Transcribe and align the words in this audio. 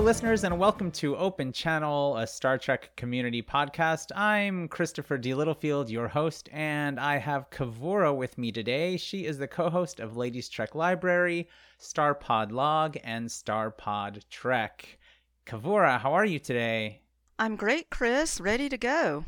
Hello, 0.00 0.08
listeners, 0.08 0.44
and 0.44 0.58
welcome 0.58 0.90
to 0.92 1.14
Open 1.14 1.52
Channel, 1.52 2.16
a 2.16 2.26
Star 2.26 2.56
Trek 2.56 2.90
community 2.96 3.42
podcast. 3.42 4.06
I'm 4.16 4.66
Christopher 4.66 5.18
D. 5.18 5.34
Littlefield, 5.34 5.90
your 5.90 6.08
host, 6.08 6.48
and 6.52 6.98
I 6.98 7.18
have 7.18 7.50
Kavura 7.50 8.16
with 8.16 8.38
me 8.38 8.50
today. 8.50 8.96
She 8.96 9.26
is 9.26 9.36
the 9.36 9.46
co 9.46 9.68
host 9.68 10.00
of 10.00 10.16
Ladies 10.16 10.48
Trek 10.48 10.74
Library, 10.74 11.50
Star 11.76 12.14
Pod 12.14 12.50
Log, 12.50 12.96
and 13.04 13.30
Star 13.30 13.70
Pod 13.70 14.24
Trek. 14.30 14.98
Kavura, 15.44 16.00
how 16.00 16.14
are 16.14 16.24
you 16.24 16.38
today? 16.38 17.02
I'm 17.38 17.54
great, 17.54 17.90
Chris. 17.90 18.40
Ready 18.40 18.70
to 18.70 18.78
go. 18.78 19.26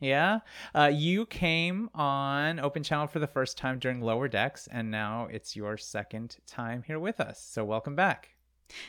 Yeah. 0.00 0.38
Uh, 0.74 0.90
you 0.90 1.26
came 1.26 1.90
on 1.94 2.58
Open 2.58 2.82
Channel 2.82 3.08
for 3.08 3.18
the 3.18 3.26
first 3.26 3.58
time 3.58 3.78
during 3.78 4.00
Lower 4.00 4.26
Decks, 4.26 4.66
and 4.72 4.90
now 4.90 5.28
it's 5.30 5.54
your 5.54 5.76
second 5.76 6.38
time 6.46 6.82
here 6.86 6.98
with 6.98 7.20
us. 7.20 7.46
So, 7.46 7.62
welcome 7.62 7.94
back. 7.94 8.31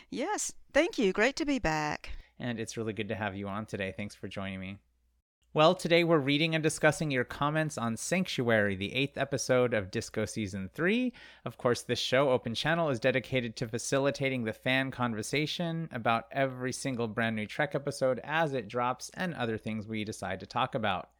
Yes, 0.09 0.53
thank 0.73 0.97
you. 0.97 1.13
Great 1.13 1.35
to 1.37 1.45
be 1.45 1.59
back. 1.59 2.11
And 2.39 2.59
it's 2.59 2.77
really 2.77 2.93
good 2.93 3.09
to 3.09 3.15
have 3.15 3.35
you 3.35 3.47
on 3.47 3.65
today. 3.65 3.93
Thanks 3.95 4.15
for 4.15 4.27
joining 4.27 4.59
me. 4.59 4.77
Well, 5.55 5.75
today 5.75 6.03
we're 6.03 6.17
reading 6.17 6.55
and 6.55 6.63
discussing 6.63 7.11
your 7.11 7.23
comments 7.23 7.77
on 7.77 7.95
Sanctuary, 7.95 8.75
the 8.75 8.91
eighth 8.95 9.19
episode 9.19 9.75
of 9.75 9.91
Disco 9.91 10.25
Season 10.25 10.67
3. 10.73 11.13
Of 11.45 11.59
course, 11.59 11.83
this 11.83 11.99
show, 11.99 12.31
Open 12.31 12.55
Channel, 12.55 12.89
is 12.89 12.99
dedicated 12.99 13.55
to 13.57 13.67
facilitating 13.67 14.43
the 14.43 14.51
fan 14.51 14.89
conversation 14.89 15.89
about 15.91 16.25
every 16.31 16.71
single 16.71 17.07
brand 17.07 17.35
new 17.35 17.45
Trek 17.45 17.75
episode 17.75 18.19
as 18.23 18.53
it 18.53 18.67
drops 18.67 19.11
and 19.13 19.35
other 19.35 19.59
things 19.59 19.87
we 19.87 20.03
decide 20.03 20.39
to 20.39 20.47
talk 20.47 20.73
about. 20.73 21.11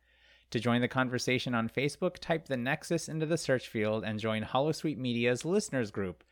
To 0.50 0.60
join 0.60 0.82
the 0.82 0.88
conversation 0.88 1.54
on 1.54 1.70
Facebook, 1.70 2.18
type 2.18 2.48
the 2.48 2.58
Nexus 2.58 3.08
into 3.08 3.28
the 3.28 3.38
search 3.38 3.68
field 3.68 4.04
and 4.04 4.20
join 4.20 4.44
Holosuite 4.44 4.98
Media's 4.98 5.46
listeners 5.46 5.92
group 5.92 6.24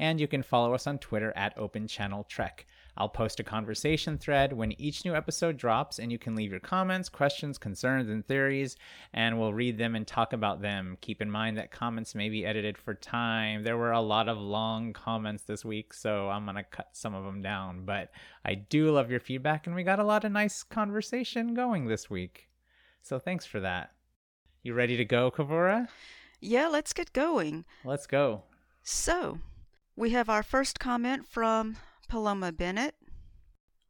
and 0.00 0.18
you 0.18 0.26
can 0.26 0.42
follow 0.42 0.72
us 0.72 0.86
on 0.86 0.98
Twitter 0.98 1.30
at 1.36 1.56
Open 1.58 1.86
Channel 1.86 2.24
Trek. 2.24 2.66
I'll 2.96 3.10
post 3.10 3.38
a 3.38 3.44
conversation 3.44 4.16
thread 4.16 4.54
when 4.54 4.72
each 4.80 5.04
new 5.04 5.14
episode 5.14 5.58
drops, 5.58 5.98
and 5.98 6.10
you 6.10 6.18
can 6.18 6.34
leave 6.34 6.50
your 6.50 6.58
comments, 6.58 7.10
questions, 7.10 7.58
concerns, 7.58 8.08
and 8.08 8.26
theories, 8.26 8.76
and 9.12 9.38
we'll 9.38 9.52
read 9.52 9.76
them 9.76 9.94
and 9.94 10.06
talk 10.06 10.32
about 10.32 10.62
them. 10.62 10.96
Keep 11.02 11.20
in 11.20 11.30
mind 11.30 11.58
that 11.58 11.70
comments 11.70 12.14
may 12.14 12.30
be 12.30 12.46
edited 12.46 12.78
for 12.78 12.94
time. 12.94 13.62
There 13.62 13.76
were 13.76 13.92
a 13.92 14.00
lot 14.00 14.30
of 14.30 14.38
long 14.38 14.94
comments 14.94 15.42
this 15.42 15.66
week, 15.66 15.92
so 15.92 16.30
I'm 16.30 16.44
going 16.44 16.56
to 16.56 16.64
cut 16.64 16.88
some 16.92 17.14
of 17.14 17.24
them 17.24 17.42
down, 17.42 17.84
but 17.84 18.10
I 18.42 18.54
do 18.54 18.90
love 18.90 19.10
your 19.10 19.20
feedback, 19.20 19.66
and 19.66 19.76
we 19.76 19.82
got 19.82 19.98
a 19.98 20.04
lot 20.04 20.24
of 20.24 20.32
nice 20.32 20.62
conversation 20.62 21.52
going 21.52 21.86
this 21.86 22.08
week. 22.08 22.48
So 23.02 23.18
thanks 23.18 23.44
for 23.44 23.60
that. 23.60 23.92
You 24.62 24.72
ready 24.72 24.96
to 24.96 25.04
go, 25.04 25.30
Kavura? 25.30 25.88
Yeah, 26.40 26.68
let's 26.68 26.94
get 26.94 27.12
going. 27.12 27.66
Let's 27.84 28.06
go. 28.06 28.44
So, 28.82 29.38
we 30.00 30.10
have 30.10 30.30
our 30.30 30.42
first 30.42 30.80
comment 30.80 31.28
from 31.28 31.76
Paloma 32.08 32.52
Bennett. 32.52 32.94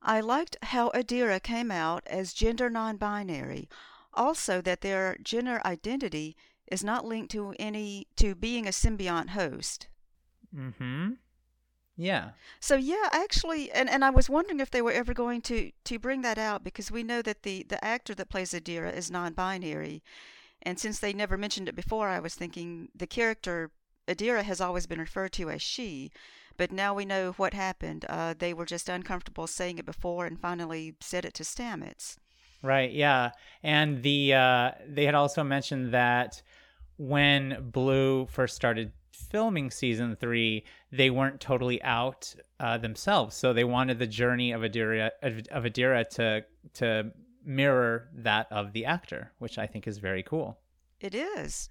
I 0.02 0.20
liked 0.20 0.56
how 0.60 0.90
Adira 0.90 1.40
came 1.40 1.70
out 1.70 2.02
as 2.08 2.32
gender 2.32 2.68
non 2.68 2.96
binary, 2.96 3.68
also 4.12 4.60
that 4.60 4.80
their 4.80 5.16
gender 5.22 5.60
identity 5.64 6.36
is 6.66 6.82
not 6.82 7.04
linked 7.04 7.30
to 7.30 7.54
any 7.60 8.08
to 8.16 8.34
being 8.34 8.66
a 8.66 8.70
symbiont 8.70 9.30
host. 9.30 9.86
Mm-hmm. 10.54 11.12
Yeah. 11.96 12.30
So 12.58 12.74
yeah, 12.74 13.08
actually, 13.12 13.70
and, 13.70 13.88
and 13.88 14.04
I 14.04 14.10
was 14.10 14.28
wondering 14.28 14.58
if 14.58 14.70
they 14.70 14.82
were 14.82 14.90
ever 14.90 15.14
going 15.14 15.42
to 15.42 15.70
to 15.84 15.98
bring 16.00 16.22
that 16.22 16.38
out 16.38 16.64
because 16.64 16.90
we 16.90 17.04
know 17.04 17.22
that 17.22 17.44
the 17.44 17.64
the 17.68 17.82
actor 17.84 18.16
that 18.16 18.30
plays 18.30 18.50
Adira 18.52 18.92
is 18.92 19.12
non-binary, 19.12 20.02
and 20.62 20.76
since 20.76 20.98
they 20.98 21.12
never 21.12 21.38
mentioned 21.38 21.68
it 21.68 21.76
before, 21.76 22.08
I 22.08 22.18
was 22.18 22.34
thinking 22.34 22.88
the 22.96 23.06
character 23.06 23.70
Adira 24.10 24.42
has 24.42 24.60
always 24.60 24.86
been 24.86 24.98
referred 24.98 25.32
to 25.34 25.50
as 25.50 25.62
she, 25.62 26.10
but 26.56 26.72
now 26.72 26.92
we 26.92 27.04
know 27.04 27.32
what 27.32 27.54
happened. 27.54 28.04
Uh, 28.08 28.34
they 28.36 28.52
were 28.52 28.66
just 28.66 28.88
uncomfortable 28.88 29.46
saying 29.46 29.78
it 29.78 29.86
before 29.86 30.26
and 30.26 30.38
finally 30.38 30.96
said 31.00 31.24
it 31.24 31.34
to 31.34 31.44
Stamets. 31.44 32.16
Right, 32.62 32.92
yeah. 32.92 33.30
And 33.62 34.02
the 34.02 34.34
uh, 34.34 34.70
they 34.86 35.04
had 35.04 35.14
also 35.14 35.42
mentioned 35.42 35.94
that 35.94 36.42
when 36.98 37.70
Blu 37.70 38.26
first 38.26 38.56
started 38.56 38.92
filming 39.12 39.70
season 39.70 40.16
three, 40.16 40.64
they 40.92 41.08
weren't 41.08 41.40
totally 41.40 41.82
out 41.82 42.34
uh, 42.58 42.76
themselves. 42.78 43.36
So 43.36 43.52
they 43.52 43.64
wanted 43.64 43.98
the 43.98 44.06
journey 44.06 44.52
of 44.52 44.62
Adira 44.62 45.10
of 45.22 45.64
Adira 45.64 46.06
to 46.10 46.44
to 46.74 47.12
mirror 47.44 48.08
that 48.12 48.48
of 48.50 48.72
the 48.72 48.84
actor, 48.84 49.32
which 49.38 49.56
I 49.56 49.66
think 49.66 49.86
is 49.86 49.98
very 49.98 50.22
cool. 50.22 50.58
It 51.00 51.14
is. 51.14 51.70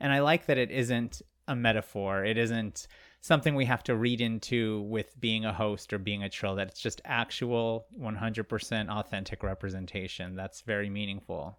And 0.00 0.12
I 0.12 0.20
like 0.20 0.46
that 0.46 0.58
it 0.58 0.70
isn't 0.70 1.20
a 1.48 1.56
metaphor. 1.56 2.24
It 2.24 2.38
isn't 2.38 2.86
something 3.20 3.54
we 3.54 3.64
have 3.64 3.82
to 3.84 3.96
read 3.96 4.20
into 4.20 4.82
with 4.82 5.18
being 5.20 5.44
a 5.44 5.52
host 5.52 5.92
or 5.92 5.98
being 5.98 6.22
a 6.22 6.28
trill. 6.28 6.54
That 6.56 6.68
it's 6.68 6.80
just 6.80 7.00
actual 7.04 7.86
100% 7.98 8.88
authentic 8.88 9.42
representation. 9.42 10.36
That's 10.36 10.60
very 10.60 10.90
meaningful. 10.90 11.58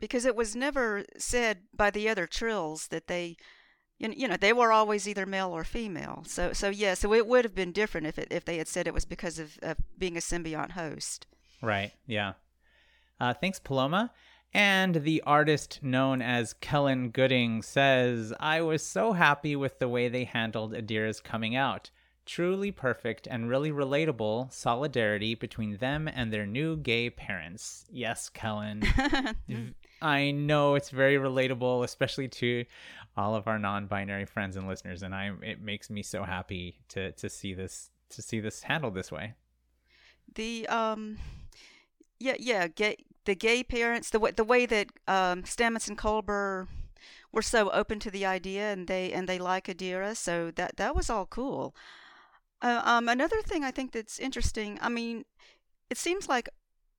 Because 0.00 0.24
it 0.24 0.36
was 0.36 0.56
never 0.56 1.04
said 1.16 1.58
by 1.72 1.90
the 1.90 2.08
other 2.08 2.26
trills 2.26 2.88
that 2.88 3.06
they, 3.06 3.36
you 3.98 4.28
know, 4.28 4.36
they 4.36 4.52
were 4.52 4.72
always 4.72 5.08
either 5.08 5.24
male 5.24 5.50
or 5.50 5.64
female. 5.64 6.24
So, 6.26 6.52
so 6.52 6.68
yeah, 6.68 6.94
so 6.94 7.14
it 7.14 7.26
would 7.26 7.44
have 7.44 7.54
been 7.54 7.72
different 7.72 8.06
if 8.08 8.18
it, 8.18 8.28
if 8.30 8.44
they 8.44 8.58
had 8.58 8.68
said 8.68 8.86
it 8.86 8.94
was 8.94 9.04
because 9.04 9.38
of, 9.38 9.58
of 9.62 9.76
being 9.96 10.16
a 10.16 10.20
symbiont 10.20 10.72
host. 10.72 11.26
Right. 11.62 11.92
Yeah. 12.06 12.32
Uh, 13.20 13.32
thanks, 13.32 13.58
Paloma. 13.58 14.10
And 14.54 14.94
the 14.94 15.20
artist 15.26 15.80
known 15.82 16.22
as 16.22 16.52
Kellen 16.54 17.10
Gooding 17.10 17.60
says, 17.60 18.32
I 18.38 18.60
was 18.62 18.86
so 18.86 19.12
happy 19.12 19.56
with 19.56 19.80
the 19.80 19.88
way 19.88 20.08
they 20.08 20.24
handled 20.24 20.74
Adira's 20.74 21.20
coming 21.20 21.56
out. 21.56 21.90
Truly 22.24 22.70
perfect 22.70 23.26
and 23.26 23.50
really 23.50 23.72
relatable 23.72 24.52
solidarity 24.52 25.34
between 25.34 25.78
them 25.78 26.06
and 26.06 26.32
their 26.32 26.46
new 26.46 26.76
gay 26.76 27.10
parents. 27.10 27.84
Yes, 27.90 28.28
Kellen. 28.28 28.84
I 30.00 30.30
know 30.30 30.76
it's 30.76 30.90
very 30.90 31.16
relatable, 31.16 31.82
especially 31.82 32.28
to 32.28 32.64
all 33.16 33.34
of 33.34 33.48
our 33.48 33.58
non-binary 33.58 34.26
friends 34.26 34.56
and 34.56 34.68
listeners, 34.68 35.02
and 35.02 35.14
I 35.14 35.32
it 35.42 35.60
makes 35.60 35.90
me 35.90 36.02
so 36.02 36.24
happy 36.24 36.78
to 36.90 37.12
to 37.12 37.28
see 37.28 37.54
this 37.54 37.90
to 38.10 38.22
see 38.22 38.40
this 38.40 38.62
handled 38.62 38.94
this 38.94 39.12
way. 39.12 39.34
The 40.34 40.66
um 40.68 41.18
yeah 42.18 42.36
yeah 42.38 42.68
gay 42.68 42.96
the 43.24 43.34
gay 43.34 43.62
parents, 43.62 44.10
the 44.10 44.18
way 44.18 44.30
the 44.30 44.44
way 44.44 44.66
that 44.66 44.88
um, 45.08 45.42
Stamets 45.42 45.88
and 45.88 45.98
Culber 45.98 46.68
were 47.32 47.42
so 47.42 47.70
open 47.70 47.98
to 48.00 48.10
the 48.10 48.24
idea, 48.24 48.72
and 48.72 48.86
they 48.86 49.12
and 49.12 49.28
they 49.28 49.38
like 49.38 49.66
Adira, 49.66 50.16
so 50.16 50.50
that 50.52 50.76
that 50.76 50.94
was 50.94 51.10
all 51.10 51.26
cool. 51.26 51.74
Uh, 52.62 52.80
um, 52.84 53.08
another 53.08 53.42
thing 53.42 53.64
I 53.64 53.70
think 53.70 53.92
that's 53.92 54.18
interesting. 54.18 54.78
I 54.80 54.88
mean, 54.88 55.24
it 55.90 55.98
seems 55.98 56.28
like 56.28 56.48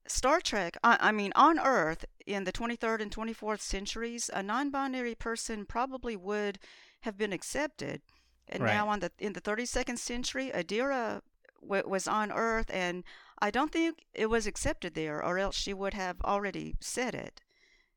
Star 0.08 0.40
Trek. 0.40 0.78
I, 0.84 0.98
I 1.00 1.12
mean, 1.12 1.32
on 1.36 1.60
Earth 1.60 2.06
in 2.28 2.44
the 2.44 2.52
23rd 2.52 3.02
and 3.02 3.12
24th 3.12 3.62
centuries, 3.62 4.30
a 4.34 4.44
non-binary 4.44 5.16
person 5.16 5.66
probably 5.66 6.16
would 6.16 6.60
have 7.02 7.18
been 7.18 7.34
accepted, 7.34 8.02
and 8.48 8.64
right. 8.64 8.74
now 8.74 8.90
on 8.90 9.00
the 9.00 9.12
in 9.20 9.34
the 9.34 9.42
32nd 9.42 9.98
century, 9.98 10.52
Adira 10.54 11.22
w- 11.62 11.88
was 11.88 12.08
on 12.08 12.32
Earth 12.32 12.70
and 12.72 13.04
I 13.40 13.52
don't 13.52 13.72
think 13.72 14.06
it 14.14 14.30
was 14.30 14.48
accepted 14.48 14.94
there, 14.94 15.24
or 15.24 15.38
else 15.38 15.56
she 15.56 15.74
would 15.74 15.94
have 15.94 16.22
already 16.22 16.76
said 16.80 17.16
it. 17.16 17.42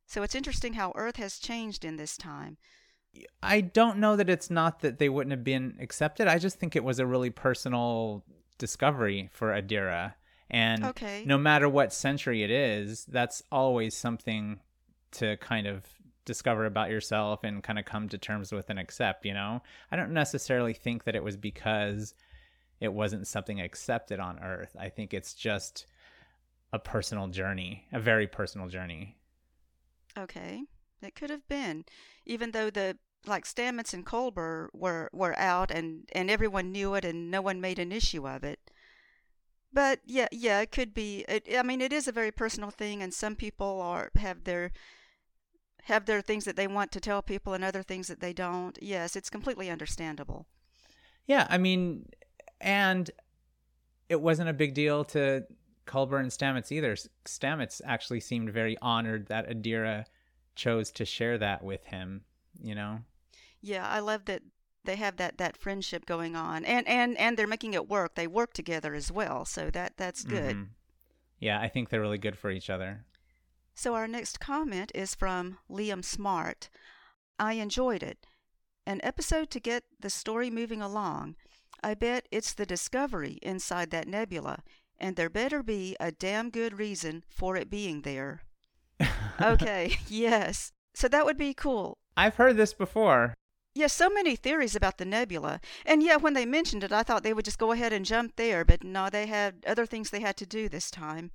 So 0.06 0.22
it's 0.22 0.34
interesting 0.34 0.75
how 0.75 0.93
Earth 0.94 1.16
has 1.16 1.38
changed 1.38 1.84
in 1.84 1.97
this 1.97 2.16
time. 2.16 2.56
I 3.43 3.60
don't 3.60 3.99
know 3.99 4.16
that 4.16 4.31
it's 4.31 4.50
not 4.50 4.81
that 4.81 4.99
they 4.99 5.08
wouldn't 5.08 5.32
have 5.32 5.44
been 5.44 5.76
accepted. 5.81 6.29
I 6.29 6.38
just 6.38 6.58
think 6.58 6.75
it 6.75 6.85
was 6.85 6.99
a 6.99 7.06
really 7.06 7.31
personal 7.31 8.25
discovery 8.58 9.29
for 9.32 9.49
Adira. 9.49 10.14
And 10.50 10.85
okay. 10.85 11.25
no 11.26 11.37
matter 11.37 11.69
what 11.69 11.93
century 11.93 12.43
it 12.43 12.50
is, 12.50 13.05
that's 13.06 13.43
always 13.52 13.94
something 13.94 14.61
to 15.12 15.37
kind 15.38 15.67
of 15.67 15.84
discover 16.25 16.67
about 16.67 16.91
yourself 16.91 17.44
and 17.44 17.62
kind 17.62 17.79
of 17.79 17.84
come 17.84 18.08
to 18.08 18.19
terms 18.19 18.52
with 18.52 18.70
and 18.70 18.79
accept, 18.79 19.25
you 19.25 19.34
know? 19.34 19.62
I 19.91 19.96
don't 19.96 20.12
necessarily 20.12 20.75
think 20.75 21.05
that 21.05 21.17
it 21.17 21.25
was 21.25 21.37
because 21.37 22.14
it 22.81 22.93
wasn't 22.93 23.27
something 23.27 23.61
accepted 23.61 24.21
on 24.21 24.39
earth. 24.39 24.77
I 24.79 24.89
think 24.89 25.13
it's 25.13 25.35
just 25.35 25.87
a 26.73 26.79
personal 26.79 27.29
journey, 27.29 27.87
a 27.93 28.01
very 28.01 28.27
personal 28.27 28.69
journey. 28.69 29.17
Okay. 30.17 30.63
It 31.03 31.15
could 31.15 31.31
have 31.31 31.47
been. 31.49 31.85
Even 32.27 32.51
though 32.51 32.71
the 32.71 32.99
like 33.27 33.45
Stamets 33.45 33.93
and 33.93 34.07
Culber 34.07 34.69
were 34.73 35.11
were 35.13 35.39
out 35.39 35.71
and 35.71 36.09
and 36.13 36.31
everyone 36.31 36.73
knew 36.73 36.95
it 36.95 37.05
and 37.05 37.31
no 37.31 37.43
one 37.43 37.61
made 37.61 37.79
an 37.79 37.93
issue 37.93 38.29
of 38.29 38.45
it. 38.45 38.71
But 39.73 40.01
yeah, 40.07 40.29
yeah, 40.33 40.61
it 40.61 40.73
could 40.73 40.95
be. 40.95 41.25
It, 41.29 41.47
I 41.57 41.63
mean, 41.63 41.81
it 41.81 41.93
is 41.93 42.09
a 42.09 42.13
very 42.13 42.33
personal 42.33 42.71
thing, 42.71 43.03
and 43.03 43.13
some 43.13 43.37
people 43.37 43.81
are 43.83 44.11
have 44.17 44.45
their 44.45 44.73
have 45.83 46.07
their 46.07 46.21
things 46.21 46.45
that 46.45 46.57
they 46.57 46.67
want 46.67 46.93
to 46.93 47.01
tell 47.01 47.23
people 47.23 47.55
and 47.55 47.65
other 47.65 47.83
things 47.83 48.09
that 48.09 48.21
they 48.21 48.33
don't. 48.33 48.79
Yes, 48.81 49.15
it's 49.15 49.31
completely 49.31 49.71
understandable. 49.71 50.47
Yeah, 51.27 51.47
I 51.51 51.59
mean, 51.59 52.09
and 52.60 53.10
it 54.08 54.20
wasn't 54.20 54.49
a 54.49 54.52
big 54.55 54.75
deal 54.75 55.05
to 55.05 55.44
Culber 55.87 56.20
and 56.20 56.31
Stamets 56.31 56.72
either. 56.72 56.96
Stamets 57.25 57.81
actually 57.84 58.20
seemed 58.20 58.50
very 58.50 58.76
honored 58.81 59.26
that 59.26 59.49
Adira 59.49 60.05
chose 60.55 60.90
to 60.93 61.05
share 61.05 61.38
that 61.38 61.62
with 61.62 61.84
him, 61.87 62.22
you 62.62 62.75
know? 62.75 63.00
Yeah, 63.60 63.87
I 63.88 64.00
love 64.00 64.25
that 64.26 64.43
they 64.84 64.96
have 64.96 65.16
that, 65.16 65.38
that 65.38 65.56
friendship 65.56 66.06
going 66.06 66.34
on. 66.37 66.64
And, 66.64 66.87
and 66.88 67.16
and 67.19 67.37
they're 67.37 67.46
making 67.46 67.75
it 67.75 67.88
work. 67.88 68.14
They 68.14 68.26
work 68.26 68.52
together 68.55 68.94
as 68.94 69.12
well. 69.12 69.44
So 69.44 69.70
that 69.70 69.96
that's 69.96 70.25
good. 70.25 70.56
Mhm. 70.56 70.69
Yeah, 71.38 71.60
I 71.60 71.69
think 71.69 71.88
they're 71.88 72.00
really 72.00 72.19
good 72.19 72.38
for 72.38 72.50
each 72.50 72.70
other. 72.70 73.05
So 73.75 73.94
our 73.94 74.08
next 74.08 74.40
comment 74.40 74.90
is 74.94 75.14
from 75.14 75.58
Liam 75.70 76.05
Smart. 76.05 76.69
I 77.38 77.55
enjoyed 77.55 78.02
it. 78.02 78.26
An 78.87 79.00
episode 79.05 79.50
to 79.50 79.60
get 79.60 79.84
the 80.00 80.10
story 80.10 80.50
moving 80.50 80.82
along. 80.82 81.37
I 81.83 81.95
bet 81.95 82.27
it's 82.31 82.55
the 82.55 82.67
discovery 82.67 83.39
inside 83.43 83.91
that 83.91 84.09
nebula, 84.09 84.63
and 84.99 85.17
there 85.17 85.31
better 85.31 85.63
be 85.63 85.97
a 86.01 86.11
damn 86.13 86.51
good 86.51 86.79
reason 86.79 87.25
for 87.29 87.57
it 87.57 87.71
being 87.71 88.03
there. 88.03 88.43
Okay, 89.41 89.97
yes. 90.09 90.73
So 90.95 91.07
that 91.07 91.25
would 91.25 91.39
be 91.39 91.55
cool. 91.55 91.97
I've 92.17 92.35
heard 92.35 92.57
this 92.57 92.75
before. 92.75 93.35
Yes, 93.73 93.93
so 93.93 94.11
many 94.11 94.35
theories 94.35 94.75
about 94.75 94.99
the 94.99 95.05
nebula. 95.05 95.61
And 95.87 96.03
yeah, 96.03 96.17
when 96.17 96.35
they 96.35 96.45
mentioned 96.45 96.83
it, 96.83 96.91
I 96.91 97.05
thought 97.05 97.23
they 97.23 97.33
would 97.33 97.45
just 97.45 97.61
go 97.61 97.71
ahead 97.71 97.93
and 97.93 98.05
jump 98.05 98.35
there, 98.35 98.65
but 98.65 98.83
no, 98.83 99.09
they 99.09 99.27
had 99.27 99.65
other 99.65 99.87
things 99.87 100.11
they 100.11 100.19
had 100.19 100.37
to 100.39 100.47
do 100.47 100.69
this 100.69 100.91
time. 100.91 101.31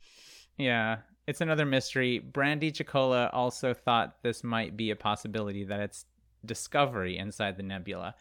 Yeah, 0.57 0.97
it's 1.25 1.39
another 1.39 1.65
mystery. 1.65 2.19
Brandy 2.19 2.71
Chicola 2.71 3.29
also 3.31 3.73
thought 3.73 4.21
this 4.21 4.43
might 4.43 4.75
be 4.75 4.91
a 4.91 4.95
possibility 4.97 5.63
that 5.63 5.79
it's 5.79 6.05
discovery 6.45 7.17
inside 7.17 7.55
the 7.55 7.63
nebula, 7.63 8.15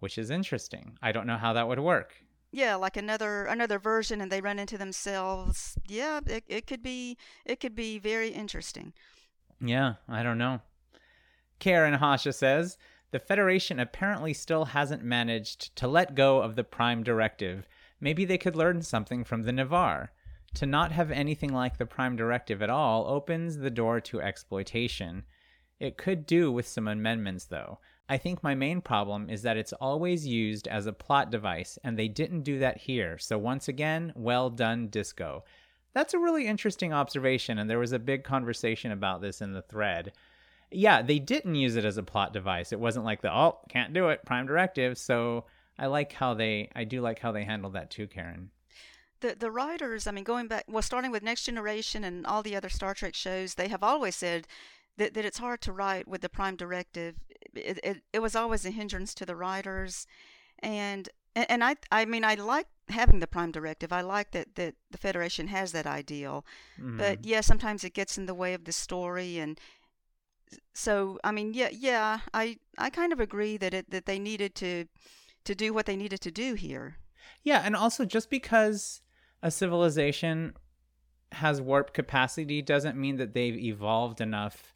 which 0.00 0.18
is 0.18 0.30
interesting. 0.30 0.98
I 1.00 1.12
don't 1.12 1.26
know 1.26 1.36
how 1.36 1.52
that 1.52 1.68
would 1.68 1.78
work. 1.78 2.14
Yeah, 2.52 2.74
like 2.74 2.96
another 2.96 3.44
another 3.44 3.78
version 3.78 4.20
and 4.20 4.30
they 4.30 4.40
run 4.40 4.58
into 4.58 4.76
themselves. 4.76 5.78
Yeah, 5.86 6.20
it, 6.26 6.44
it 6.48 6.66
could 6.66 6.82
be 6.82 7.16
it 7.44 7.60
could 7.60 7.74
be 7.76 7.98
very 7.98 8.30
interesting. 8.30 8.92
Yeah, 9.60 9.94
I 10.08 10.22
don't 10.22 10.38
know. 10.38 10.60
Karen 11.60 11.94
Hasha 11.94 12.32
says 12.32 12.76
the 13.12 13.18
Federation 13.18 13.78
apparently 13.78 14.32
still 14.32 14.66
hasn't 14.66 15.02
managed 15.02 15.74
to 15.76 15.86
let 15.86 16.14
go 16.14 16.40
of 16.40 16.56
the 16.56 16.64
Prime 16.64 17.02
Directive. 17.02 17.68
Maybe 18.00 18.24
they 18.24 18.38
could 18.38 18.56
learn 18.56 18.82
something 18.82 19.24
from 19.24 19.42
the 19.42 19.52
Navarre. 19.52 20.12
To 20.54 20.66
not 20.66 20.90
have 20.92 21.12
anything 21.12 21.52
like 21.52 21.76
the 21.76 21.86
Prime 21.86 22.16
Directive 22.16 22.62
at 22.62 22.70
all 22.70 23.06
opens 23.06 23.58
the 23.58 23.70
door 23.70 24.00
to 24.00 24.20
exploitation. 24.20 25.24
It 25.78 25.96
could 25.96 26.26
do 26.26 26.50
with 26.50 26.66
some 26.66 26.88
amendments, 26.88 27.44
though. 27.44 27.78
I 28.10 28.18
think 28.18 28.42
my 28.42 28.56
main 28.56 28.80
problem 28.80 29.30
is 29.30 29.42
that 29.42 29.56
it's 29.56 29.72
always 29.74 30.26
used 30.26 30.66
as 30.66 30.86
a 30.86 30.92
plot 30.92 31.30
device, 31.30 31.78
and 31.84 31.96
they 31.96 32.08
didn't 32.08 32.42
do 32.42 32.58
that 32.58 32.76
here. 32.76 33.18
So, 33.18 33.38
once 33.38 33.68
again, 33.68 34.12
well 34.16 34.50
done, 34.50 34.88
Disco. 34.88 35.44
That's 35.94 36.12
a 36.12 36.18
really 36.18 36.48
interesting 36.48 36.92
observation, 36.92 37.56
and 37.56 37.70
there 37.70 37.78
was 37.78 37.92
a 37.92 38.00
big 38.00 38.24
conversation 38.24 38.90
about 38.90 39.20
this 39.20 39.40
in 39.40 39.52
the 39.52 39.62
thread. 39.62 40.12
Yeah, 40.72 41.02
they 41.02 41.20
didn't 41.20 41.54
use 41.54 41.76
it 41.76 41.84
as 41.84 41.98
a 41.98 42.02
plot 42.02 42.32
device. 42.32 42.72
It 42.72 42.80
wasn't 42.80 43.04
like 43.04 43.22
the, 43.22 43.32
oh, 43.32 43.60
can't 43.68 43.92
do 43.92 44.08
it, 44.08 44.26
prime 44.26 44.46
directive. 44.46 44.98
So, 44.98 45.44
I 45.78 45.86
like 45.86 46.12
how 46.12 46.34
they, 46.34 46.68
I 46.74 46.82
do 46.82 47.00
like 47.00 47.20
how 47.20 47.30
they 47.30 47.44
handled 47.44 47.74
that 47.74 47.92
too, 47.92 48.08
Karen. 48.08 48.50
The 49.20 49.36
the 49.38 49.52
writers, 49.52 50.08
I 50.08 50.10
mean, 50.10 50.24
going 50.24 50.48
back, 50.48 50.64
well, 50.66 50.82
starting 50.82 51.12
with 51.12 51.22
Next 51.22 51.44
Generation 51.44 52.02
and 52.02 52.26
all 52.26 52.42
the 52.42 52.56
other 52.56 52.70
Star 52.70 52.92
Trek 52.92 53.14
shows, 53.14 53.54
they 53.54 53.68
have 53.68 53.84
always 53.84 54.16
said 54.16 54.48
that, 54.96 55.14
that 55.14 55.24
it's 55.24 55.38
hard 55.38 55.60
to 55.62 55.72
write 55.72 56.08
with 56.08 56.22
the 56.22 56.28
Prime 56.28 56.56
Directive. 56.56 57.14
It, 57.54 57.80
it, 57.82 58.02
it 58.12 58.18
was 58.20 58.36
always 58.36 58.64
a 58.64 58.70
hindrance 58.70 59.14
to 59.14 59.26
the 59.26 59.36
writers, 59.36 60.06
and 60.60 61.08
and, 61.34 61.62
I 61.64 61.76
I 61.90 62.04
mean 62.04 62.24
I 62.24 62.34
like 62.34 62.66
having 62.88 63.20
the 63.20 63.26
Prime 63.26 63.52
Directive. 63.52 63.92
I 63.92 64.00
like 64.00 64.32
that 64.32 64.54
that 64.56 64.74
the 64.90 64.98
Federation 64.98 65.48
has 65.48 65.72
that 65.72 65.86
ideal, 65.86 66.44
Mhm. 66.78 66.98
but 66.98 67.24
yeah, 67.24 67.40
sometimes 67.40 67.84
it 67.84 67.94
gets 67.94 68.18
in 68.18 68.26
the 68.26 68.34
way 68.34 68.54
of 68.54 68.64
the 68.64 68.72
story 68.72 69.38
and. 69.38 69.58
So 70.74 71.18
I 71.22 71.30
mean, 71.30 71.54
yeah, 71.54 71.68
yeah, 71.70 72.20
I 72.34 72.58
I 72.76 72.90
kind 72.90 73.12
of 73.12 73.20
agree 73.20 73.56
that 73.58 73.72
it 73.72 73.90
that 73.90 74.06
they 74.06 74.18
needed 74.18 74.54
to 74.56 74.86
to 75.44 75.54
do 75.54 75.72
what 75.72 75.86
they 75.86 75.96
needed 75.96 76.20
to 76.22 76.30
do 76.30 76.54
here. 76.54 76.96
Yeah, 77.42 77.62
and 77.64 77.76
also 77.76 78.04
just 78.04 78.30
because 78.30 79.00
a 79.42 79.50
civilization 79.50 80.54
has 81.32 81.60
warp 81.60 81.94
capacity 81.94 82.60
doesn't 82.62 82.96
mean 82.96 83.16
that 83.16 83.32
they've 83.34 83.56
evolved 83.56 84.20
enough 84.20 84.74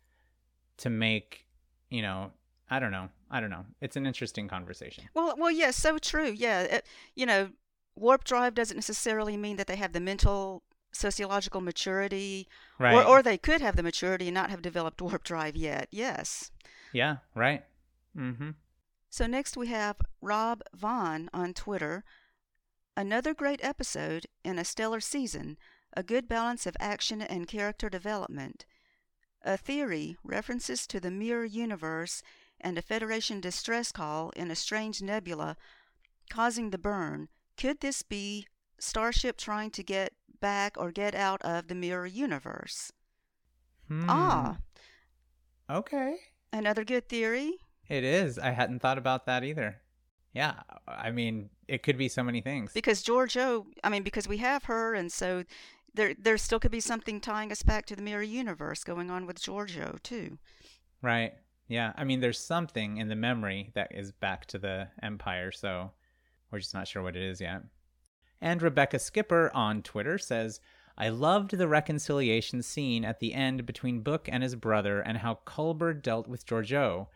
to 0.77 0.89
make, 0.89 1.47
you 1.91 2.01
know, 2.03 2.33
I 2.75 2.81
don't 2.81 2.91
know. 2.91 3.09
I 3.31 3.41
don't 3.41 3.51
know. 3.51 3.65
It's 3.81 3.97
an 3.97 4.07
interesting 4.07 4.49
conversation. 4.49 5.05
Well, 5.15 5.35
well, 5.39 5.51
yes, 5.51 5.77
so 5.77 5.99
true. 5.99 6.33
Yeah, 6.37 6.63
it, 6.63 6.87
you 7.15 7.25
know, 7.27 7.51
warp 7.95 8.25
drive 8.25 8.55
doesn't 8.55 8.77
necessarily 8.77 9.37
mean 9.37 9.57
that 9.59 9.67
they 9.69 9.77
have 9.77 9.93
the 9.93 10.01
mental 10.01 10.63
sociological 10.93 11.61
maturity, 11.61 12.49
Right. 12.79 12.95
or 12.95 13.05
or 13.05 13.23
they 13.23 13.39
could 13.39 13.61
have 13.61 13.77
the 13.77 13.83
maturity 13.83 14.27
and 14.29 14.35
not 14.35 14.51
have 14.51 14.63
developed 14.63 15.01
warp 15.03 15.23
drive 15.25 15.57
yet. 15.57 15.87
Yes. 15.93 16.51
yeah, 16.93 17.17
right. 17.35 17.65
Mm-hmm. 18.17 18.51
So 19.11 19.27
next 19.27 19.57
we 19.57 19.69
have 19.69 19.97
Rob 20.21 20.63
Vaughn 20.75 21.31
on 21.33 21.55
Twitter. 21.55 22.03
Another 22.97 23.35
great 23.35 23.61
episode 23.65 24.27
in 24.45 24.59
a 24.59 24.65
stellar 24.65 25.01
season, 25.01 25.59
a 25.97 26.03
good 26.03 26.29
balance 26.29 26.67
of 26.67 26.77
action 26.81 27.23
and 27.23 27.47
character 27.49 27.89
development. 27.89 28.67
A 29.43 29.57
theory, 29.57 30.17
references 30.25 30.87
to 30.89 30.99
the 31.01 31.11
mirror 31.11 31.45
universe, 31.45 32.23
and 32.61 32.79
a 32.79 32.83
Federation 32.83 33.41
distress 33.41 33.93
call 33.93 34.31
in 34.37 34.51
a 34.51 34.57
strange 34.57 35.03
nebula 35.03 35.57
causing 36.31 36.71
the 36.71 36.79
burn. 36.79 37.29
Could 37.57 37.81
this 37.81 38.03
be 38.03 38.47
Starship 38.79 39.37
trying 39.37 39.71
to 39.73 39.83
get 39.83 40.13
back 40.41 40.77
or 40.77 40.91
get 40.91 41.15
out 41.15 41.41
of 41.43 41.69
the 41.69 41.75
mirror 41.75 42.07
universe? 42.07 42.93
Hmm. 43.89 44.07
Ah, 44.09 44.57
Okay. 45.71 46.17
another 46.53 46.85
good 46.85 47.09
theory. 47.09 47.59
It 47.89 48.05
is. 48.05 48.39
I 48.39 48.51
hadn't 48.51 48.81
thought 48.81 48.99
about 48.99 49.27
that 49.27 49.45
either. 49.45 49.81
Yeah, 50.33 50.55
I 50.89 51.11
mean, 51.11 51.51
it 51.69 51.83
could 51.83 51.97
be 51.97 52.09
so 52.09 52.23
many 52.25 52.41
things. 52.41 52.73
because 52.73 53.05
Georgiou, 53.05 53.67
I 53.85 53.89
mean, 53.89 54.03
because 54.03 54.27
we 54.27 54.39
have 54.39 54.65
her, 54.65 54.95
and 54.95 55.13
so 55.13 55.45
there 55.95 56.15
there 56.19 56.37
still 56.39 56.59
could 56.59 56.73
be 56.73 56.81
something 56.81 57.21
tying 57.21 57.53
us 57.53 57.63
back 57.63 57.87
to 57.87 57.95
the 57.97 58.03
mirror 58.03 58.23
universe 58.23 58.83
going 58.83 59.11
on 59.11 59.27
with 59.27 59.41
Georgiou 59.41 60.03
too. 60.03 60.39
Right. 61.03 61.35
Yeah. 61.69 61.93
I 61.97 62.05
mean, 62.05 62.21
there's 62.21 62.39
something 62.39 62.99
in 62.99 63.09
the 63.09 63.17
memory 63.17 63.71
that 63.75 63.95
is 63.95 64.13
back 64.13 64.47
to 64.47 64.59
the 64.59 64.89
Empire, 65.03 65.51
so 65.51 65.93
we're 66.51 66.59
just 66.59 66.75
not 66.75 66.87
sure 66.87 67.03
what 67.03 67.17
it 67.17 67.23
is 67.23 67.41
yet. 67.41 67.63
And 68.41 68.61
Rebecca 68.61 68.99
Skipper 68.99 69.51
on 69.55 69.83
Twitter 69.83 70.19
says, 70.19 70.61
I 70.97 71.09
loved 71.09 71.51
the 71.53 71.67
reconciliation 71.67 72.63
scene 72.63 73.05
at 73.05 73.19
the 73.19 73.35
end 73.35 73.67
between 73.67 74.03
Book 74.03 74.29
and 74.31 74.43
his 74.43 74.55
brother 74.55 75.01
and 75.01 75.19
how 75.19 75.41
Culber 75.47 76.01
dealt 76.01 76.29
with 76.29 76.47
Georgiou. 76.47 77.09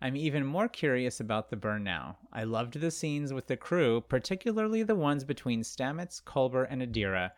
I'm 0.00 0.16
even 0.16 0.46
more 0.46 0.68
curious 0.68 1.20
about 1.20 1.50
the 1.50 1.56
burn 1.56 1.82
now. 1.82 2.18
I 2.32 2.44
loved 2.44 2.80
the 2.80 2.90
scenes 2.90 3.32
with 3.32 3.46
the 3.46 3.56
crew, 3.56 4.02
particularly 4.02 4.82
the 4.82 4.94
ones 4.94 5.24
between 5.24 5.62
Stamets, 5.62 6.22
Culber, 6.22 6.66
and 6.68 6.80
Adira. 6.80 7.32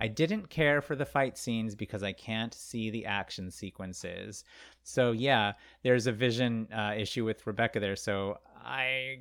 I 0.00 0.08
didn't 0.08 0.50
care 0.50 0.82
for 0.82 0.96
the 0.96 1.06
fight 1.06 1.38
scenes 1.38 1.74
because 1.74 2.02
I 2.02 2.12
can't 2.12 2.52
see 2.52 2.90
the 2.90 3.06
action 3.06 3.50
sequences. 3.50 4.44
So 4.82 5.12
yeah, 5.12 5.52
there's 5.82 6.06
a 6.06 6.12
vision 6.12 6.68
uh, 6.72 6.94
issue 6.96 7.24
with 7.24 7.46
Rebecca 7.46 7.80
there. 7.80 7.96
So 7.96 8.38
I, 8.64 9.18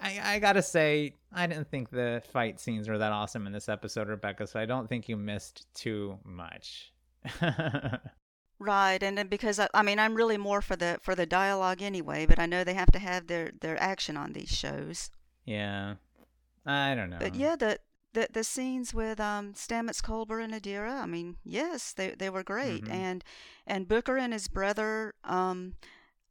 I 0.00 0.20
I 0.24 0.38
gotta 0.38 0.62
say 0.62 1.14
I 1.32 1.46
didn't 1.46 1.70
think 1.70 1.90
the 1.90 2.22
fight 2.32 2.58
scenes 2.60 2.88
were 2.88 2.98
that 2.98 3.12
awesome 3.12 3.46
in 3.46 3.52
this 3.52 3.68
episode, 3.68 4.08
Rebecca. 4.08 4.46
So 4.46 4.58
I 4.58 4.66
don't 4.66 4.88
think 4.88 5.08
you 5.08 5.16
missed 5.16 5.66
too 5.74 6.18
much. 6.24 6.92
Right, 8.60 9.00
and 9.04 9.30
because 9.30 9.60
I, 9.60 9.68
I 9.72 9.82
mean 9.82 10.00
I'm 10.00 10.14
really 10.16 10.36
more 10.36 10.60
for 10.60 10.74
the 10.74 10.98
for 11.00 11.14
the 11.14 11.26
dialogue 11.26 11.80
anyway, 11.80 12.26
but 12.26 12.40
I 12.40 12.46
know 12.46 12.64
they 12.64 12.74
have 12.74 12.90
to 12.90 12.98
have 12.98 13.28
their 13.28 13.52
their 13.60 13.80
action 13.80 14.16
on 14.16 14.32
these 14.32 14.48
shows. 14.50 15.10
yeah, 15.44 15.94
I 16.66 16.96
don't 16.96 17.08
know. 17.10 17.18
But 17.20 17.36
yeah, 17.36 17.54
the 17.54 17.78
the 18.18 18.28
the 18.32 18.44
scenes 18.44 18.92
with 18.94 19.20
um 19.20 19.54
Stamets, 19.54 20.02
Culber, 20.02 20.42
and 20.42 20.52
Adira, 20.54 21.02
I 21.02 21.06
mean, 21.06 21.36
yes, 21.44 21.92
they 21.92 22.10
they 22.10 22.30
were 22.30 22.42
great, 22.42 22.84
Mhm. 22.84 22.90
and 22.92 23.24
and 23.66 23.88
Booker 23.88 24.16
and 24.16 24.32
his 24.32 24.48
brother, 24.48 25.14
um, 25.24 25.74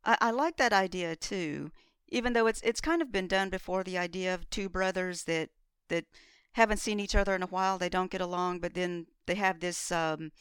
I, 0.03 0.17
I 0.21 0.31
like 0.31 0.57
that 0.57 0.73
idea 0.73 1.15
too. 1.15 1.71
Even 2.09 2.33
though 2.33 2.47
it's 2.47 2.61
it's 2.61 2.81
kind 2.81 3.01
of 3.01 3.11
been 3.11 3.27
done 3.27 3.49
before, 3.49 3.83
the 3.83 3.97
idea 3.97 4.33
of 4.33 4.49
two 4.49 4.69
brothers 4.69 5.23
that 5.23 5.49
that 5.89 6.05
haven't 6.53 6.79
seen 6.79 6.99
each 6.99 7.15
other 7.15 7.35
in 7.35 7.43
a 7.43 7.47
while, 7.47 7.77
they 7.77 7.89
don't 7.89 8.11
get 8.11 8.21
along, 8.21 8.59
but 8.59 8.73
then 8.73 9.07
they 9.25 9.35
have 9.35 9.59
this 9.59 9.91
um 9.91 10.31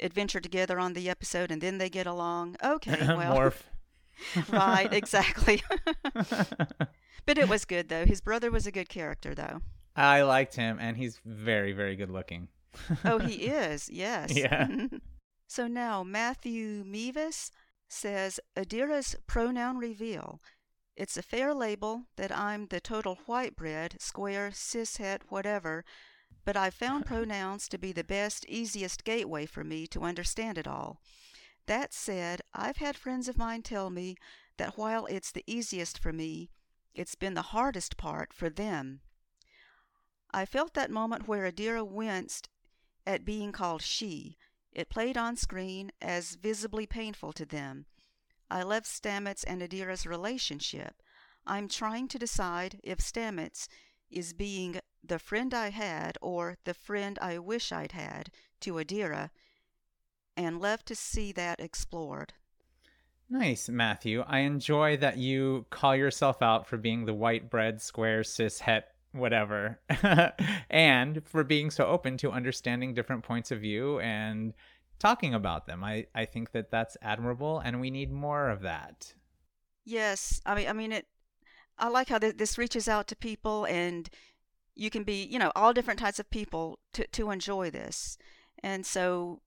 adventure 0.00 0.40
together 0.40 0.78
on 0.78 0.92
the 0.94 1.08
episode, 1.10 1.50
and 1.50 1.60
then 1.62 1.78
they 1.78 1.90
get 1.90 2.06
along. 2.06 2.56
Okay, 2.64 2.98
well, 3.16 3.52
right, 4.48 4.92
exactly. 4.92 5.62
but 7.26 7.38
it 7.38 7.48
was 7.48 7.64
good 7.64 7.88
though. 7.88 8.04
His 8.06 8.20
brother 8.20 8.50
was 8.50 8.66
a 8.66 8.72
good 8.72 8.88
character 8.88 9.34
though. 9.34 9.60
I 9.98 10.22
liked 10.22 10.54
him, 10.54 10.78
and 10.80 10.96
he's 10.96 11.20
very, 11.24 11.72
very 11.72 11.96
good 11.96 12.10
looking. 12.10 12.48
Oh, 13.04 13.18
he 13.26 13.46
is. 13.46 13.90
Yes. 13.90 14.32
Yeah. 14.32 14.68
so 15.48 15.66
now 15.66 16.04
Matthew 16.04 16.84
Mevis 16.86 17.50
says 17.88 18.38
Adira's 18.56 19.16
pronoun 19.26 19.76
reveal. 19.76 20.40
It's 20.96 21.16
a 21.16 21.22
fair 21.22 21.52
label 21.52 22.04
that 22.16 22.36
I'm 22.36 22.66
the 22.66 22.80
total 22.80 23.18
white 23.26 23.56
bread, 23.56 23.96
square, 23.98 24.50
cishet, 24.52 25.22
whatever, 25.28 25.84
but 26.44 26.56
I've 26.56 26.74
found 26.74 27.06
pronouns 27.06 27.68
to 27.68 27.78
be 27.78 27.92
the 27.92 28.04
best, 28.04 28.44
easiest 28.48 29.04
gateway 29.04 29.46
for 29.46 29.64
me 29.64 29.86
to 29.88 30.02
understand 30.02 30.58
it 30.58 30.68
all. 30.68 31.00
That 31.66 31.92
said, 31.92 32.40
I've 32.54 32.76
had 32.78 32.96
friends 32.96 33.28
of 33.28 33.36
mine 33.36 33.62
tell 33.62 33.90
me 33.90 34.16
that 34.58 34.78
while 34.78 35.06
it's 35.06 35.32
the 35.32 35.44
easiest 35.46 35.98
for 35.98 36.12
me, 36.12 36.50
it's 36.94 37.14
been 37.14 37.34
the 37.34 37.42
hardest 37.42 37.96
part 37.96 38.32
for 38.32 38.48
them. 38.48 39.00
I 40.30 40.44
felt 40.44 40.74
that 40.74 40.90
moment 40.90 41.26
where 41.26 41.50
Adira 41.50 41.86
winced 41.86 42.48
at 43.06 43.24
being 43.24 43.52
called 43.52 43.82
she. 43.82 44.36
It 44.72 44.90
played 44.90 45.16
on 45.16 45.36
screen 45.36 45.90
as 46.00 46.34
visibly 46.34 46.86
painful 46.86 47.32
to 47.34 47.46
them. 47.46 47.86
I 48.50 48.62
love 48.62 48.84
Stamets 48.84 49.44
and 49.46 49.62
Adira's 49.62 50.06
relationship. 50.06 51.02
I'm 51.46 51.68
trying 51.68 52.08
to 52.08 52.18
decide 52.18 52.80
if 52.82 52.98
Stamets 52.98 53.68
is 54.10 54.32
being 54.32 54.80
the 55.02 55.18
friend 55.18 55.54
I 55.54 55.70
had 55.70 56.18
or 56.20 56.56
the 56.64 56.74
friend 56.74 57.18
I 57.20 57.38
wish 57.38 57.72
I'd 57.72 57.92
had 57.92 58.30
to 58.60 58.74
Adira, 58.74 59.30
and 60.36 60.60
love 60.60 60.84
to 60.84 60.94
see 60.94 61.32
that 61.32 61.60
explored. 61.60 62.34
Nice, 63.30 63.68
Matthew. 63.68 64.22
I 64.26 64.40
enjoy 64.40 64.96
that 64.98 65.18
you 65.18 65.66
call 65.70 65.94
yourself 65.94 66.40
out 66.42 66.66
for 66.66 66.76
being 66.76 67.04
the 67.04 67.14
white 67.14 67.50
bread, 67.50 67.82
square, 67.82 68.24
cis, 68.24 68.60
het, 68.60 68.88
whatever, 69.12 69.80
and 70.70 71.24
for 71.24 71.44
being 71.44 71.70
so 71.70 71.86
open 71.86 72.16
to 72.18 72.30
understanding 72.30 72.94
different 72.94 73.24
points 73.24 73.50
of 73.50 73.60
view 73.60 74.00
and 74.00 74.54
talking 74.98 75.34
about 75.34 75.66
them. 75.66 75.84
I, 75.84 76.06
I 76.14 76.24
think 76.24 76.52
that 76.52 76.70
that's 76.70 76.96
admirable, 77.02 77.60
and 77.60 77.80
we 77.80 77.90
need 77.90 78.10
more 78.10 78.48
of 78.48 78.62
that. 78.62 79.14
Yes, 79.84 80.40
I 80.44 80.54
mean, 80.54 80.68
I 80.68 80.72
mean 80.72 80.92
it. 80.92 81.06
I 81.78 81.88
like 81.88 82.08
how 82.08 82.18
th- 82.18 82.36
this 82.36 82.58
reaches 82.58 82.88
out 82.88 83.06
to 83.08 83.16
people, 83.16 83.64
and 83.66 84.08
you 84.74 84.90
can 84.90 85.04
be, 85.04 85.24
you 85.24 85.38
know, 85.38 85.52
all 85.54 85.72
different 85.72 86.00
types 86.00 86.18
of 86.18 86.30
people 86.30 86.78
to 86.92 87.06
to 87.06 87.30
enjoy 87.30 87.70
this, 87.70 88.18
and 88.62 88.84
so. 88.84 89.40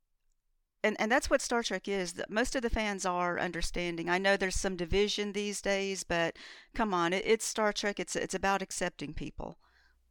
And, 0.84 0.96
and 1.00 1.12
that's 1.12 1.30
what 1.30 1.42
Star 1.42 1.62
Trek 1.64 1.88
is. 1.88 2.14
That 2.14 2.30
most 2.30 2.56
of 2.56 2.62
the 2.62 2.70
fans 2.70 3.06
are 3.06 3.40
understanding. 3.40 4.10
I 4.10 4.18
know 4.18 4.36
there's 4.36 4.60
some 4.60 4.76
division 4.76 5.34
these 5.34 5.62
days, 5.62 6.04
but 6.04 6.36
come 6.74 6.94
on, 6.94 7.14
it, 7.14 7.24
it's 7.26 7.46
Star 7.46 7.72
Trek. 7.72 8.00
It's 8.00 8.16
it's 8.16 8.34
about 8.34 8.62
accepting 8.62 9.14
people. 9.14 9.58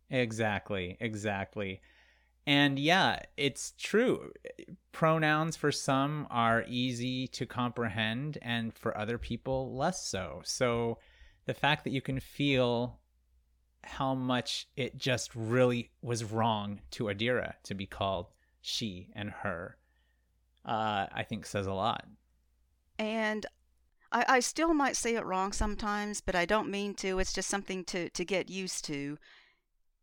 Exactly, 0.09 0.97
exactly. 1.01 1.81
And 2.47 2.79
yeah, 2.79 3.21
it's 3.37 3.75
true. 3.79 4.33
Pronouns 4.93 5.57
for 5.57 5.71
some 5.71 6.27
are 6.31 6.65
easy 6.67 7.29
to 7.29 7.47
comprehend, 7.47 8.39
and 8.43 8.75
for 8.75 8.97
other 8.97 9.19
people, 9.19 9.77
less 9.77 10.05
so. 10.05 10.41
So 10.45 10.99
the 11.47 11.55
fact 11.55 11.85
that 11.85 11.91
you 11.91 12.01
can 12.01 12.19
feel 12.19 13.01
how 13.83 14.15
much 14.15 14.69
it 14.77 14.97
just 14.99 15.35
really 15.35 15.91
was 16.03 16.25
wrong 16.25 16.81
to 16.93 17.05
Adira 17.05 17.55
to 17.65 17.75
be 17.75 17.87
called 17.87 18.27
she 18.61 19.11
and 19.15 19.31
her, 19.31 19.77
uh, 20.65 21.07
I 21.13 21.25
think 21.29 21.47
says 21.47 21.67
a 21.67 21.73
lot. 21.73 22.07
And 22.99 23.47
I, 24.13 24.25
I 24.29 24.41
still 24.41 24.75
might 24.75 24.97
say 24.97 25.15
it 25.15 25.25
wrong 25.25 25.53
sometimes, 25.53 26.21
but 26.21 26.35
I 26.35 26.45
don't 26.45 26.71
mean 26.71 26.95
to. 26.97 27.19
It's 27.19 27.33
just 27.33 27.49
something 27.49 27.85
to, 27.85 28.11
to 28.11 28.25
get 28.25 28.51
used 28.51 28.85
to 28.87 29.19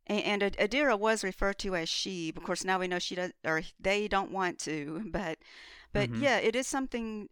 and, 0.08 0.44
and 0.44 0.58
Adira 0.58 0.98
was 0.98 1.24
referred 1.24 1.60
to 1.60 1.76
as 1.76 1.90
she. 1.90 2.34
Of 2.36 2.44
course, 2.44 2.64
now 2.64 2.80
we 2.80 2.88
know 2.88 3.00
she 3.00 3.16
does, 3.16 3.32
or 3.46 3.62
they 3.80 4.08
don't 4.08 4.32
want 4.32 4.60
to. 4.60 5.04
But, 5.12 5.40
but 5.94 6.10
mm-hmm. 6.10 6.24
yeah, 6.24 6.38
it 6.38 6.56
is 6.56 6.68
something 6.68 7.30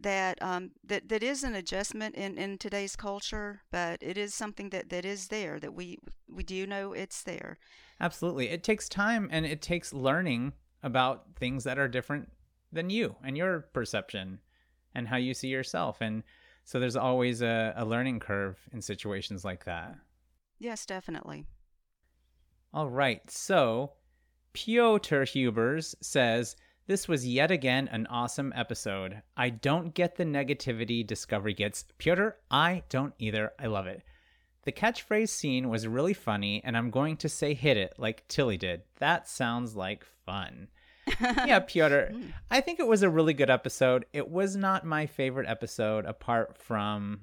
that 0.00 0.40
um, 0.40 0.70
that 0.84 1.08
that 1.08 1.22
is 1.22 1.42
an 1.42 1.54
adjustment 1.54 2.14
in, 2.14 2.38
in 2.38 2.58
today's 2.58 2.96
culture, 2.96 3.62
but 3.70 3.98
it 4.02 4.16
is 4.16 4.34
something 4.34 4.70
that, 4.70 4.88
that 4.90 5.04
is 5.04 5.28
there 5.28 5.58
that 5.58 5.74
we 5.74 5.98
we 6.28 6.42
do 6.42 6.66
know 6.66 6.92
it's 6.92 7.22
there. 7.22 7.58
Absolutely, 8.00 8.48
it 8.48 8.62
takes 8.62 8.88
time 8.88 9.28
and 9.32 9.44
it 9.44 9.60
takes 9.60 9.92
learning 9.92 10.52
about 10.82 11.26
things 11.36 11.64
that 11.64 11.78
are 11.78 11.88
different 11.88 12.30
than 12.72 12.90
you 12.90 13.16
and 13.24 13.36
your 13.36 13.60
perception 13.72 14.38
and 14.94 15.06
how 15.06 15.16
you 15.16 15.34
see 15.34 15.48
yourself, 15.48 16.00
and 16.00 16.22
so 16.64 16.78
there's 16.78 16.96
always 16.96 17.42
a, 17.42 17.72
a 17.76 17.84
learning 17.84 18.20
curve 18.20 18.58
in 18.72 18.80
situations 18.80 19.44
like 19.44 19.64
that. 19.64 19.96
Yes, 20.58 20.86
definitely. 20.86 21.46
All 22.72 22.88
right. 22.88 23.28
So, 23.28 23.94
Piotr 24.52 25.24
Hubers 25.24 25.96
says, 26.00 26.54
This 26.86 27.08
was 27.08 27.26
yet 27.26 27.50
again 27.50 27.88
an 27.88 28.06
awesome 28.06 28.52
episode. 28.54 29.22
I 29.36 29.50
don't 29.50 29.94
get 29.94 30.16
the 30.16 30.24
negativity 30.24 31.04
Discovery 31.04 31.54
gets. 31.54 31.84
Piotr, 31.98 32.30
I 32.50 32.84
don't 32.88 33.14
either. 33.18 33.52
I 33.58 33.66
love 33.66 33.86
it. 33.86 34.02
The 34.70 34.80
catchphrase 34.80 35.30
scene 35.30 35.68
was 35.68 35.88
really 35.88 36.14
funny, 36.14 36.62
and 36.62 36.76
I'm 36.76 36.90
going 36.90 37.16
to 37.16 37.28
say 37.28 37.54
hit 37.54 37.76
it 37.76 37.94
like 37.98 38.28
Tilly 38.28 38.56
did. 38.56 38.82
That 39.00 39.26
sounds 39.26 39.74
like 39.74 40.06
fun. 40.24 40.68
yeah, 41.20 41.58
Piotr, 41.58 42.12
hmm. 42.12 42.26
I 42.52 42.60
think 42.60 42.78
it 42.78 42.86
was 42.86 43.02
a 43.02 43.10
really 43.10 43.34
good 43.34 43.50
episode. 43.50 44.06
It 44.12 44.28
was 44.28 44.54
not 44.54 44.86
my 44.86 45.06
favorite 45.06 45.48
episode 45.48 46.04
apart 46.04 46.56
from 46.56 47.22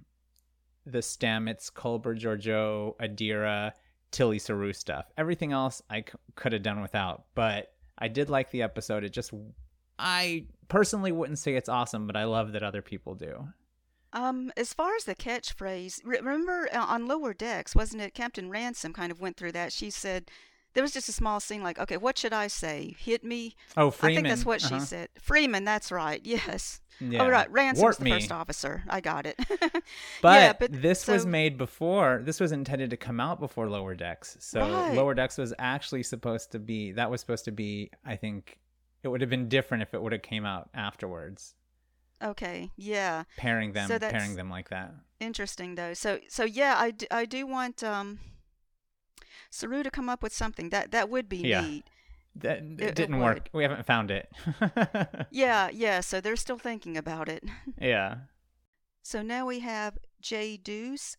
the 0.85 0.97
Stamets, 0.97 1.71
Culber, 1.71 2.19
Georgiou, 2.19 2.97
Adira, 2.97 3.71
Tilly 4.11 4.39
Saru 4.39 4.73
stuff. 4.73 5.05
Everything 5.17 5.53
else 5.53 5.81
I 5.89 6.01
c- 6.01 6.17
could 6.35 6.51
have 6.51 6.63
done 6.63 6.81
without, 6.81 7.27
but 7.33 7.71
I 7.97 8.09
did 8.09 8.29
like 8.29 8.51
the 8.51 8.63
episode. 8.63 9.05
It 9.05 9.13
just, 9.13 9.31
I 9.97 10.47
personally 10.67 11.13
wouldn't 11.13 11.39
say 11.39 11.55
it's 11.55 11.69
awesome, 11.69 12.07
but 12.07 12.17
I 12.17 12.25
love 12.25 12.51
that 12.51 12.63
other 12.63 12.81
people 12.81 13.15
do. 13.15 13.47
Um, 14.13 14.51
as 14.55 14.73
far 14.73 14.95
as 14.95 15.03
the 15.03 15.15
catchphrase, 15.15 16.01
remember 16.05 16.69
uh, 16.73 16.79
on 16.79 17.07
Lower 17.07 17.33
Decks, 17.33 17.75
wasn't 17.75 18.01
it 18.01 18.13
Captain 18.13 18.49
Ransom 18.49 18.93
kind 18.93 19.11
of 19.11 19.19
went 19.19 19.37
through 19.37 19.51
that? 19.53 19.73
She 19.73 19.89
said, 19.89 20.31
there 20.73 20.83
was 20.83 20.93
just 20.93 21.09
a 21.09 21.11
small 21.11 21.39
scene 21.39 21.63
like, 21.63 21.79
okay, 21.79 21.97
what 21.97 22.17
should 22.19 22.33
I 22.33 22.47
say? 22.47 22.95
Hit 22.99 23.23
me? 23.23 23.55
Oh, 23.75 23.89
Freeman. 23.89 24.11
I 24.11 24.15
think 24.15 24.27
that's 24.27 24.45
what 24.45 24.63
uh-huh. 24.63 24.79
she 24.79 24.85
said. 24.85 25.09
Freeman, 25.19 25.63
that's 25.63 25.91
right. 25.91 26.21
Yes. 26.27 26.81
Yeah. 26.99 27.23
Oh, 27.23 27.29
right. 27.29 27.49
Ransom's 27.51 27.81
Warp 27.81 27.97
the 27.97 28.03
me. 28.05 28.11
first 28.11 28.31
officer. 28.31 28.83
I 28.89 29.01
got 29.01 29.25
it. 29.27 29.39
but, 30.21 30.41
yeah, 30.41 30.53
but 30.53 30.71
this 30.71 31.01
so... 31.01 31.13
was 31.13 31.25
made 31.25 31.57
before. 31.57 32.21
This 32.23 32.39
was 32.39 32.51
intended 32.51 32.89
to 32.89 32.97
come 32.97 33.19
out 33.19 33.39
before 33.39 33.69
Lower 33.69 33.93
Decks. 33.93 34.37
So 34.39 34.61
right. 34.61 34.95
Lower 34.95 35.13
Decks 35.13 35.37
was 35.37 35.53
actually 35.59 36.03
supposed 36.03 36.51
to 36.53 36.59
be. 36.59 36.91
That 36.91 37.11
was 37.11 37.21
supposed 37.21 37.45
to 37.45 37.51
be. 37.51 37.91
I 38.03 38.15
think 38.15 38.59
it 39.03 39.07
would 39.09 39.21
have 39.21 39.29
been 39.29 39.47
different 39.47 39.83
if 39.83 39.93
it 39.93 40.01
would 40.01 40.11
have 40.11 40.23
came 40.23 40.45
out 40.45 40.69
afterwards. 40.73 41.55
Okay. 42.23 42.71
Yeah. 42.75 43.23
Pairing 43.37 43.73
them. 43.73 43.87
So 43.87 43.99
pairing 43.99 44.35
them 44.35 44.49
like 44.49 44.69
that. 44.69 44.93
Interesting 45.19 45.75
though. 45.75 45.93
So 45.93 46.19
so 46.27 46.43
yeah, 46.43 46.75
I 46.77 46.91
do, 46.91 47.05
I 47.11 47.25
do 47.25 47.45
want 47.45 47.83
um, 47.83 48.19
Saru 49.49 49.83
to 49.83 49.91
come 49.91 50.09
up 50.09 50.23
with 50.23 50.33
something 50.33 50.69
that 50.69 50.91
that 50.91 51.09
would 51.09 51.29
be 51.29 51.37
yeah. 51.37 51.61
neat. 51.61 51.85
That 52.35 52.59
it, 52.59 52.81
it 52.81 52.95
didn't 52.95 53.15
it 53.15 53.23
work. 53.23 53.49
We 53.53 53.63
haven't 53.63 53.85
found 53.85 54.11
it. 54.11 54.29
yeah, 55.31 55.69
yeah. 55.71 56.01
So 56.01 56.21
they're 56.21 56.35
still 56.35 56.59
thinking 56.59 56.97
about 56.97 57.29
it. 57.29 57.43
yeah. 57.81 58.17
So 59.01 59.21
now 59.21 59.45
we 59.45 59.59
have 59.59 59.97
J 60.21 60.57
Deuce. 60.57 61.17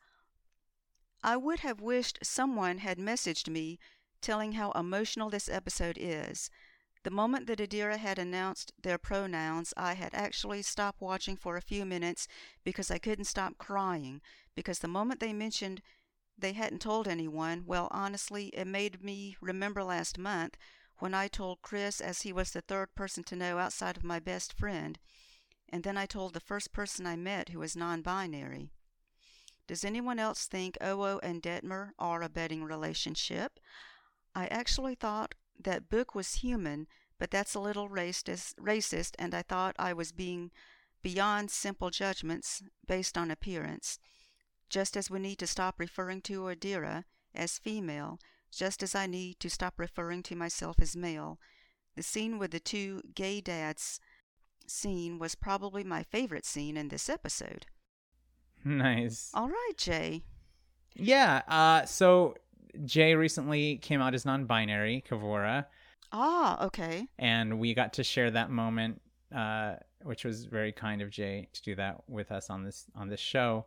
I 1.22 1.36
would 1.36 1.60
have 1.60 1.80
wished 1.80 2.20
someone 2.22 2.78
had 2.78 2.98
messaged 2.98 3.48
me 3.48 3.78
telling 4.20 4.52
how 4.52 4.70
emotional 4.72 5.30
this 5.30 5.48
episode 5.48 5.96
is. 5.98 6.50
The 7.08 7.14
moment 7.14 7.46
that 7.46 7.58
Adira 7.58 7.96
had 7.96 8.18
announced 8.18 8.74
their 8.82 8.98
pronouns, 8.98 9.72
I 9.78 9.94
had 9.94 10.14
actually 10.14 10.60
stopped 10.60 11.00
watching 11.00 11.38
for 11.38 11.56
a 11.56 11.62
few 11.62 11.86
minutes 11.86 12.28
because 12.64 12.90
I 12.90 12.98
couldn't 12.98 13.24
stop 13.24 13.56
crying. 13.56 14.20
Because 14.54 14.80
the 14.80 14.88
moment 14.88 15.18
they 15.18 15.32
mentioned 15.32 15.80
they 16.36 16.52
hadn't 16.52 16.82
told 16.82 17.08
anyone, 17.08 17.64
well, 17.64 17.88
honestly, 17.92 18.48
it 18.48 18.66
made 18.66 19.02
me 19.02 19.38
remember 19.40 19.82
last 19.82 20.18
month 20.18 20.58
when 20.98 21.14
I 21.14 21.28
told 21.28 21.62
Chris, 21.62 22.02
as 22.02 22.20
he 22.20 22.32
was 22.34 22.50
the 22.50 22.60
third 22.60 22.94
person 22.94 23.24
to 23.24 23.36
know 23.36 23.56
outside 23.56 23.96
of 23.96 24.04
my 24.04 24.18
best 24.18 24.52
friend, 24.52 24.98
and 25.66 25.84
then 25.84 25.96
I 25.96 26.04
told 26.04 26.34
the 26.34 26.40
first 26.40 26.74
person 26.74 27.06
I 27.06 27.16
met 27.16 27.48
who 27.48 27.60
was 27.60 27.74
non 27.74 28.02
binary. 28.02 28.68
Does 29.66 29.82
anyone 29.82 30.18
else 30.18 30.44
think 30.44 30.76
Owo 30.82 31.20
and 31.22 31.42
Detmer 31.42 31.92
are 31.98 32.20
a 32.20 32.28
betting 32.28 32.64
relationship? 32.64 33.58
I 34.34 34.46
actually 34.48 34.94
thought 34.94 35.34
that 35.58 35.88
Book 35.88 36.14
was 36.14 36.36
human, 36.36 36.86
but 37.18 37.30
that's 37.30 37.54
a 37.54 37.60
little 37.60 37.88
racist, 37.88 38.54
racist, 38.56 39.14
and 39.18 39.34
I 39.34 39.42
thought 39.42 39.76
I 39.78 39.92
was 39.92 40.12
being 40.12 40.50
beyond 41.02 41.50
simple 41.50 41.90
judgments 41.90 42.62
based 42.86 43.16
on 43.18 43.30
appearance. 43.30 43.98
Just 44.68 44.96
as 44.96 45.10
we 45.10 45.18
need 45.18 45.38
to 45.38 45.46
stop 45.46 45.76
referring 45.78 46.20
to 46.22 46.42
Adira 46.42 47.04
as 47.34 47.58
female 47.58 48.18
just 48.50 48.82
as 48.82 48.94
I 48.94 49.06
need 49.06 49.40
to 49.40 49.50
stop 49.50 49.74
referring 49.78 50.22
to 50.24 50.36
myself 50.36 50.76
as 50.80 50.96
male. 50.96 51.38
The 51.96 52.02
scene 52.02 52.38
with 52.38 52.52
the 52.52 52.60
two 52.60 53.02
gay 53.14 53.40
dads 53.40 54.00
scene 54.66 55.18
was 55.18 55.34
probably 55.34 55.84
my 55.84 56.02
favorite 56.02 56.46
scene 56.46 56.76
in 56.76 56.88
this 56.88 57.08
episode. 57.08 57.66
Nice. 58.64 59.30
All 59.34 59.48
right, 59.48 59.72
Jay. 59.76 60.24
Yeah, 60.96 61.42
uh 61.46 61.86
so 61.86 62.34
Jay 62.84 63.14
recently 63.14 63.76
came 63.78 64.00
out 64.00 64.14
as 64.14 64.24
non-binary, 64.24 65.04
Kavura. 65.08 65.66
Ah, 66.12 66.64
okay. 66.66 67.06
And 67.18 67.58
we 67.58 67.74
got 67.74 67.94
to 67.94 68.04
share 68.04 68.30
that 68.30 68.50
moment 68.50 69.00
uh 69.34 69.74
which 70.02 70.24
was 70.24 70.44
very 70.44 70.72
kind 70.72 71.02
of 71.02 71.10
Jay 71.10 71.48
to 71.52 71.62
do 71.62 71.74
that 71.74 72.02
with 72.08 72.30
us 72.30 72.50
on 72.50 72.64
this 72.64 72.86
on 72.94 73.08
this 73.08 73.20
show. 73.20 73.66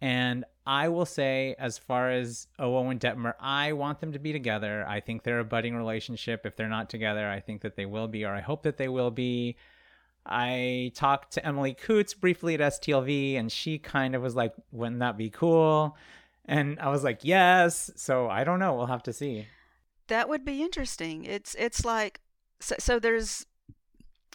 And 0.00 0.44
I 0.66 0.88
will 0.88 1.06
say, 1.06 1.54
as 1.58 1.78
far 1.78 2.10
as 2.10 2.48
Owo 2.58 2.90
and 2.90 3.00
Detmer, 3.00 3.34
I 3.40 3.72
want 3.72 4.00
them 4.00 4.12
to 4.12 4.18
be 4.18 4.32
together. 4.32 4.84
I 4.86 5.00
think 5.00 5.22
they're 5.22 5.40
a 5.40 5.44
budding 5.44 5.76
relationship. 5.76 6.44
If 6.44 6.56
they're 6.56 6.68
not 6.68 6.90
together, 6.90 7.28
I 7.28 7.40
think 7.40 7.62
that 7.62 7.76
they 7.76 7.86
will 7.86 8.08
be, 8.08 8.24
or 8.24 8.34
I 8.34 8.40
hope 8.40 8.64
that 8.64 8.76
they 8.76 8.88
will 8.88 9.10
be. 9.10 9.56
I 10.26 10.92
talked 10.94 11.32
to 11.34 11.46
Emily 11.46 11.74
Coutts 11.74 12.12
briefly 12.14 12.54
at 12.54 12.60
STLV, 12.60 13.38
and 13.38 13.50
she 13.52 13.78
kind 13.78 14.14
of 14.14 14.22
was 14.22 14.34
like, 14.34 14.52
wouldn't 14.72 15.00
that 15.00 15.16
be 15.16 15.30
cool? 15.30 15.96
And 16.44 16.78
I 16.80 16.88
was 16.88 17.04
like, 17.04 17.20
yes. 17.22 17.90
So 17.96 18.28
I 18.28 18.44
don't 18.44 18.58
know. 18.58 18.74
We'll 18.74 18.86
have 18.86 19.02
to 19.04 19.12
see. 19.12 19.46
That 20.08 20.28
would 20.28 20.44
be 20.44 20.62
interesting. 20.62 21.24
It's 21.24 21.54
it's 21.58 21.84
like 21.84 22.20
so, 22.60 22.76
so 22.78 22.98
there's 22.98 23.46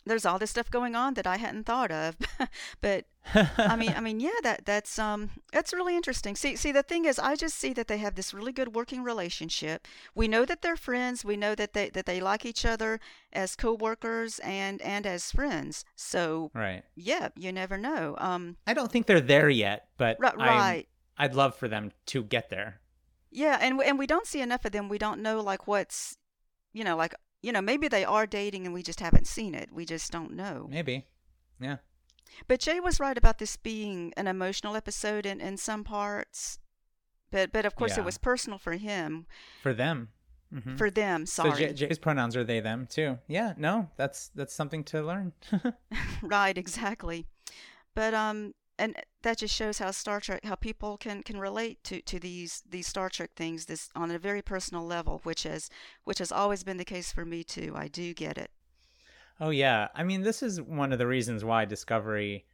there's 0.06 0.26
all 0.26 0.40
this 0.40 0.50
stuff 0.50 0.72
going 0.72 0.96
on 0.96 1.14
that 1.14 1.28
I 1.28 1.38
hadn't 1.38 1.66
thought 1.66 1.92
of. 1.92 2.18
but 2.82 3.06
I 3.36 3.76
mean, 3.76 3.94
I 3.96 4.00
mean, 4.02 4.20
yeah, 4.20 4.30
that 4.44 4.66
that's 4.66 4.98
um 5.00 5.30
that's 5.54 5.74
really 5.74 5.96
interesting. 5.96 6.36
See, 6.36 6.56
see, 6.56 6.72
the 6.72 6.84
thing 6.84 7.06
is, 7.06 7.20
I 7.20 7.36
just 7.36 7.56
see 7.56 7.74
that 7.74 7.88
they 7.88 7.98
have 7.98 8.16
this 8.16 8.34
really 8.34 8.52
good 8.52 8.74
working 8.76 9.04
relationship. 9.04 9.88
We 10.16 10.28
know 10.28 10.46
that 10.46 10.62
they're 10.62 10.76
friends. 10.76 11.24
We 11.24 11.38
know 11.38 11.56
that 11.56 11.74
they 11.74 11.90
that 11.90 12.06
they 12.06 12.20
like 12.20 12.46
each 12.46 12.66
other 12.66 13.00
as 13.32 13.56
co-workers 13.56 14.40
and 14.40 14.82
and 14.82 15.06
as 15.06 15.32
friends. 15.32 15.86
So 15.96 16.52
right, 16.54 16.84
yeah, 16.96 17.30
you 17.36 17.52
never 17.52 17.78
know. 17.78 18.16
Um, 18.18 18.58
I 18.68 18.74
don't 18.74 18.92
think 18.92 19.06
they're 19.06 19.22
there 19.22 19.50
yet, 19.50 19.88
but 19.98 20.18
right, 20.20 20.38
right. 20.38 20.88
I'd 21.20 21.36
love 21.36 21.54
for 21.54 21.68
them 21.68 21.92
to 22.08 22.24
get 22.24 22.50
there. 22.50 22.80
Yeah, 23.30 23.58
and 23.62 23.80
and 23.82 24.00
we 24.00 24.08
don't 24.08 24.26
see 24.26 24.42
enough 24.42 24.66
of 24.66 24.72
them. 24.72 24.90
We 24.90 24.98
don't 24.98 25.22
know 25.22 25.42
like 25.42 25.68
what's, 25.68 26.18
you 26.74 26.84
know, 26.84 26.96
like 26.96 27.14
you 27.42 27.52
know, 27.52 27.62
maybe 27.62 27.88
they 27.88 28.04
are 28.04 28.26
dating 28.26 28.66
and 28.66 28.74
we 28.74 28.82
just 28.82 29.00
haven't 29.00 29.28
seen 29.28 29.54
it. 29.54 29.70
We 29.72 29.86
just 29.86 30.12
don't 30.12 30.34
know. 30.34 30.68
Maybe. 30.70 31.06
Yeah. 31.60 31.78
But 32.48 32.60
Jay 32.60 32.80
was 32.80 33.00
right 33.00 33.18
about 33.18 33.40
this 33.40 33.58
being 33.58 34.14
an 34.18 34.28
emotional 34.28 34.76
episode 34.76 35.26
in, 35.26 35.40
in 35.42 35.58
some 35.58 35.84
parts. 35.84 36.60
But 37.32 37.52
but 37.52 37.66
of 37.66 37.76
course 37.76 37.96
yeah. 37.96 38.02
it 38.02 38.06
was 38.06 38.18
personal 38.18 38.58
for 38.58 38.74
him. 38.74 39.28
For 39.62 39.74
them. 39.74 40.10
Mm-hmm. 40.54 40.78
For 40.78 40.90
them, 40.90 41.28
sorry. 41.28 41.68
So 41.68 41.74
Jay's 41.74 42.00
pronouns 42.00 42.36
are 42.36 42.44
they 42.44 42.60
them 42.60 42.88
too. 42.90 43.20
Yeah, 43.28 43.54
no, 43.56 43.90
that's 43.98 44.30
that's 44.34 44.54
something 44.54 44.84
to 44.86 45.04
learn. 45.04 45.34
right, 46.24 46.58
exactly. 46.58 47.28
But 47.94 48.16
um 48.16 48.54
and 48.80 48.96
that 49.22 49.38
just 49.38 49.54
shows 49.54 49.78
how 49.78 49.92
Star 49.92 50.20
Trek, 50.22 50.44
how 50.46 50.56
people 50.56 50.98
can, 50.98 51.22
can 51.22 51.38
relate 51.38 51.84
to, 51.84 52.02
to 52.02 52.20
these 52.20 52.64
these 52.68 52.88
Star 52.88 53.10
Trek 53.10 53.32
things 53.36 53.66
this 53.66 53.90
on 53.96 54.10
a 54.10 54.18
very 54.18 54.42
personal 54.42 54.86
level, 54.86 55.20
which 55.24 55.44
has 55.44 55.70
which 56.06 56.20
has 56.20 56.32
always 56.32 56.64
been 56.64 56.78
the 56.78 56.86
case 56.86 57.12
for 57.12 57.26
me 57.26 57.44
too. 57.44 57.74
I 57.76 57.90
do 57.90 58.14
get 58.14 58.38
it. 58.38 58.50
Oh 59.40 59.50
yeah, 59.50 59.90
I 59.94 60.04
mean 60.04 60.22
this 60.22 60.42
is 60.42 60.62
one 60.62 60.92
of 60.94 61.00
the 61.00 61.08
reasons 61.08 61.44
why 61.44 61.66
Discovery 61.66 62.46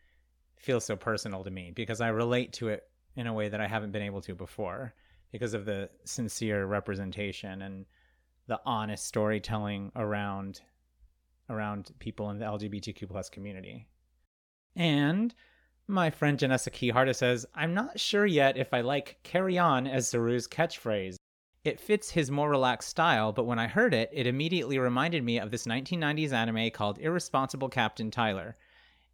feels 0.58 0.84
so 0.84 0.96
personal 0.96 1.44
to 1.44 1.52
me 1.52 1.72
because 1.76 2.02
I 2.02 2.08
relate 2.08 2.52
to 2.54 2.70
it 2.70 2.84
in 3.16 3.28
a 3.28 3.34
way 3.34 3.50
that 3.50 3.62
I 3.62 3.68
haven't 3.68 3.92
been 3.92 4.02
able 4.02 4.22
to 4.22 4.34
before 4.36 4.94
because 5.32 5.54
of 5.54 5.66
the 5.66 5.90
sincere 6.06 6.66
representation 6.66 7.62
and 7.62 7.86
the 8.48 8.60
honest 8.66 9.06
storytelling 9.06 9.92
around 9.96 10.62
around 11.50 11.92
people 12.00 12.32
in 12.32 12.40
the 12.40 12.46
LGBTQ 12.46 13.08
plus 13.08 13.30
community. 13.30 13.88
And 14.76 15.34
my 15.88 16.10
friend 16.10 16.40
Janessa 16.40 16.72
Keyharta 16.72 17.16
says, 17.16 17.46
I'm 17.54 17.76
not 17.76 18.00
sure 18.00 18.26
yet 18.26 18.58
if 18.58 18.74
I 18.74 18.82
like 18.82 19.20
carry 19.22 19.58
on 19.58 19.86
as 19.86 20.08
Saru's 20.08 20.48
catchphrase. 20.48 21.18
It 21.64 21.80
fits 21.80 22.10
his 22.10 22.32
more 22.32 22.50
relaxed 22.50 22.90
style, 22.90 23.32
but 23.32 23.46
when 23.46 23.60
I 23.60 23.68
heard 23.68 23.94
it, 23.94 24.10
it 24.12 24.26
immediately 24.26 24.80
reminded 24.80 25.24
me 25.24 25.40
of 25.40 25.52
this 25.52 25.68
1990s 25.68 26.32
anime 26.32 26.72
called 26.72 26.98
Irresponsible 26.98 27.70
Captain 27.70 28.10
Tyler. 28.10 28.58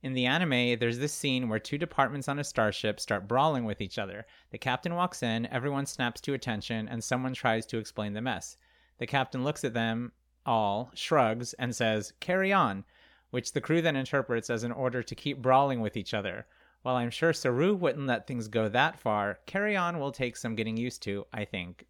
In 0.02 0.14
the 0.14 0.26
anime, 0.26 0.80
there's 0.80 1.00
this 1.00 1.14
scene 1.14 1.50
where 1.50 1.60
two 1.60 1.78
departments 1.78 2.30
on 2.30 2.40
a 2.40 2.44
starship 2.44 3.02
start 3.02 3.28
brawling 3.28 3.66
with 3.66 3.82
each 3.82 4.00
other. 4.00 4.26
The 4.52 4.58
captain 4.58 4.96
walks 4.96 5.22
in, 5.22 5.48
everyone 5.48 5.86
snaps 5.86 6.22
to 6.22 6.34
attention, 6.34 6.88
and 6.88 7.04
someone 7.04 7.34
tries 7.34 7.66
to 7.68 7.78
explain 7.80 8.14
the 8.14 8.22
mess. 8.22 8.56
The 8.98 9.08
captain 9.08 9.44
looks 9.44 9.66
at 9.66 9.74
them 9.74 10.14
all, 10.46 10.92
shrugs, 10.94 11.54
and 11.54 11.76
says, 11.76 12.14
Carry 12.22 12.54
on, 12.54 12.86
which 13.30 13.52
the 13.52 13.62
crew 13.62 13.82
then 13.82 13.98
interprets 13.98 14.50
as 14.50 14.64
an 14.64 14.72
order 14.72 15.04
to 15.04 15.16
keep 15.16 15.42
brawling 15.42 15.82
with 15.82 15.98
each 15.98 16.14
other. 16.14 16.48
While 16.82 16.96
I'm 16.96 17.12
sure 17.12 17.34
Saru 17.34 17.76
wouldn't 17.76 18.08
let 18.08 18.28
things 18.28 18.48
go 18.48 18.68
that 18.70 19.00
far, 19.00 19.40
Carry 19.46 19.76
On 19.76 20.00
will 20.00 20.12
take 20.12 20.36
some 20.36 20.56
getting 20.56 20.78
used 20.78 21.04
to, 21.04 21.26
I 21.32 21.46
think. 21.46 21.86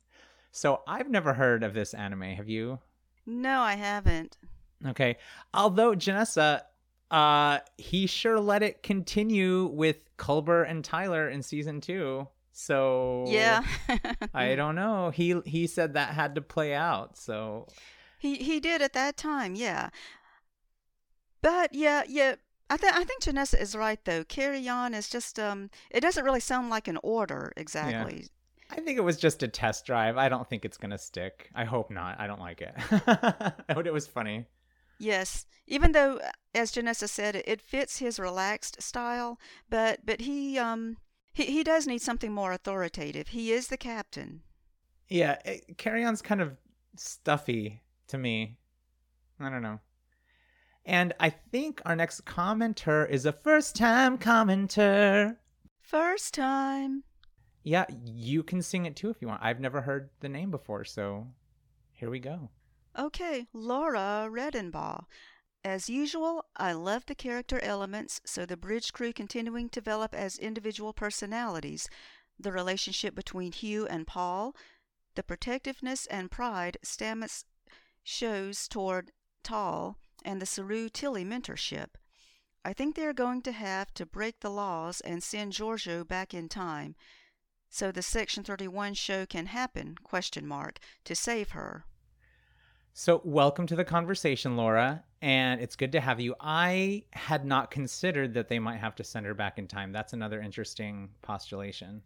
So 0.52 0.82
I've 0.86 1.10
never 1.10 1.34
heard 1.34 1.64
of 1.64 1.74
this 1.74 1.94
anime. 1.94 2.24
Have 2.24 2.50
you? 2.50 2.80
No, 3.26 3.62
I 3.62 3.76
haven't. 3.76 4.38
Okay. 4.86 5.18
Although 5.54 5.94
Janessa, 5.94 6.64
uh, 7.10 7.60
he 7.78 8.08
sure 8.08 8.40
let 8.40 8.64
it 8.64 8.84
continue 8.84 9.66
with 9.68 9.98
Culber 10.18 10.68
and 10.70 10.84
Tyler 10.84 11.30
in 11.30 11.42
season 11.42 11.80
two. 11.80 12.28
So 12.52 13.26
yeah, 13.28 13.64
I 14.34 14.56
don't 14.56 14.76
know. 14.76 15.10
He 15.10 15.40
he 15.46 15.68
said 15.68 15.94
that 15.94 16.14
had 16.14 16.36
to 16.36 16.42
play 16.42 16.74
out. 16.74 17.18
So 17.18 17.68
he 18.20 18.36
he 18.36 18.60
did 18.60 18.82
at 18.82 18.94
that 18.94 19.18
time. 19.18 19.56
Yeah. 19.56 19.90
But 21.42 21.74
yeah, 21.74 22.04
yeah. 22.08 22.36
I 22.72 22.78
think 22.78 22.96
I 22.96 23.04
think 23.04 23.22
Janessa 23.22 23.60
is 23.60 23.76
right 23.76 24.00
though. 24.06 24.24
Carry 24.24 24.68
on 24.70 24.94
is 24.94 25.10
just 25.10 25.38
um 25.38 25.70
it 25.90 26.00
doesn't 26.00 26.24
really 26.24 26.40
sound 26.40 26.70
like 26.70 26.88
an 26.88 26.98
order 27.04 27.52
exactly. 27.58 28.22
Yeah. 28.22 28.78
I 28.78 28.80
think 28.80 28.98
it 28.98 29.04
was 29.04 29.18
just 29.18 29.44
a 29.44 29.50
test 29.50 29.86
drive. 29.86 30.16
I 30.18 30.30
don't 30.30 30.48
think 30.48 30.64
it's 30.64 30.78
gonna 30.78 30.98
stick. 30.98 31.50
I 31.54 31.66
hope 31.66 31.92
not. 31.92 32.18
I 32.18 32.28
don't 32.28 32.40
like 32.40 32.62
it. 32.62 32.74
I 32.90 33.54
but 33.76 33.88
it 33.88 33.92
was 33.92 34.08
funny. 34.08 34.46
Yes, 34.98 35.46
even 35.68 35.92
though, 35.92 36.22
as 36.54 36.72
Janessa 36.72 37.10
said, 37.10 37.44
it 37.46 37.60
fits 37.60 37.98
his 37.98 38.20
relaxed 38.20 38.82
style, 38.82 39.38
but 39.70 40.06
but 40.06 40.22
he 40.22 40.58
um 40.58 40.96
he 41.34 41.46
he 41.46 41.64
does 41.66 41.88
need 41.88 42.02
something 42.02 42.32
more 42.32 42.54
authoritative. 42.54 43.30
He 43.30 43.52
is 43.52 43.68
the 43.68 43.78
captain. 43.78 44.44
Yeah, 45.10 45.40
it, 45.44 45.78
Carry 45.78 46.06
On's 46.06 46.22
kind 46.22 46.40
of 46.40 46.56
stuffy 46.96 47.82
to 48.08 48.18
me. 48.18 48.56
I 49.42 49.50
don't 49.50 49.62
know. 49.62 49.82
And 50.86 51.14
I 51.20 51.30
think 51.30 51.82
our 51.86 51.96
next 51.96 52.26
commenter 52.26 53.08
is 53.10 53.26
a 53.26 53.32
first 53.32 53.76
time 53.76 54.18
commenter. 54.18 55.38
First 55.80 56.34
time. 56.34 57.04
Yeah, 57.64 57.86
you 58.04 58.42
can 58.44 58.62
sing 58.62 58.86
it 58.86 58.96
too 58.96 59.10
if 59.10 59.22
you 59.22 59.28
want. 59.28 59.44
I've 59.44 59.60
never 59.60 59.82
heard 59.82 60.10
the 60.20 60.30
name 60.30 60.50
before, 60.50 60.84
so 60.84 61.28
here 61.92 62.10
we 62.10 62.20
go. 62.20 62.50
Okay, 62.98 63.48
Laura 63.54 64.28
Redenbaugh. 64.30 65.06
As 65.64 65.90
usual, 65.90 66.46
I 66.56 66.74
love 66.74 67.06
the 67.06 67.14
character 67.14 67.60
elements, 67.60 68.20
so 68.26 68.48
the 68.48 68.58
bridge 68.58 68.92
crew 68.94 69.14
continuing 69.14 69.70
to 69.70 69.80
develop 69.80 70.16
as 70.16 70.40
individual 70.40 70.92
personalities, 70.92 71.88
the 72.40 72.52
relationship 72.52 73.14
between 73.14 73.52
Hugh 73.52 73.86
and 73.86 74.08
Paul, 74.08 74.56
the 75.14 75.22
protectiveness 75.22 76.08
and 76.08 76.32
pride 76.32 76.78
Stamets 76.84 77.46
shows 78.04 78.68
toward 78.68 79.12
Tal, 79.44 79.98
and 80.24 80.42
the 80.42 80.46
Saru 80.46 80.90
Tilly 80.90 81.26
mentorship. 81.26 81.96
I 82.64 82.74
think 82.74 82.96
they 82.96 83.06
are 83.06 83.14
going 83.14 83.42
to 83.44 83.52
have 83.52 83.94
to 83.96 84.06
break 84.06 84.40
the 84.40 84.50
laws 84.50 85.02
and 85.02 85.24
send 85.24 85.54
Georgiou 85.54 86.08
back 86.08 86.34
in 86.34 86.48
time 86.48 86.96
so 87.74 87.90
the 87.90 88.02
Section 88.02 88.44
31 88.44 88.96
show 88.96 89.26
can 89.26 89.46
happen, 89.46 89.96
question 90.04 90.46
mark, 90.46 90.80
to 91.06 91.16
save 91.16 91.52
her. 91.52 91.86
So, 92.94 93.22
welcome 93.24 93.66
to 93.68 93.78
the 93.78 93.86
conversation, 93.86 94.58
Laura, 94.58 95.06
and 95.22 95.62
it's 95.62 95.78
good 95.78 95.94
to 95.94 96.02
have 96.02 96.20
you. 96.20 96.36
I 96.42 97.06
had 97.14 97.46
not 97.46 97.72
considered 97.72 98.34
that 98.34 98.50
they 98.50 98.60
might 98.60 98.80
have 98.80 98.96
to 98.96 99.06
send 99.06 99.26
her 99.26 99.34
back 99.34 99.58
in 99.58 99.68
time. 99.70 99.94
That's 99.94 100.12
another 100.12 100.42
interesting 100.42 101.12
postulation 101.22 102.02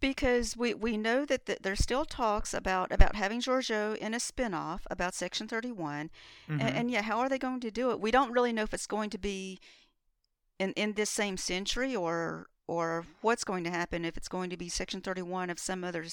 because 0.00 0.56
we, 0.56 0.74
we 0.74 0.96
know 0.96 1.24
that 1.24 1.46
the, 1.46 1.58
there's 1.60 1.80
still 1.80 2.04
talks 2.04 2.54
about 2.54 2.90
about 2.90 3.16
having 3.16 3.40
Georgiou 3.40 3.96
in 3.96 4.14
a 4.14 4.18
spinoff 4.18 4.80
about 4.90 5.14
Section 5.14 5.46
31, 5.46 6.10
mm-hmm. 6.48 6.60
and, 6.60 6.76
and, 6.76 6.90
yeah, 6.90 7.02
how 7.02 7.18
are 7.18 7.28
they 7.28 7.38
going 7.38 7.60
to 7.60 7.70
do 7.70 7.90
it? 7.90 8.00
We 8.00 8.10
don't 8.10 8.32
really 8.32 8.52
know 8.52 8.62
if 8.62 8.74
it's 8.74 8.86
going 8.86 9.10
to 9.10 9.18
be 9.18 9.60
in 10.58 10.72
in 10.72 10.94
this 10.94 11.10
same 11.10 11.36
century 11.36 11.94
or 11.94 12.48
or 12.66 13.04
what's 13.20 13.44
going 13.44 13.64
to 13.64 13.70
happen 13.70 14.04
if 14.04 14.16
it's 14.16 14.28
going 14.28 14.50
to 14.50 14.56
be 14.56 14.68
Section 14.68 15.00
31 15.00 15.50
of 15.50 15.58
some 15.58 15.82
other 15.84 16.04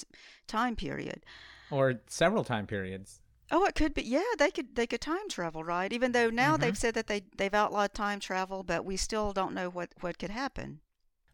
time 0.47 0.75
period, 0.75 1.23
or 1.71 2.01
several 2.07 2.43
time 2.43 2.67
periods. 2.67 3.21
Oh, 3.49 3.63
it 3.65 3.75
could 3.75 3.93
be. 3.93 4.01
Yeah, 4.03 4.23
they 4.37 4.51
could 4.51 4.75
they 4.75 4.87
could 4.87 5.01
time 5.01 5.29
travel, 5.29 5.63
right? 5.63 5.93
Even 5.93 6.11
though 6.11 6.29
now 6.29 6.53
mm-hmm. 6.53 6.61
they've 6.61 6.77
said 6.77 6.93
that 6.95 7.07
they 7.07 7.23
they've 7.37 7.53
outlawed 7.53 7.93
time 7.93 8.19
travel, 8.19 8.63
but 8.63 8.83
we 8.83 8.97
still 8.97 9.31
don't 9.31 9.53
know 9.53 9.69
what 9.69 9.89
what 10.01 10.17
could 10.17 10.31
happen. 10.31 10.81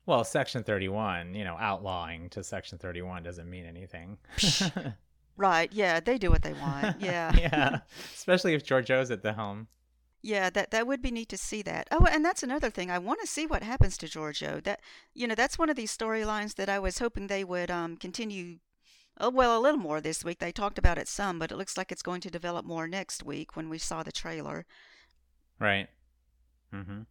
Well, 0.05 0.23
Section 0.23 0.63
31, 0.63 1.33
you 1.33 1.43
know, 1.43 1.55
outlawing 1.59 2.29
to 2.31 2.43
Section 2.43 2.77
31 2.77 3.23
doesn't 3.23 3.49
mean 3.49 3.65
anything. 3.65 4.17
right. 5.37 5.71
Yeah, 5.71 5.99
they 5.99 6.17
do 6.17 6.29
what 6.29 6.41
they 6.41 6.53
want. 6.53 6.97
Yeah. 7.01 7.33
yeah. 7.35 7.79
Especially 8.13 8.53
if 8.53 8.65
Georgiou's 8.65 9.11
at 9.11 9.23
the 9.23 9.33
helm. 9.33 9.67
Yeah, 10.21 10.49
that 10.51 10.71
that 10.71 10.87
would 10.87 11.01
be 11.01 11.11
neat 11.11 11.27
to 11.29 11.37
see 11.37 11.61
that. 11.63 11.89
Oh, 11.91 12.05
and 12.09 12.23
that's 12.23 12.43
another 12.43 12.69
thing. 12.69 12.89
I 12.89 12.97
want 12.97 13.19
to 13.19 13.27
see 13.27 13.45
what 13.45 13.61
happens 13.61 13.97
to 13.97 14.05
Georgiou. 14.05 14.63
That 14.63 14.79
you 15.13 15.27
know, 15.27 15.35
that's 15.35 15.59
one 15.59 15.69
of 15.69 15.75
these 15.75 15.95
storylines 15.95 16.55
that 16.55 16.69
I 16.69 16.79
was 16.79 16.99
hoping 16.99 17.27
they 17.27 17.43
would 17.43 17.69
um 17.69 17.97
continue 17.97 18.59
Oh, 19.19 19.29
well, 19.29 19.57
a 19.57 19.61
little 19.61 19.79
more 19.79 20.01
this 20.01 20.25
week. 20.25 20.39
They 20.39 20.51
talked 20.51 20.79
about 20.79 20.97
it 20.97 21.07
some, 21.07 21.37
but 21.37 21.51
it 21.51 21.57
looks 21.57 21.77
like 21.77 21.91
it's 21.91 22.01
going 22.01 22.21
to 22.21 22.31
develop 22.31 22.65
more 22.65 22.87
next 22.87 23.23
week 23.23 23.55
when 23.55 23.69
we 23.69 23.77
saw 23.77 24.01
the 24.01 24.11
trailer. 24.11 24.65
Right. 25.59 25.87
Mm-hmm. 26.73 27.01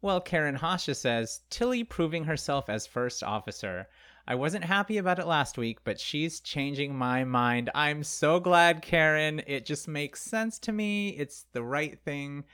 Well, 0.00 0.20
Karen 0.20 0.54
Hasha 0.54 0.94
says 0.94 1.40
Tilly 1.50 1.82
proving 1.82 2.24
herself 2.24 2.68
as 2.68 2.86
first 2.86 3.24
officer. 3.24 3.88
I 4.28 4.36
wasn't 4.36 4.64
happy 4.64 4.96
about 4.98 5.18
it 5.18 5.26
last 5.26 5.58
week, 5.58 5.82
but 5.82 5.98
she's 5.98 6.38
changing 6.38 6.94
my 6.94 7.24
mind. 7.24 7.68
I'm 7.74 8.04
so 8.04 8.38
glad, 8.38 8.80
Karen. 8.80 9.42
It 9.46 9.66
just 9.66 9.88
makes 9.88 10.22
sense 10.22 10.60
to 10.60 10.72
me. 10.72 11.08
It's 11.10 11.46
the 11.52 11.64
right 11.64 11.98
thing. 11.98 12.44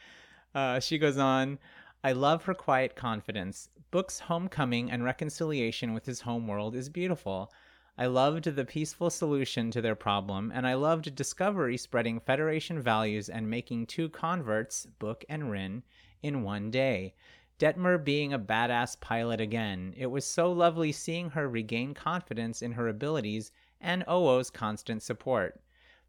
Uh, 0.54 0.80
she 0.80 0.96
goes 0.96 1.18
on. 1.18 1.59
I 2.02 2.12
love 2.12 2.44
her 2.44 2.54
quiet 2.54 2.96
confidence. 2.96 3.68
Book's 3.90 4.20
homecoming 4.20 4.90
and 4.90 5.04
reconciliation 5.04 5.92
with 5.92 6.07
his 6.07 6.22
homeworld 6.22 6.74
is 6.74 6.88
beautiful. 6.88 7.52
I 7.98 8.07
loved 8.07 8.44
the 8.44 8.64
peaceful 8.64 9.11
solution 9.11 9.70
to 9.70 9.83
their 9.83 9.94
problem, 9.94 10.50
and 10.54 10.66
I 10.66 10.74
loved 10.74 11.14
Discovery 11.14 11.76
spreading 11.76 12.20
Federation 12.20 12.80
values 12.80 13.28
and 13.28 13.50
making 13.50 13.87
two 13.87 14.09
converts, 14.09 14.87
Book 14.98 15.24
and 15.28 15.50
Ryn, 15.50 15.83
in 16.24 16.42
one 16.42 16.70
day. 16.70 17.14
Detmer 17.58 18.02
being 18.02 18.32
a 18.32 18.38
badass 18.38 18.98
pilot 18.98 19.40
again. 19.40 19.94
It 19.96 20.06
was 20.06 20.24
so 20.24 20.50
lovely 20.50 20.90
seeing 20.90 21.30
her 21.30 21.48
regain 21.48 21.94
confidence 21.94 22.62
in 22.62 22.72
her 22.72 22.88
abilities 22.88 23.52
and 23.80 24.04
Owo's 24.08 24.50
constant 24.50 25.02
support. 25.02 25.60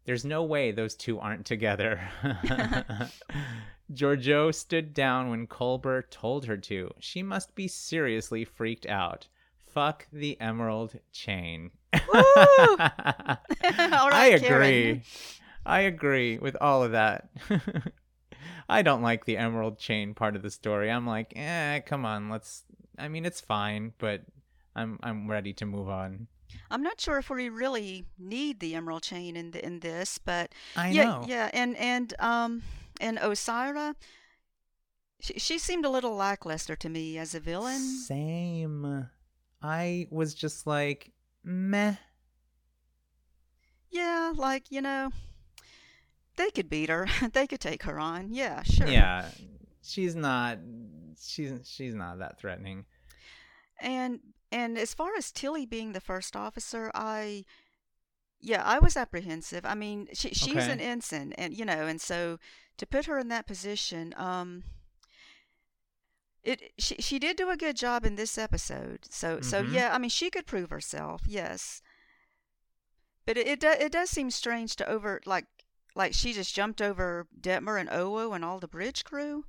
There's 0.04 0.24
no 0.24 0.42
way 0.42 0.70
those 0.70 0.96
two 0.96 1.18
aren't 1.20 1.46
together. 1.46 2.00
Georgiou 3.92 4.52
stood 4.54 4.94
down 4.94 5.30
when 5.30 5.46
Culber 5.46 6.02
told 6.10 6.46
her 6.46 6.56
to. 6.56 6.90
She 6.98 7.22
must 7.22 7.54
be 7.54 7.68
seriously 7.68 8.44
freaked 8.44 8.86
out. 8.86 9.28
Fuck 9.66 10.06
the 10.12 10.40
emerald 10.40 10.98
chain. 11.12 11.70
All 11.92 11.98
I 14.12 14.30
agree. 14.34 14.48
Karen. 14.48 15.02
I 15.66 15.80
agree 15.80 16.38
with 16.38 16.56
all 16.60 16.84
of 16.84 16.92
that. 16.92 17.28
I 18.68 18.82
don't 18.82 19.02
like 19.02 19.24
the 19.24 19.36
emerald 19.36 19.78
chain 19.78 20.14
part 20.14 20.36
of 20.36 20.42
the 20.42 20.50
story. 20.50 20.90
I'm 20.90 21.06
like, 21.06 21.32
eh, 21.36 21.80
come 21.80 22.04
on, 22.04 22.28
let's. 22.28 22.64
I 22.98 23.08
mean, 23.08 23.24
it's 23.24 23.40
fine, 23.40 23.92
but 23.98 24.22
I'm 24.74 24.98
I'm 25.02 25.30
ready 25.30 25.52
to 25.54 25.66
move 25.66 25.88
on. 25.88 26.26
I'm 26.70 26.82
not 26.82 27.00
sure 27.00 27.18
if 27.18 27.30
we 27.30 27.48
really 27.48 28.06
need 28.18 28.60
the 28.60 28.74
emerald 28.74 29.02
chain 29.02 29.36
in 29.36 29.50
the, 29.50 29.64
in 29.64 29.80
this, 29.80 30.18
but 30.18 30.52
I 30.76 30.90
yeah, 30.90 31.04
know. 31.04 31.24
yeah, 31.26 31.50
and 31.52 31.76
and 31.76 32.14
um 32.18 32.62
and 33.00 33.18
Osyraa, 33.18 33.94
she, 35.20 35.34
she 35.34 35.58
seemed 35.58 35.84
a 35.84 35.90
little 35.90 36.14
lackluster 36.14 36.76
to 36.76 36.88
me 36.88 37.18
as 37.18 37.34
a 37.34 37.40
villain. 37.40 37.80
Same. 37.80 39.08
I 39.62 40.08
was 40.10 40.34
just 40.34 40.66
like, 40.66 41.12
meh. 41.42 41.94
Yeah, 43.90 44.32
like 44.36 44.70
you 44.70 44.82
know, 44.82 45.10
they 46.36 46.50
could 46.50 46.68
beat 46.68 46.88
her. 46.88 47.06
they 47.32 47.46
could 47.46 47.60
take 47.60 47.82
her 47.84 47.98
on. 47.98 48.32
Yeah, 48.32 48.62
sure. 48.62 48.86
Yeah, 48.86 49.28
she's 49.82 50.14
not. 50.14 50.58
She's 51.20 51.52
she's 51.64 51.94
not 51.94 52.18
that 52.18 52.38
threatening. 52.38 52.84
And 53.80 54.20
and 54.52 54.78
as 54.78 54.94
far 54.94 55.14
as 55.16 55.32
Tilly 55.32 55.66
being 55.66 55.92
the 55.92 56.00
first 56.00 56.36
officer, 56.36 56.90
I 56.94 57.44
yeah, 58.40 58.62
I 58.64 58.78
was 58.78 58.96
apprehensive. 58.96 59.64
I 59.64 59.74
mean, 59.74 60.08
she 60.12 60.30
she's 60.30 60.68
Okay. 60.68 60.72
an 60.72 60.80
ensign 60.80 61.32
and 61.34 61.54
you 61.54 61.64
know, 61.64 61.86
and 61.86 62.00
so 62.00 62.38
to 62.78 62.86
put 62.86 63.06
her 63.06 63.18
in 63.18 63.28
that 63.28 63.46
position, 63.46 64.14
um 64.16 64.64
it 66.42 66.72
she 66.78 66.96
she 66.96 67.18
did 67.18 67.36
do 67.36 67.50
a 67.50 67.56
good 67.56 67.76
job 67.76 68.04
in 68.04 68.14
this 68.16 68.38
episode. 68.38 69.06
So 69.10 69.40
so 69.40 69.64
Mhm. 69.64 69.72
yeah, 69.72 69.94
I 69.94 69.98
mean, 69.98 70.10
she 70.10 70.30
could 70.30 70.46
prove 70.46 70.70
herself. 70.70 71.22
Yes. 71.26 71.82
But 73.26 73.36
it 73.36 73.46
it, 73.46 73.60
do, 73.60 73.68
it 73.68 73.92
does 73.92 74.10
seem 74.10 74.30
strange 74.30 74.76
to 74.76 74.88
over 74.88 75.20
like 75.26 75.46
like 75.96 76.12
she 76.12 76.32
just 76.32 76.54
jumped 76.54 76.80
over 76.80 77.26
Detmer 77.40 77.80
and 77.80 77.88
Owo 77.88 78.34
and 78.34 78.44
all 78.44 78.60
the 78.60 78.68
bridge 78.68 79.02
crew. 79.02 79.44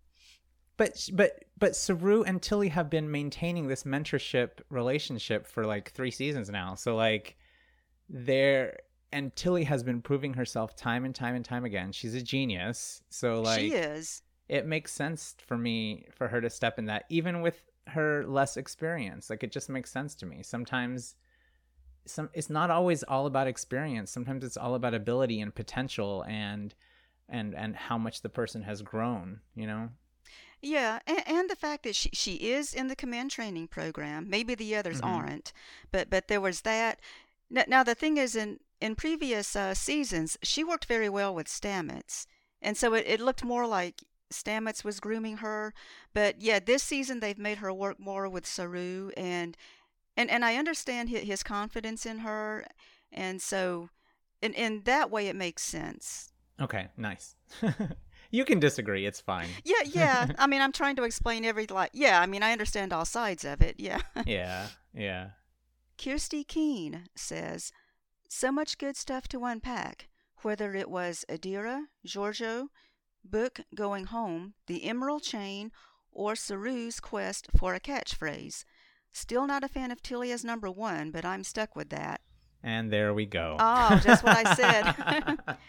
But 0.77 1.09
but 1.13 1.43
but 1.57 1.75
Saru 1.75 2.23
and 2.23 2.41
Tilly 2.41 2.69
have 2.69 2.89
been 2.89 3.11
maintaining 3.11 3.67
this 3.67 3.83
mentorship 3.83 4.61
relationship 4.69 5.45
for 5.45 5.65
like 5.65 5.91
three 5.91 6.11
seasons 6.11 6.49
now. 6.49 6.75
So 6.75 6.95
like 6.95 7.37
they're 8.09 8.79
and 9.11 9.35
Tilly 9.35 9.65
has 9.65 9.83
been 9.83 10.01
proving 10.01 10.33
herself 10.33 10.75
time 10.75 11.03
and 11.03 11.13
time 11.13 11.35
and 11.35 11.43
time 11.43 11.65
again. 11.65 11.91
She's 11.91 12.15
a 12.15 12.21
genius. 12.21 13.01
So 13.09 13.41
like 13.41 13.59
she 13.59 13.71
is. 13.73 14.21
it 14.47 14.65
makes 14.65 14.93
sense 14.93 15.35
for 15.45 15.57
me 15.57 16.07
for 16.15 16.27
her 16.27 16.39
to 16.41 16.49
step 16.49 16.79
in 16.79 16.85
that 16.85 17.05
even 17.09 17.41
with 17.41 17.61
her 17.87 18.25
less 18.25 18.55
experience. 18.55 19.29
Like 19.29 19.43
it 19.43 19.51
just 19.51 19.69
makes 19.69 19.91
sense 19.91 20.15
to 20.15 20.25
me. 20.25 20.43
Sometimes 20.43 21.15
some 22.07 22.29
it's 22.33 22.49
not 22.49 22.69
always 22.69 23.03
all 23.03 23.25
about 23.25 23.47
experience. 23.47 24.11
Sometimes 24.11 24.43
it's 24.43 24.57
all 24.57 24.75
about 24.75 24.93
ability 24.93 25.39
and 25.41 25.53
potential 25.53 26.23
and 26.27 26.73
and 27.29 27.53
and 27.55 27.75
how 27.75 27.97
much 27.97 28.21
the 28.21 28.29
person 28.29 28.63
has 28.63 28.81
grown, 28.81 29.41
you 29.55 29.67
know? 29.67 29.89
Yeah, 30.61 30.99
and, 31.05 31.21
and 31.27 31.49
the 31.49 31.55
fact 31.55 31.83
that 31.83 31.95
she, 31.95 32.09
she 32.13 32.33
is 32.35 32.73
in 32.73 32.87
the 32.87 32.95
command 32.95 33.29
training 33.31 33.67
program. 33.67 34.27
Maybe 34.29 34.55
the 34.55 34.75
others 34.75 35.01
Mhm. 35.01 35.07
aren't, 35.07 35.53
but 35.91 36.09
but 36.09 36.27
there 36.27 36.41
was 36.41 36.61
that. 36.61 36.99
Now, 37.49 37.63
now 37.67 37.83
the 37.83 37.95
thing 37.95 38.17
is, 38.17 38.35
in 38.35 38.59
in 38.81 38.95
previous 38.95 39.55
uh, 39.55 39.73
seasons, 39.73 40.37
she 40.41 40.63
worked 40.63 40.85
very 40.85 41.09
well 41.09 41.33
with 41.33 41.47
Stamets, 41.47 42.25
and 42.61 42.75
so 42.77 42.93
it, 42.93 43.05
it 43.07 43.19
looked 43.19 43.43
more 43.43 43.67
like 43.67 44.03
Stamets 44.31 44.83
was 44.83 44.99
grooming 44.99 45.37
her. 45.37 45.73
But 46.13 46.41
yeah, 46.41 46.59
this 46.59 46.83
season 46.83 47.19
they've 47.19 47.37
made 47.37 47.59
her 47.59 47.71
work 47.73 47.99
more 47.99 48.27
with 48.27 48.45
Saru, 48.47 49.11
and 49.15 49.55
and 50.17 50.29
and 50.31 50.43
I 50.43 50.55
understand 50.55 51.09
his, 51.09 51.43
confidence 51.43 52.05
in 52.05 52.19
her, 52.19 52.65
and 53.13 53.41
so 53.41 53.89
in 54.41 54.53
in 54.53 54.81
that 54.83 55.11
way 55.11 55.27
it 55.27 55.35
makes 55.35 55.63
sense. 55.63 56.33
Okay, 56.59 56.87
nice. 56.97 57.35
you 58.31 58.43
can 58.43 58.59
disagree, 58.59 59.05
it's 59.05 59.21
fine. 59.21 59.47
Yeah, 59.63 59.83
yeah. 59.85 60.31
I 60.39 60.47
mean, 60.47 60.61
I'm 60.61 60.71
trying 60.71 60.95
to 60.95 61.03
explain 61.03 61.45
every 61.45 61.67
like. 61.67 61.91
Yeah, 61.93 62.19
I 62.19 62.25
mean, 62.25 62.41
I 62.43 62.51
understand 62.51 62.91
all 62.91 63.05
sides 63.05 63.45
of 63.45 63.61
it. 63.61 63.75
Yeah. 63.77 64.01
yeah, 64.25 64.67
yeah. 64.93 65.29
Kirsty 65.97 66.43
Keene 66.43 67.07
says, 67.15 67.71
"So 68.27 68.51
much 68.51 68.79
good 68.79 68.97
stuff 68.97 69.27
to 69.29 69.45
unpack. 69.45 70.09
Whether 70.41 70.75
it 70.75 70.89
was 70.89 71.25
Adira, 71.29 71.85
Georgiou, 72.05 72.67
Book 73.23 73.61
going 73.75 74.05
home, 74.05 74.53
the 74.67 74.83
Emerald 74.85 75.23
Chain, 75.23 75.71
or 76.11 76.33
Saru's 76.33 76.99
quest 76.99 77.47
for 77.57 77.73
a 77.73 77.79
catchphrase. 77.79 78.63
Still 79.17 79.47
not 79.47 79.63
a 79.63 79.67
fan 79.67 79.89
of 79.89 80.03
Tilly 80.03 80.31
as 80.31 80.43
number 80.43 80.69
one, 80.69 81.09
but 81.09 81.25
I'm 81.25 81.43
stuck 81.43 81.75
with 81.75 81.89
that. 81.89 82.21
And 82.61 82.91
there 82.91 83.13
we 83.15 83.25
go. 83.25 83.57
Oh, 83.59 83.99
just 84.03 84.23
what 84.23 84.37
I 84.37 84.53
said. 84.53 85.39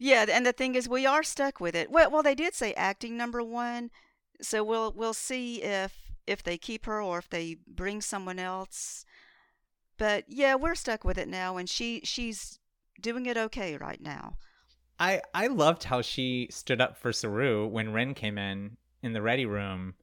Yeah, 0.00 0.26
and 0.30 0.46
the 0.46 0.52
thing 0.52 0.76
is, 0.76 0.88
we 0.88 1.06
are 1.06 1.24
stuck 1.24 1.58
with 1.58 1.74
it. 1.74 1.90
Well, 1.90 2.08
well, 2.08 2.22
they 2.22 2.36
did 2.36 2.54
say 2.54 2.72
acting 2.74 3.16
number 3.16 3.42
one, 3.42 3.90
so 4.40 4.62
we'll 4.62 4.92
we'll 4.92 5.12
see 5.12 5.60
if 5.60 6.12
if 6.24 6.40
they 6.40 6.56
keep 6.56 6.86
her 6.86 7.02
or 7.02 7.18
if 7.18 7.28
they 7.28 7.56
bring 7.66 8.00
someone 8.00 8.38
else. 8.38 9.04
But 9.96 10.24
yeah, 10.28 10.54
we're 10.54 10.76
stuck 10.76 11.02
with 11.02 11.18
it 11.18 11.26
now, 11.26 11.56
and 11.56 11.68
she 11.68 12.02
she's 12.04 12.60
doing 13.00 13.26
it 13.26 13.36
okay 13.36 13.76
right 13.76 14.00
now. 14.00 14.36
I 15.00 15.20
I 15.34 15.48
loved 15.48 15.82
how 15.82 16.00
she 16.00 16.46
stood 16.52 16.80
up 16.80 16.96
for 16.96 17.12
Saru 17.12 17.66
when 17.66 17.92
Ren 17.92 18.14
came 18.14 18.38
in 18.38 18.76
in 19.02 19.14
the 19.14 19.22
ready 19.22 19.46
room. 19.46 19.94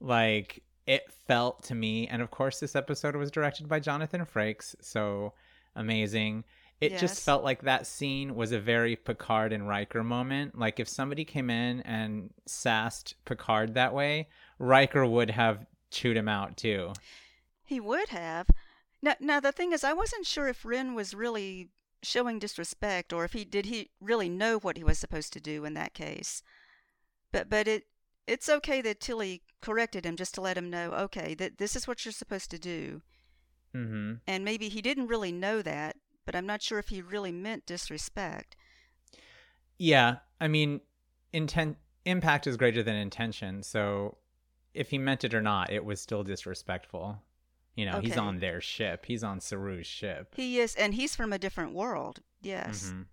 Like 0.00 0.64
it 0.86 1.10
felt 1.26 1.62
to 1.64 1.74
me, 1.74 2.06
and 2.08 2.22
of 2.22 2.30
course 2.30 2.60
this 2.60 2.76
episode 2.76 3.16
was 3.16 3.30
directed 3.30 3.68
by 3.68 3.80
Jonathan 3.80 4.24
Frakes, 4.24 4.74
so 4.80 5.32
amazing. 5.74 6.44
It 6.80 6.92
Yes. 6.92 7.00
just 7.00 7.24
felt 7.24 7.42
like 7.42 7.62
that 7.62 7.86
scene 7.86 8.34
was 8.34 8.52
a 8.52 8.60
very 8.60 8.96
Picard 8.96 9.52
and 9.52 9.66
Riker 9.66 10.04
moment. 10.04 10.58
Like 10.58 10.78
if 10.78 10.88
somebody 10.88 11.24
came 11.24 11.48
in 11.48 11.80
and 11.82 12.32
sassed 12.44 13.14
Picard 13.24 13.74
that 13.74 13.94
way, 13.94 14.28
Riker 14.58 15.06
would 15.06 15.30
have 15.30 15.66
chewed 15.90 16.16
him 16.18 16.28
out 16.28 16.56
too. 16.56 16.92
He 17.64 17.80
would 17.80 18.10
have. 18.10 18.48
Now, 19.02 19.14
now 19.20 19.40
the 19.40 19.52
thing 19.52 19.72
is, 19.72 19.84
I 19.84 19.92
wasn't 19.94 20.26
sure 20.26 20.48
if 20.48 20.64
Ren 20.64 20.94
was 20.94 21.14
really 21.14 21.70
showing 22.02 22.38
disrespect 22.38 23.12
or 23.12 23.24
if 23.24 23.32
he 23.32 23.44
did 23.44 23.66
he 23.66 23.90
really 24.00 24.28
know 24.28 24.58
what 24.58 24.76
he 24.76 24.84
was 24.84 24.98
supposed 24.98 25.32
to 25.32 25.40
do 25.40 25.64
in 25.64 25.74
that 25.74 25.94
case. 25.94 26.42
But 27.32 27.48
but 27.48 27.66
it 27.66 27.86
it's 28.26 28.48
okay 28.48 28.80
that 28.82 29.00
Tilly 29.00 29.42
corrected 29.60 30.04
him 30.04 30.16
just 30.16 30.34
to 30.34 30.40
let 30.40 30.56
him 30.58 30.70
know, 30.70 30.92
okay, 30.92 31.34
that 31.34 31.58
this 31.58 31.76
is 31.76 31.86
what 31.88 32.04
you're 32.04 32.12
supposed 32.12 32.50
to 32.50 32.58
do. 32.58 33.02
hmm 33.72 34.14
And 34.26 34.44
maybe 34.44 34.68
he 34.68 34.80
didn't 34.82 35.08
really 35.08 35.32
know 35.32 35.62
that, 35.62 35.96
but 36.24 36.34
I'm 36.36 36.46
not 36.46 36.62
sure 36.62 36.78
if 36.78 36.88
he 36.88 37.02
really 37.02 37.32
meant 37.32 37.66
disrespect. 37.66 38.56
Yeah, 39.78 40.16
I 40.40 40.48
mean, 40.48 40.80
intent 41.32 41.76
impact 42.04 42.46
is 42.46 42.56
greater 42.56 42.82
than 42.82 42.96
intention. 42.96 43.62
So, 43.62 44.18
if 44.72 44.90
he 44.90 44.98
meant 44.98 45.24
it 45.24 45.34
or 45.34 45.42
not, 45.42 45.70
it 45.70 45.84
was 45.84 46.00
still 46.00 46.22
disrespectful. 46.22 47.22
You 47.74 47.84
know, 47.84 48.00
he's 48.00 48.16
on 48.16 48.38
their 48.38 48.60
ship. 48.60 49.04
He's 49.06 49.22
on 49.22 49.38
Saru's 49.40 49.86
ship. 49.86 50.34
He 50.34 50.58
is, 50.60 50.74
and 50.76 50.94
he's 50.94 51.14
from 51.14 51.32
a 51.32 51.38
different 51.38 51.74
world. 51.74 52.20
Yes. 52.40 52.90
Mhm. 52.90 53.06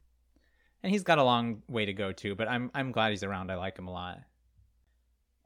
And 0.83 0.91
he's 0.91 1.03
got 1.03 1.17
a 1.17 1.23
long 1.23 1.63
way 1.67 1.85
to 1.85 1.93
go 1.93 2.11
too, 2.13 2.35
but 2.35 2.47
I'm 2.47 2.71
I'm 2.73 2.91
glad 2.91 3.09
he's 3.11 3.23
around. 3.23 3.51
I 3.51 3.55
like 3.55 3.77
him 3.77 3.87
a 3.87 3.91
lot. 3.91 4.19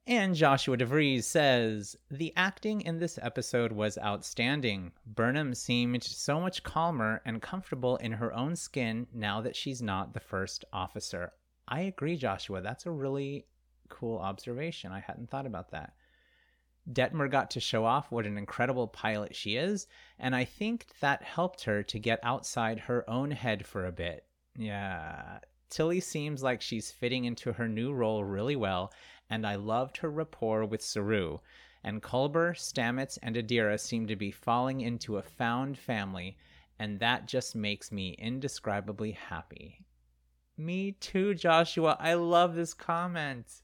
And 0.09 0.35
Joshua 0.35 0.77
DeVries 0.77 1.25
says 1.25 1.97
the 2.09 2.31
acting 2.37 2.79
in 2.79 2.97
this 2.97 3.19
episode 3.21 3.73
was 3.73 3.97
outstanding. 3.97 4.93
Burnham 5.05 5.53
seemed 5.53 6.01
so 6.01 6.39
much 6.39 6.63
calmer 6.63 7.21
and 7.25 7.41
comfortable 7.41 7.97
in 7.97 8.13
her 8.13 8.33
own 8.33 8.55
skin 8.55 9.07
now 9.13 9.41
that 9.41 9.57
she's 9.57 9.81
not 9.81 10.13
the 10.13 10.21
first 10.21 10.63
officer. 10.71 11.33
I 11.67 11.81
agree, 11.81 12.15
Joshua. 12.15 12.61
That's 12.61 12.85
a 12.85 12.91
really 12.91 13.47
cool 13.89 14.17
observation. 14.19 14.93
I 14.93 15.01
hadn't 15.01 15.29
thought 15.29 15.45
about 15.45 15.71
that. 15.71 15.93
Detmer 16.89 17.29
got 17.29 17.51
to 17.51 17.59
show 17.59 17.83
off 17.83 18.09
what 18.09 18.25
an 18.25 18.37
incredible 18.37 18.87
pilot 18.87 19.35
she 19.35 19.57
is, 19.57 19.87
and 20.19 20.33
I 20.33 20.45
think 20.45 20.85
that 21.01 21.21
helped 21.21 21.65
her 21.65 21.83
to 21.83 21.99
get 21.99 22.21
outside 22.23 22.79
her 22.79 23.03
own 23.09 23.31
head 23.31 23.65
for 23.65 23.85
a 23.85 23.91
bit. 23.91 24.23
Yeah, 24.57 25.39
Tilly 25.69 25.99
seems 25.99 26.41
like 26.41 26.61
she's 26.61 26.91
fitting 26.91 27.25
into 27.25 27.51
her 27.51 27.67
new 27.67 27.91
role 27.91 28.23
really 28.23 28.55
well, 28.55 28.93
and 29.29 29.45
I 29.45 29.55
loved 29.55 29.97
her 29.97 30.09
rapport 30.09 30.65
with 30.65 30.81
Saru. 30.81 31.39
And 31.83 32.01
Culber, 32.01 32.53
Stamets, 32.55 33.17
and 33.21 33.35
Adira 33.35 33.79
seem 33.79 34.07
to 34.07 34.15
be 34.15 34.31
falling 34.31 34.81
into 34.81 35.17
a 35.17 35.21
found 35.21 35.77
family, 35.77 36.37
and 36.79 36.99
that 36.99 37.27
just 37.27 37.55
makes 37.55 37.91
me 37.91 38.15
indescribably 38.19 39.11
happy. 39.11 39.85
Me 40.57 40.93
too, 40.93 41.33
Joshua. 41.33 41.95
I 41.99 42.15
love 42.15 42.55
this 42.55 42.73
comment. 42.73 43.61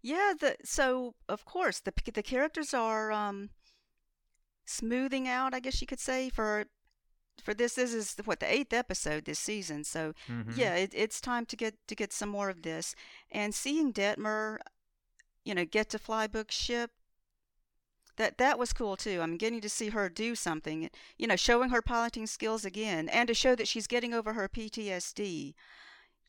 Yeah, 0.00 0.32
the 0.38 0.56
so 0.64 1.14
of 1.28 1.44
course 1.44 1.80
the 1.80 1.92
the 2.14 2.22
characters 2.22 2.72
are 2.72 3.10
um 3.10 3.50
smoothing 4.64 5.26
out, 5.26 5.54
I 5.54 5.60
guess 5.60 5.80
you 5.80 5.86
could 5.86 6.00
say 6.00 6.30
for 6.30 6.66
for 7.42 7.54
this. 7.54 7.74
This 7.74 7.92
is 7.94 8.16
what 8.24 8.40
the 8.40 8.52
eighth 8.52 8.72
episode 8.72 9.24
this 9.24 9.38
season, 9.38 9.84
so 9.84 10.12
Mhm. 10.28 10.56
yeah, 10.56 10.74
it, 10.74 10.92
it's 10.94 11.20
time 11.20 11.46
to 11.46 11.56
get 11.56 11.74
to 11.88 11.94
get 11.94 12.12
some 12.12 12.28
more 12.28 12.48
of 12.50 12.62
this. 12.62 12.94
And 13.30 13.54
seeing 13.54 13.92
Detmer, 13.92 14.58
you 15.44 15.54
know, 15.54 15.64
get 15.64 15.88
to 15.90 15.98
fly 15.98 16.26
Book's 16.26 16.54
ship, 16.54 16.90
that 18.16 18.38
that 18.38 18.58
was 18.58 18.72
cool 18.72 18.96
too. 18.96 19.20
I'm 19.20 19.36
getting 19.36 19.60
to 19.60 19.68
see 19.68 19.90
her 19.90 20.08
do 20.08 20.34
something, 20.34 20.90
you 21.16 21.26
know, 21.26 21.36
showing 21.36 21.70
her 21.70 21.80
piloting 21.82 22.26
skills 22.26 22.64
again, 22.64 23.08
and 23.08 23.28
to 23.28 23.34
show 23.34 23.54
that 23.54 23.68
she's 23.68 23.86
getting 23.86 24.12
over 24.12 24.32
her 24.32 24.48
PTSD. 24.48 25.54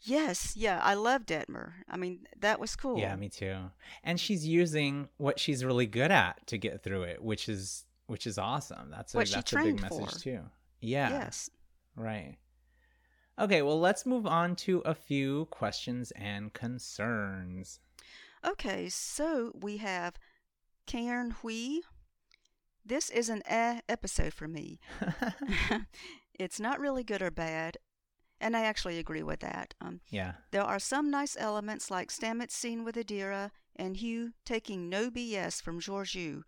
Yes, 0.02 0.56
yeah, 0.56 0.80
I 0.82 0.93
love 0.93 1.26
Detmer. 1.26 1.74
I 1.89 1.98
mean, 1.98 2.26
that 2.39 2.58
was 2.60 2.76
cool. 2.78 2.98
Yeah, 3.00 3.15
me 3.17 3.28
too. 3.28 3.58
And 4.02 4.17
she's 4.17 4.48
using 4.48 5.10
what 5.17 5.39
she's 5.41 5.65
really 5.65 5.88
good 5.88 6.10
at 6.12 6.48
to 6.48 6.58
get 6.58 6.84
through 6.84 7.04
it, 7.04 7.22
which 7.22 7.50
is 7.50 7.86
which 8.08 8.26
is 8.26 8.38
awesome. 8.38 8.89
That's 8.91 9.13
a 9.13 9.17
What 9.17 9.30
that's 9.30 9.52
a 9.54 9.58
big 9.58 9.82
message 9.82 10.12
for. 10.13 10.19
too. 10.19 10.39
Yeah. 10.81 11.09
Yes. 11.09 11.49
Right. 11.95 12.37
Okay, 13.39 13.61
well, 13.61 13.79
let's 13.79 14.05
move 14.05 14.27
on 14.27 14.55
to 14.57 14.79
a 14.79 14.93
few 14.93 15.45
questions 15.45 16.11
and 16.11 16.53
concerns. 16.53 17.79
Okay, 18.45 18.89
so 18.89 19.51
we 19.59 19.77
have 19.77 20.15
Cairn 20.85 21.31
Hui. 21.41 21.79
This 22.85 23.09
is 23.09 23.29
an 23.29 23.41
eh 23.45 23.79
episode 23.87 24.33
for 24.33 24.47
me. 24.47 24.79
it's 26.39 26.59
not 26.59 26.79
really 26.79 27.03
good 27.03 27.21
or 27.21 27.31
bad, 27.31 27.77
and 28.41 28.57
I 28.57 28.61
actually 28.61 28.97
agree 28.97 29.23
with 29.23 29.39
that. 29.39 29.73
Um, 29.79 30.01
yeah. 30.09 30.33
there 30.51 30.63
are 30.63 30.79
some 30.79 31.09
nice 31.09 31.37
elements 31.39 31.91
like 31.91 32.09
Stamets' 32.09 32.51
scene 32.51 32.83
with 32.83 32.95
Adira 32.95 33.51
and 33.75 33.97
Hugh 33.97 34.33
taking 34.45 34.89
no 34.89 35.09
BS 35.09 35.61
from 35.61 35.79
Georgiou. 35.79 36.43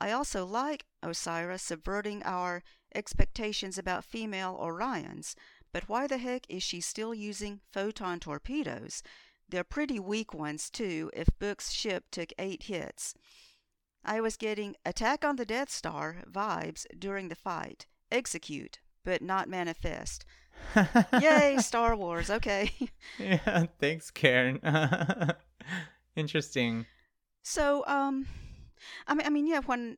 I 0.00 0.12
also 0.12 0.46
like 0.46 0.86
Osyraa 1.04 1.60
subverting 1.60 2.22
our 2.24 2.62
expectations 2.94 3.76
about 3.76 4.04
female 4.04 4.58
Orions, 4.60 5.34
but 5.72 5.88
why 5.88 6.06
the 6.06 6.18
heck 6.18 6.46
is 6.48 6.62
she 6.62 6.80
still 6.80 7.14
using 7.14 7.60
photon 7.72 8.18
torpedoes? 8.18 9.02
They're 9.48 9.64
pretty 9.64 9.98
weak 9.98 10.32
ones, 10.32 10.70
too, 10.70 11.10
if 11.12 11.28
Book's 11.38 11.72
ship 11.72 12.04
took 12.10 12.32
eight 12.38 12.64
hits. 12.64 13.14
I 14.04 14.20
was 14.20 14.36
getting 14.36 14.76
Attack 14.86 15.24
on 15.24 15.36
the 15.36 15.44
Death 15.44 15.70
Star 15.70 16.22
vibes 16.30 16.86
during 16.98 17.28
the 17.28 17.34
fight. 17.34 17.86
Execute, 18.10 18.78
but 19.04 19.22
not 19.22 19.48
manifest. 19.48 20.24
Yay, 21.20 21.56
Star 21.60 21.94
Wars, 21.96 22.30
okay. 22.30 22.72
yeah, 23.18 23.66
thanks, 23.78 24.10
Karen. 24.10 24.60
Interesting. 26.16 26.86
So, 27.42 27.84
um, 27.86 28.26
I 29.06 29.14
mean, 29.14 29.26
I 29.26 29.30
mean, 29.30 29.46
yeah, 29.46 29.60
when 29.60 29.96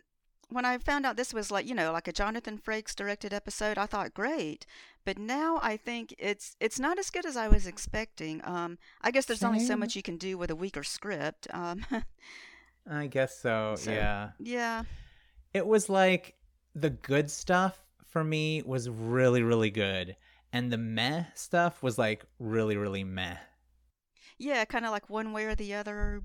when 0.49 0.65
I 0.67 0.77
found 0.79 1.07
out 1.07 1.17
this 1.17 1.33
was 1.33 1.51
like, 1.51 1.67
you 1.67 1.75
know, 1.75 1.93
like 1.93 2.09
a 2.09 2.13
Jonathan 2.13 2.59
Frakes 2.59 2.95
directed 2.95 3.33
episode, 3.33 3.79
I 3.79 3.87
thought 3.87 4.13
great. 4.13 4.67
But 5.05 5.19
now 5.19 5.59
I 5.63 5.77
think 5.77 6.15
it's 6.19 6.57
it's 6.61 6.79
not 6.79 6.99
as 6.99 7.11
good 7.11 7.25
as 7.27 7.37
I 7.37 7.49
was 7.49 7.67
expecting. 7.67 8.41
Um, 8.45 8.79
I 9.01 9.11
guess 9.11 9.25
there's 9.27 9.43
only 9.43 9.61
so 9.61 9.77
much 9.77 9.97
you 9.97 10.03
can 10.03 10.17
do 10.19 10.37
with 10.39 10.51
a 10.51 10.57
weaker 10.57 10.85
script. 10.85 11.47
Um, 11.53 11.85
I 12.89 13.07
guess 13.07 13.39
so, 13.39 13.75
So- 13.79 13.91
yeah. 13.93 14.31
yeah, 14.39 14.83
It 15.55 15.67
was 15.67 15.89
like 15.89 16.35
the 16.75 16.91
good 16.91 17.31
stuff 17.31 17.79
for 18.07 18.23
me 18.23 18.63
was 18.65 18.89
really, 18.91 19.43
really 19.43 19.71
good. 19.71 20.17
And 20.53 20.71
the 20.71 20.77
meh 20.79 21.25
stuff 21.35 21.83
was 21.83 21.97
like 21.99 22.25
really, 22.39 22.77
really 22.77 23.05
meh. 23.05 23.37
yeah, 24.39 24.65
kind 24.67 24.85
of 24.85 24.91
like 24.91 25.09
one 25.09 25.33
way 25.33 25.45
or 25.47 25.55
the 25.55 25.73
other. 25.75 26.23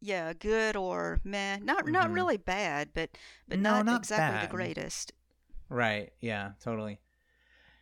Yeah, 0.00 0.32
good 0.32 0.76
or 0.76 1.20
meh. 1.24 1.58
Not 1.58 1.86
not 1.88 2.08
Mhm. 2.10 2.14
really 2.14 2.36
bad, 2.36 2.90
but 2.94 3.10
but 3.48 3.58
No, 3.58 3.76
not, 3.76 3.86
not 3.86 4.00
exactly 4.00 4.38
bad. 4.40 4.48
the 4.48 4.56
greatest. 4.56 5.12
Right. 5.68 6.12
Yeah, 6.20 6.52
totally. 6.60 7.00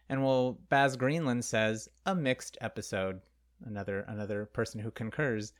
And 0.08 0.24
well, 0.24 0.52
Baz 0.68 0.96
Greenland 0.96 1.44
says 1.44 1.88
a 2.06 2.14
mixed 2.14 2.56
episode. 2.60 3.20
Another 3.64 4.00
another 4.08 4.46
person 4.46 4.80
who 4.80 4.90
concurs. 4.90 5.52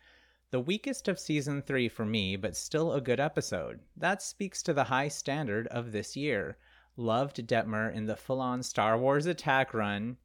The 0.50 0.60
weakest 0.60 1.08
of 1.08 1.18
season 1.18 1.60
3 1.62 1.88
for 1.88 2.06
me, 2.06 2.36
but 2.36 2.56
still 2.56 2.92
a 2.92 3.00
good 3.00 3.18
episode. 3.20 3.80
That 3.96 4.22
speaks 4.22 4.62
to 4.62 4.72
the 4.72 4.84
high 4.84 5.08
standard 5.08 5.66
of 5.68 5.92
this 5.92 6.16
year. 6.16 6.56
Loved 6.96 7.46
Detmer 7.46 7.92
in 7.92 8.06
the 8.06 8.16
full-on 8.16 8.62
Star 8.62 8.96
Wars 8.96 9.26
attack 9.26 9.74
run. 9.74 10.16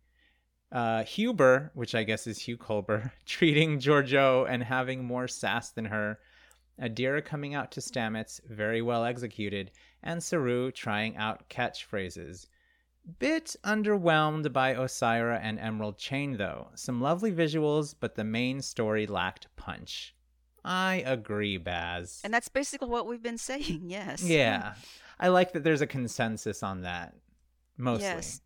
Uh, 0.71 1.03
Huber, 1.03 1.71
which 1.73 1.95
I 1.95 2.03
guess 2.03 2.27
is 2.27 2.39
Hugh 2.39 2.57
Culber, 2.57 3.11
treating 3.25 3.79
Georgiou 3.79 4.47
and 4.49 4.63
having 4.63 5.03
more 5.03 5.27
sass 5.27 5.69
than 5.69 5.85
her. 5.85 6.19
Adira 6.81 7.23
coming 7.23 7.53
out 7.53 7.71
to 7.71 7.81
Stamets, 7.81 8.39
very 8.47 8.81
well 8.81 9.03
executed, 9.03 9.71
and 10.01 10.23
Saru 10.23 10.71
trying 10.71 11.17
out 11.17 11.49
catchphrases. 11.49 12.47
Bit 13.19 13.55
underwhelmed 13.63 14.53
by 14.53 14.75
Osyraa 14.75 15.39
and 15.41 15.59
Emerald 15.59 15.97
Chain, 15.97 16.37
though. 16.37 16.69
Some 16.75 17.01
lovely 17.01 17.31
visuals, 17.31 17.95
but 17.99 18.15
the 18.15 18.23
main 18.23 18.61
story 18.61 19.07
lacked 19.07 19.47
punch. 19.55 20.15
I 20.63 21.03
agree, 21.05 21.57
Baz. 21.57 22.21
And 22.23 22.33
that's 22.33 22.47
basically 22.47 22.87
what 22.87 23.07
we've 23.07 23.23
been 23.23 23.37
saying. 23.37 23.81
Yes. 23.87 24.23
yeah. 24.23 24.75
I 25.19 25.27
like 25.29 25.53
that 25.53 25.63
there's 25.63 25.81
a 25.81 25.87
consensus 25.87 26.63
on 26.63 26.81
that. 26.81 27.15
Mostly. 27.77 28.05
Yes. 28.05 28.41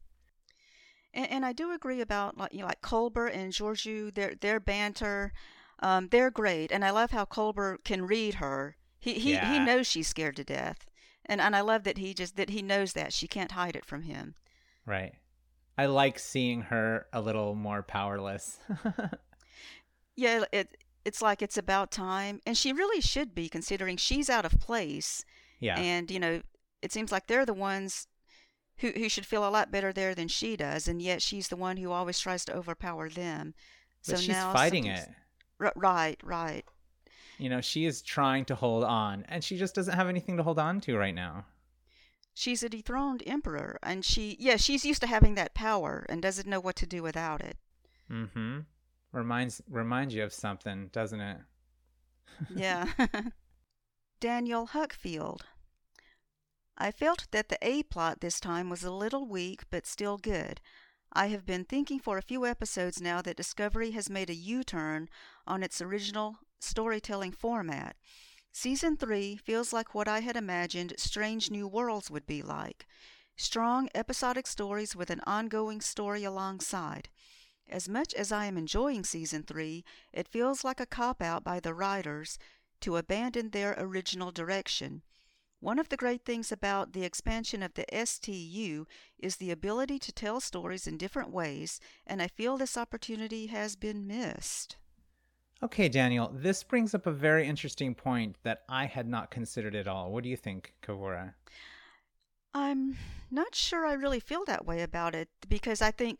And, 1.15 1.31
and 1.31 1.45
I 1.45 1.53
do 1.53 1.71
agree 1.71 2.01
about 2.01 2.37
like 2.37 2.53
you 2.53 2.59
know, 2.59 2.67
like 2.67 2.81
Culber 2.81 3.33
and 3.33 3.51
Georgiou, 3.51 4.13
their 4.13 4.35
their 4.35 4.59
banter, 4.59 5.33
um, 5.79 6.09
they're 6.09 6.31
great, 6.31 6.71
and 6.71 6.85
I 6.85 6.91
love 6.91 7.11
how 7.11 7.25
Culber 7.25 7.83
can 7.83 8.05
read 8.05 8.35
her. 8.35 8.75
He 8.99 9.13
he, 9.13 9.35
he 9.35 9.59
knows 9.59 9.87
she's 9.87 10.07
scared 10.07 10.35
to 10.35 10.43
death, 10.43 10.85
and 11.25 11.41
and 11.41 11.55
I 11.55 11.61
love 11.61 11.83
that 11.85 11.97
he 11.97 12.13
just 12.13 12.35
that 12.35 12.51
he 12.51 12.61
knows 12.61 12.93
that 12.93 13.13
she 13.13 13.27
can't 13.27 13.53
hide 13.53 13.75
it 13.75 13.85
from 13.85 14.03
him. 14.03 14.35
Right. 14.85 15.13
I 15.77 15.87
like 15.87 16.19
seeing 16.19 16.61
her 16.63 17.07
a 17.11 17.19
little 17.19 17.53
more 17.53 17.83
powerless. 17.83 18.59
Yeah, 20.15 20.45
it 20.51 20.77
it's 21.03 21.21
like 21.21 21.41
it's 21.41 21.57
about 21.57 21.91
time, 21.91 22.41
and 22.45 22.57
she 22.57 22.71
really 22.71 23.01
should 23.01 23.35
be 23.35 23.49
considering 23.49 23.97
she's 23.97 24.29
out 24.29 24.45
of 24.45 24.59
place, 24.59 25.25
yeah. 25.59 25.77
and 25.77 26.09
you 26.09 26.19
know 26.19 26.41
it 26.81 26.91
seems 26.91 27.11
like 27.11 27.27
they're 27.27 27.45
the 27.45 27.53
ones. 27.53 28.07
Who, 28.79 28.89
who 28.89 29.07
should 29.07 29.25
feel 29.25 29.47
a 29.47 29.49
lot 29.49 29.71
better 29.71 29.93
there 29.93 30.13
than 30.13 30.27
she 30.27 30.57
does, 30.57 30.87
and 30.87 31.01
yet 31.01 31.21
she's 31.21 31.47
the 31.47 31.55
one 31.55 31.77
who 31.77 31.91
always 31.91 32.19
tries 32.19 32.43
to 32.45 32.55
overpower 32.55 33.09
them. 33.09 33.53
but 34.05 34.17
so 34.17 34.21
she's 34.21 34.29
now 34.29 34.51
fighting 34.51 34.85
it. 34.85 35.07
R- 35.61 35.71
right, 35.75 36.19
right. 36.23 36.65
You 37.37 37.49
know, 37.49 37.61
she 37.61 37.85
is 37.85 38.01
trying 38.01 38.45
to 38.45 38.55
hold 38.55 38.83
on, 38.83 39.25
and 39.29 39.43
she 39.43 39.57
just 39.57 39.75
doesn't 39.75 39.95
have 39.95 40.09
anything 40.09 40.37
to 40.37 40.43
hold 40.43 40.59
on 40.59 40.81
to 40.81 40.97
right 40.97 41.15
now. 41.15 41.45
She's 42.33 42.63
a 42.63 42.69
dethroned 42.69 43.23
emperor, 43.25 43.79
and 43.81 44.03
she, 44.03 44.35
yeah, 44.41 44.57
she's 44.57 44.83
used 44.83 44.99
to 45.01 45.07
having 45.07 45.35
that 45.35 45.53
power 45.53 46.05
and 46.09 46.21
doesn't 46.21 46.47
know 46.47 46.59
what 46.59 46.75
to 46.77 46.85
do 46.85 47.01
without 47.01 47.41
it. 47.41 47.57
Mm-hmm. 48.11 48.59
Reminds 49.13 49.61
reminds 49.69 50.13
you 50.13 50.23
of 50.23 50.33
something, 50.33 50.89
doesn't 50.91 51.21
it? 51.21 51.37
Yeah. 52.53 52.87
Daniel 54.19 54.67
Huckfield. 54.67 55.41
I 56.77 56.91
felt 56.91 57.27
that 57.31 57.49
the 57.49 57.57
A 57.61 57.83
plot 57.83 58.19
this 58.19 58.39
time 58.39 58.69
was 58.69 58.83
a 58.83 58.91
little 58.91 59.25
weak, 59.25 59.63
but 59.69 59.87
still 59.87 60.17
good. 60.17 60.59
I 61.13 61.27
have 61.27 61.45
been 61.45 61.63
thinking 61.63 61.99
for 61.99 62.17
a 62.17 62.21
few 62.21 62.45
episodes 62.45 62.99
now 62.99 63.21
that 63.21 63.37
Discovery 63.37 63.91
has 63.91 64.09
made 64.09 64.29
a 64.29 64.35
U 64.35 64.63
turn 64.63 65.07
on 65.47 65.63
its 65.63 65.81
original 65.81 66.39
storytelling 66.59 67.31
format. 67.31 67.95
Season 68.51 68.97
3 68.97 69.37
feels 69.37 69.71
like 69.71 69.95
what 69.95 70.09
I 70.09 70.19
had 70.19 70.35
imagined 70.35 70.93
Strange 70.97 71.49
New 71.49 71.67
Worlds 71.67 72.11
would 72.11 72.25
be 72.25 72.41
like 72.41 72.85
strong 73.37 73.89
episodic 73.93 74.47
stories 74.47 74.95
with 74.95 75.09
an 75.09 75.21
ongoing 75.25 75.81
story 75.81 76.23
alongside. 76.23 77.09
As 77.69 77.89
much 77.89 78.13
as 78.13 78.31
I 78.31 78.45
am 78.45 78.57
enjoying 78.57 79.03
Season 79.03 79.43
3, 79.43 79.83
it 80.13 80.27
feels 80.27 80.63
like 80.63 80.79
a 80.79 80.85
cop 80.85 81.21
out 81.21 81.43
by 81.43 81.59
the 81.59 81.73
writers 81.73 82.37
to 82.81 82.97
abandon 82.97 83.49
their 83.49 83.75
original 83.77 84.31
direction. 84.31 85.01
One 85.65 85.79
of 85.79 85.89
the 85.89 85.97
great 85.97 86.23
things 86.25 86.51
about 86.51 86.93
the 86.93 87.03
expansion 87.03 87.63
of 87.63 87.73
the 87.73 87.87
STU 88.05 88.85
is 89.17 89.37
the 89.37 89.49
ability 89.49 89.97
to 89.97 90.11
tell 90.11 90.39
stories 90.39 90.85
in 90.85 90.95
different 90.95 91.31
ways, 91.31 91.79
and 92.05 92.21
I 92.21 92.27
feel 92.27 92.55
this 92.55 92.77
opportunity 92.77 93.47
has 93.47 93.75
been 93.75 94.05
missed. 94.05 94.77
Okay, 95.63 95.89
Daniel, 95.89 96.31
this 96.31 96.61
brings 96.61 96.93
up 96.93 97.07
a 97.07 97.11
very 97.11 97.47
interesting 97.47 97.95
point 97.95 98.35
that 98.43 98.61
I 98.69 98.85
had 98.85 99.07
not 99.07 99.31
considered 99.31 99.73
at 99.73 99.87
all. 99.87 100.11
What 100.11 100.23
do 100.23 100.29
you 100.29 100.37
think, 100.37 100.75
Kavura? 100.83 101.33
I'm 102.53 102.97
not 103.31 103.55
sure 103.55 103.87
I 103.87 103.93
really 103.93 104.19
feel 104.19 104.45
that 104.45 104.67
way 104.67 104.83
about 104.83 105.15
it 105.15 105.29
because 105.49 105.81
I 105.81 105.89
think, 105.89 106.19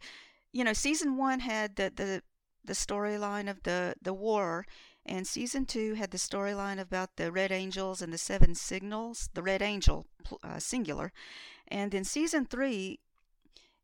you 0.53 0.63
know, 0.63 0.73
season 0.73 1.17
one 1.17 1.41
had 1.41 1.75
the 1.75 1.93
the, 1.95 2.23
the 2.63 2.73
storyline 2.73 3.47
of 3.47 3.62
the 3.62 3.93
the 4.01 4.12
war, 4.12 4.65
and 5.05 5.27
season 5.27 5.65
two 5.65 5.93
had 5.93 6.11
the 6.11 6.17
storyline 6.17 6.79
about 6.79 7.15
the 7.15 7.31
Red 7.31 7.51
Angels 7.51 8.01
and 8.01 8.11
the 8.11 8.17
Seven 8.17 8.55
Signals, 8.55 9.29
the 9.33 9.43
Red 9.43 9.61
Angel 9.61 10.07
uh, 10.43 10.59
singular, 10.59 11.11
and 11.67 11.91
then 11.91 12.03
season 12.03 12.45
three, 12.45 12.99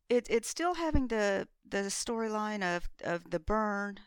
it 0.10 0.28
it's 0.30 0.50
still 0.50 0.76
having 0.76 1.08
the 1.08 1.48
the 1.68 1.84
storyline 1.90 2.64
of 2.64 2.90
of 3.04 3.30
the 3.30 3.40
burn, 3.40 4.00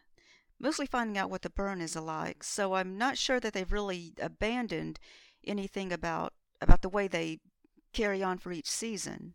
mostly 0.59 0.87
finding 0.87 1.17
out 1.17 1.31
what 1.31 1.43
the 1.43 1.51
burn 1.51 1.81
is 1.81 1.97
like. 1.97 2.43
So 2.43 2.75
I'm 2.75 2.99
not 2.99 3.17
sure 3.17 3.41
that 3.41 3.53
they've 3.53 3.73
really 3.73 4.15
abandoned 4.21 4.99
anything 5.47 5.93
about 5.93 6.33
about 6.61 6.83
the 6.83 6.89
way 6.89 7.07
they 7.07 7.39
carry 7.93 8.23
on 8.23 8.39
for 8.39 8.51
each 8.51 8.71
season. 8.71 9.35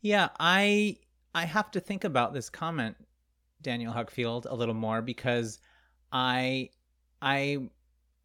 Yeah, 0.00 0.28
I 0.38 0.98
I 1.34 1.46
have 1.46 1.70
to 1.72 1.80
think 1.80 2.04
about 2.04 2.32
this 2.32 2.48
comment, 2.48 2.96
Daniel 3.60 3.92
Huckfield, 3.92 4.46
a 4.48 4.54
little 4.54 4.74
more 4.74 5.02
because 5.02 5.58
I 6.12 6.70
I 7.22 7.70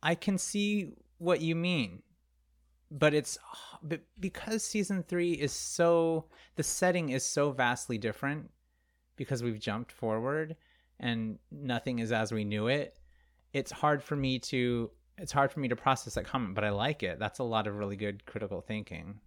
I 0.03 0.15
can 0.15 0.37
see 0.37 0.93
what 1.19 1.41
you 1.41 1.55
mean. 1.55 2.01
But 2.89 3.13
it's 3.13 3.37
but 3.83 4.01
because 4.19 4.63
season 4.63 5.03
3 5.03 5.33
is 5.33 5.53
so 5.53 6.25
the 6.55 6.63
setting 6.63 7.09
is 7.09 7.23
so 7.23 7.51
vastly 7.51 7.97
different 7.97 8.49
because 9.15 9.43
we've 9.43 9.59
jumped 9.59 9.91
forward 9.91 10.55
and 10.99 11.37
nothing 11.51 11.99
is 11.99 12.11
as 12.11 12.31
we 12.31 12.43
knew 12.43 12.67
it. 12.67 12.97
It's 13.53 13.71
hard 13.71 14.01
for 14.01 14.15
me 14.15 14.39
to 14.39 14.89
it's 15.17 15.31
hard 15.31 15.51
for 15.51 15.59
me 15.59 15.67
to 15.67 15.75
process 15.75 16.13
that 16.13 16.25
comment, 16.25 16.55
but 16.55 16.63
I 16.63 16.69
like 16.69 17.03
it. 17.03 17.19
That's 17.19 17.39
a 17.39 17.43
lot 17.43 17.67
of 17.67 17.75
really 17.75 17.95
good 17.95 18.25
critical 18.25 18.61
thinking. 18.61 19.19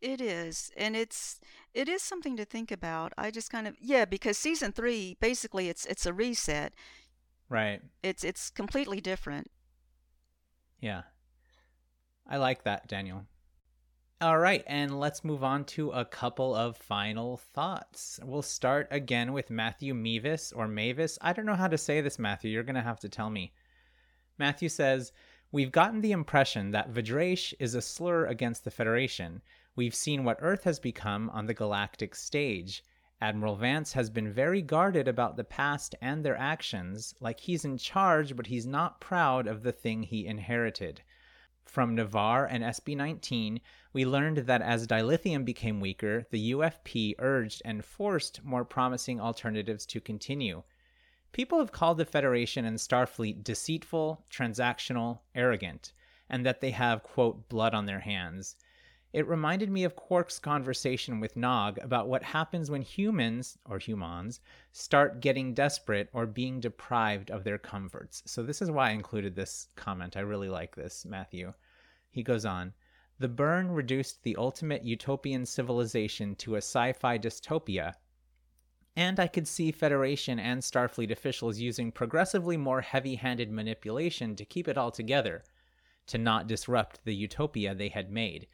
It 0.00 0.20
is, 0.20 0.70
and 0.76 0.96
it's 0.96 1.40
it 1.74 1.88
is 1.88 2.02
something 2.02 2.36
to 2.36 2.44
think 2.44 2.70
about. 2.70 3.12
I 3.16 3.30
just 3.30 3.50
kind 3.50 3.66
of 3.66 3.76
yeah, 3.80 4.04
because 4.04 4.36
season 4.36 4.72
three 4.72 5.16
basically 5.20 5.68
it's 5.68 5.86
it's 5.86 6.06
a 6.06 6.12
reset. 6.12 6.74
Right. 7.48 7.80
It's 8.02 8.24
it's 8.24 8.50
completely 8.50 9.00
different. 9.00 9.50
Yeah. 10.80 11.02
I 12.28 12.38
like 12.38 12.64
that, 12.64 12.88
Daniel. 12.88 13.24
All 14.20 14.38
right, 14.38 14.64
and 14.66 14.98
let's 14.98 15.24
move 15.24 15.44
on 15.44 15.64
to 15.66 15.90
a 15.90 16.06
couple 16.06 16.54
of 16.54 16.78
final 16.78 17.36
thoughts. 17.36 18.18
We'll 18.24 18.40
start 18.40 18.88
again 18.90 19.34
with 19.34 19.50
Matthew 19.50 19.92
Mevis 19.92 20.52
or 20.52 20.66
Mavis. 20.66 21.18
I 21.20 21.34
don't 21.34 21.44
know 21.44 21.54
how 21.54 21.68
to 21.68 21.76
say 21.76 22.00
this, 22.00 22.18
Matthew. 22.18 22.50
You're 22.50 22.62
going 22.62 22.76
to 22.76 22.80
have 22.80 23.00
to 23.00 23.10
tell 23.10 23.28
me. 23.28 23.52
Matthew 24.38 24.70
says, 24.70 25.12
We've 25.52 25.70
gotten 25.70 26.00
the 26.00 26.12
impression 26.12 26.70
that 26.70 26.92
V'draysh 26.92 27.52
is 27.60 27.74
a 27.74 27.82
slur 27.82 28.24
against 28.24 28.64
the 28.64 28.70
Federation. 28.70 29.42
We've 29.76 29.94
seen 29.94 30.24
what 30.24 30.38
Earth 30.40 30.64
has 30.64 30.80
become 30.80 31.28
on 31.30 31.44
the 31.44 31.54
galactic 31.54 32.14
stage. 32.14 32.82
Admiral 33.18 33.56
Vance 33.56 33.94
has 33.94 34.10
been 34.10 34.30
very 34.30 34.60
guarded 34.60 35.08
about 35.08 35.36
the 35.36 35.44
past 35.44 35.94
and 36.02 36.22
their 36.22 36.36
actions, 36.36 37.14
like 37.18 37.40
he's 37.40 37.64
in 37.64 37.78
charge, 37.78 38.36
but 38.36 38.48
he's 38.48 38.66
not 38.66 39.00
proud 39.00 39.46
of 39.46 39.62
the 39.62 39.72
thing 39.72 40.02
he 40.02 40.26
inherited. 40.26 41.00
From 41.64 41.94
Ni'Var 41.94 42.44
and 42.44 42.62
SB 42.62 42.94
19, 42.94 43.60
we 43.94 44.04
learned 44.04 44.38
that 44.38 44.60
as 44.60 44.86
dilithium 44.86 45.46
became 45.46 45.80
weaker, 45.80 46.26
the 46.30 46.52
UFP 46.52 47.14
urged 47.18 47.62
and 47.64 47.84
forced 47.84 48.44
more 48.44 48.64
promising 48.64 49.18
alternatives 49.18 49.86
to 49.86 50.00
continue. 50.00 50.62
People 51.32 51.58
have 51.58 51.72
called 51.72 51.96
the 51.98 52.04
Federation 52.04 52.64
and 52.64 52.78
Starfleet 52.78 53.42
deceitful, 53.42 54.26
transactional, 54.30 55.20
arrogant, 55.34 55.92
and 56.28 56.44
that 56.44 56.60
they 56.60 56.70
have, 56.70 57.02
quote, 57.02 57.48
blood 57.48 57.74
on 57.74 57.86
their 57.86 58.00
hands. 58.00 58.56
It 59.16 59.26
reminded 59.26 59.70
me 59.70 59.84
of 59.84 59.96
Quark's 59.96 60.38
conversation 60.38 61.20
with 61.20 61.36
Nog 61.36 61.78
about 61.78 62.06
what 62.06 62.22
happens 62.22 62.70
when 62.70 62.82
humans, 62.82 63.56
or 63.64 63.78
humans, 63.78 64.40
start 64.72 65.22
getting 65.22 65.54
desperate 65.54 66.10
or 66.12 66.26
being 66.26 66.60
deprived 66.60 67.30
of 67.30 67.42
their 67.42 67.56
comforts. 67.56 68.22
So, 68.26 68.42
this 68.42 68.60
is 68.60 68.70
why 68.70 68.90
I 68.90 68.92
included 68.92 69.34
this 69.34 69.68
comment. 69.74 70.18
I 70.18 70.20
really 70.20 70.50
like 70.50 70.76
this, 70.76 71.06
Matthew. 71.06 71.54
He 72.10 72.22
goes 72.22 72.44
on 72.44 72.74
The 73.18 73.26
burn 73.26 73.70
reduced 73.70 74.22
the 74.22 74.36
ultimate 74.36 74.84
utopian 74.84 75.46
civilization 75.46 76.34
to 76.34 76.56
a 76.56 76.58
sci 76.58 76.92
fi 76.92 77.16
dystopia. 77.16 77.94
And 78.96 79.18
I 79.18 79.28
could 79.28 79.48
see 79.48 79.72
Federation 79.72 80.38
and 80.38 80.60
Starfleet 80.60 81.10
officials 81.10 81.58
using 81.58 81.90
progressively 81.90 82.58
more 82.58 82.82
heavy 82.82 83.14
handed 83.14 83.50
manipulation 83.50 84.36
to 84.36 84.44
keep 84.44 84.68
it 84.68 84.76
all 84.76 84.90
together, 84.90 85.42
to 86.08 86.18
not 86.18 86.46
disrupt 86.46 87.02
the 87.06 87.14
utopia 87.14 87.74
they 87.74 87.88
had 87.88 88.10
made 88.10 88.46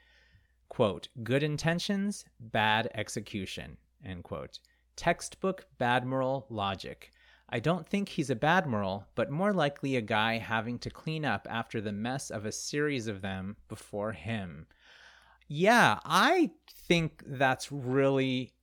quote, 0.72 1.08
good 1.22 1.42
intentions, 1.42 2.24
bad 2.40 2.88
execution, 2.94 3.76
end 4.02 4.24
quote. 4.24 4.58
Textbook 4.96 5.66
Badmiral 5.78 6.46
logic. 6.48 7.12
I 7.46 7.58
don't 7.58 7.86
think 7.86 8.08
he's 8.08 8.30
a 8.30 8.34
Badmiral, 8.34 9.04
but 9.14 9.30
more 9.30 9.52
likely 9.52 9.96
a 9.96 10.00
guy 10.00 10.38
having 10.38 10.78
to 10.78 10.88
clean 10.88 11.26
up 11.26 11.46
after 11.50 11.82
the 11.82 11.92
mess 11.92 12.30
of 12.30 12.46
a 12.46 12.52
series 12.52 13.06
of 13.06 13.20
them 13.20 13.56
before 13.68 14.12
him. 14.12 14.66
Yeah, 15.46 15.98
I 16.06 16.52
think 16.88 17.22
that's 17.26 17.70
really 17.70 18.54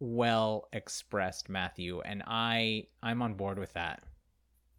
well 0.00 0.66
expressed, 0.72 1.48
Matthew, 1.48 2.00
and 2.00 2.24
I 2.26 2.88
I'm 3.04 3.22
on 3.22 3.34
board 3.34 3.56
with 3.56 3.74
that. 3.74 4.02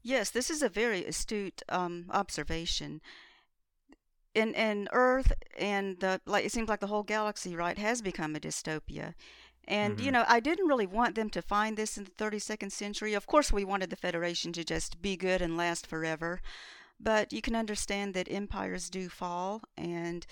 Yes, 0.03 0.31
this 0.31 0.49
is 0.49 0.61
a 0.61 0.67
very 0.67 1.05
astute 1.05 1.61
um, 1.69 2.07
observation 2.09 2.99
in 4.33 4.53
in 4.53 4.87
Earth 4.91 5.33
and 5.57 5.99
the 5.99 6.21
like 6.25 6.45
it 6.45 6.51
seems 6.51 6.69
like 6.69 6.79
the 6.79 6.87
whole 6.87 7.03
galaxy 7.03 7.55
right 7.55 7.77
has 7.77 8.01
become 8.01 8.35
a 8.35 8.39
dystopia. 8.39 9.13
And 9.67 9.97
mm-hmm. 9.97 10.05
you 10.05 10.11
know, 10.11 10.25
I 10.27 10.39
didn't 10.39 10.67
really 10.67 10.87
want 10.87 11.15
them 11.15 11.29
to 11.31 11.41
find 11.41 11.77
this 11.77 11.97
in 11.97 12.05
the 12.05 12.11
32nd 12.11 12.71
century. 12.71 13.13
Of 13.13 13.27
course, 13.27 13.51
we 13.51 13.63
wanted 13.63 13.89
the 13.89 13.95
Federation 13.95 14.51
to 14.53 14.63
just 14.63 15.01
be 15.01 15.15
good 15.15 15.41
and 15.41 15.55
last 15.55 15.85
forever. 15.85 16.41
But 16.99 17.31
you 17.31 17.41
can 17.41 17.55
understand 17.55 18.13
that 18.13 18.31
empires 18.31 18.89
do 18.89 19.09
fall 19.09 19.61
and 19.77 20.25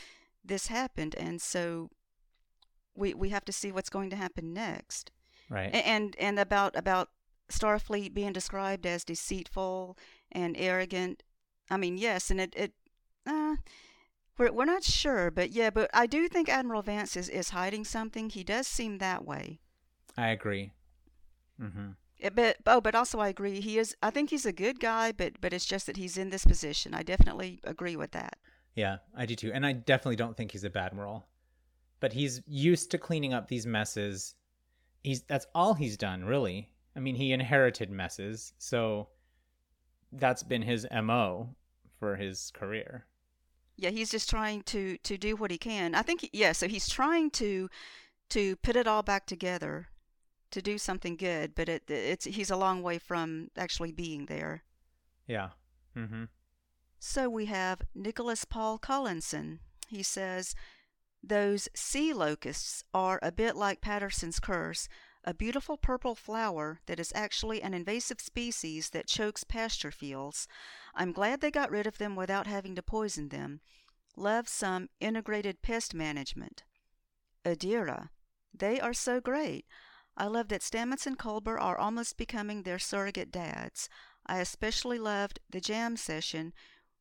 this 0.44 0.68
happened 0.68 1.16
and 1.16 1.42
so 1.42 1.90
we 2.96 3.14
we 3.14 3.30
have 3.30 3.46
to 3.46 3.54
see 3.54 3.72
what's 3.72 3.90
going 3.90 4.10
to 4.12 4.16
happen 4.16 4.54
next. 4.54 5.12
Right. 5.50 5.74
And 5.74 6.16
and 6.20 6.40
about 6.40 6.76
about 6.76 7.10
Starfleet 7.52 8.14
being 8.14 8.34
described 8.34 8.86
as 8.86 9.04
deceitful 9.04 9.98
and 10.32 10.56
arrogant. 10.58 11.24
I 11.70 11.78
mean, 11.78 11.98
yes, 11.98 12.30
and 12.30 12.40
it 12.40 12.54
it 12.56 12.74
uh, 13.26 13.56
we're, 14.39 14.52
we're 14.52 14.65
not 14.65 14.84
sure, 14.84 15.30
but 15.30 15.52
yeah, 15.52 15.69
but 15.69 15.89
I 15.93 16.08
do 16.08 16.28
think 16.28 16.49
Admiral 16.49 16.82
Vance 16.82 17.15
is, 17.17 17.30
is 17.30 17.49
hiding 17.49 17.84
something. 17.84 18.30
He 18.30 18.43
does 18.43 18.65
seem 18.67 18.97
that 18.97 19.25
way. 19.25 19.60
I 20.17 20.30
agree. 20.30 20.71
Mm-hmm. 21.62 21.89
It, 22.17 22.36
but 22.36 22.58
oh, 22.65 22.82
but 22.82 22.95
also 22.95 23.19
I 23.19 23.28
agree. 23.28 23.60
He 23.60 23.78
is. 23.78 23.95
I 24.02 24.10
think 24.10 24.30
he's 24.30 24.45
a 24.45 24.52
good 24.52 24.80
guy, 24.80 25.12
but 25.12 25.39
but 25.39 25.54
it's 25.54 25.65
just 25.65 25.86
that 25.86 25.97
he's 25.97 26.17
in 26.17 26.30
this 26.30 26.45
position. 26.45 26.93
I 26.93 27.04
definitely 27.04 27.60
agree 27.63 27.95
with 27.95 28.12
that. 28.12 28.38
Yeah, 28.75 28.97
I 29.15 29.25
do 29.25 29.36
too, 29.36 29.52
and 29.54 29.65
I 29.65 29.73
definitely 29.73 30.15
don't 30.15 30.36
think 30.36 30.52
he's 30.52 30.63
a 30.63 30.69
bad 30.69 30.88
admiral. 30.88 31.28
But 31.99 32.13
he's 32.13 32.41
used 32.45 32.91
to 32.91 32.97
cleaning 32.97 33.34
up 33.34 33.47
these 33.47 33.65
messes. 33.65 34.36
He's 35.04 35.21
that's 35.23 35.47
all 35.56 35.73
he's 35.73 35.97
done, 35.97 36.25
really. 36.25 36.69
I 36.95 36.99
mean, 36.99 37.15
he 37.15 37.32
inherited 37.32 37.89
messes, 37.89 38.54
so 38.58 39.10
that's 40.12 40.43
been 40.43 40.62
his 40.62 40.88
mo 40.91 41.56
for 41.99 42.15
his 42.15 42.52
career 42.54 43.06
yeah 43.80 43.89
he's 43.89 44.12
just 44.12 44.30
trying 44.30 44.62
to 44.63 44.98
to 45.00 45.18
do 45.18 45.36
what 45.36 45.52
he 45.52 45.58
can. 45.58 45.96
I 45.96 46.02
think 46.02 46.30
yeah 46.34 46.52
so 46.52 46.68
he's 46.68 46.89
trying 46.89 47.32
to 47.32 47.70
to 48.30 48.56
put 48.58 48.76
it 48.76 48.88
all 48.88 49.04
back 49.04 49.26
together 49.26 49.88
to 50.52 50.62
do 50.62 50.78
something 50.78 51.15
good 51.15 51.56
but 51.56 51.70
it 51.70 51.84
it's 51.89 52.26
he's 52.26 52.52
a 52.52 52.58
long 52.58 52.82
way 52.82 53.00
from 53.00 53.50
actually 53.58 53.92
being 53.92 54.26
there. 54.26 54.63
Yeah. 55.27 55.50
Mm-hmm. 55.96 56.25
So 57.00 57.30
we 57.30 57.46
have 57.46 57.82
nicholas 57.96 58.46
paul 58.46 58.77
collinson. 58.77 59.60
He 59.88 60.04
says 60.04 60.56
those 61.23 61.67
sea 61.75 62.13
locusts 62.13 62.84
are 62.94 63.19
a 63.21 63.32
bit 63.32 63.56
like 63.56 63.82
Paterson's 63.82 64.40
curse 64.40 64.88
a 65.24 65.34
beautiful 65.34 65.78
purple 65.78 66.15
flower 66.15 66.80
that 66.86 67.00
is 67.00 67.12
actually 67.13 67.62
an 67.62 67.74
invasive 67.74 68.22
species 68.22 68.90
that 68.92 69.08
chokes 69.08 69.44
pasture 69.44 69.92
fields. 69.92 70.48
I'm 70.96 71.12
glad 71.12 71.42
they 71.42 71.52
got 71.52 71.72
rid 71.72 71.88
of 71.88 71.98
them 71.98 72.15
without 72.15 72.48
having 72.48 72.76
to 72.76 72.82
poison 72.82 73.30
them. 73.30 73.62
Love 74.15 74.48
some 74.48 74.90
integrated 75.00 75.62
pest 75.62 75.94
management. 75.94 76.63
Adira. 77.46 78.10
They 78.54 78.80
are 78.80 78.94
so 78.94 79.22
great. 79.22 79.65
I 80.17 80.26
love 80.26 80.50
that 80.50 80.62
Stamets 80.62 81.06
and 81.06 81.17
Culber 81.17 81.60
are 81.60 81.78
almost 81.78 82.17
becoming 82.17 82.63
their 82.63 82.80
surrogate 82.80 83.32
dads. 83.32 83.90
I 84.26 84.40
especially 84.40 85.00
loved 85.00 85.40
the 85.50 85.62
jam 85.62 85.96
session 85.96 86.54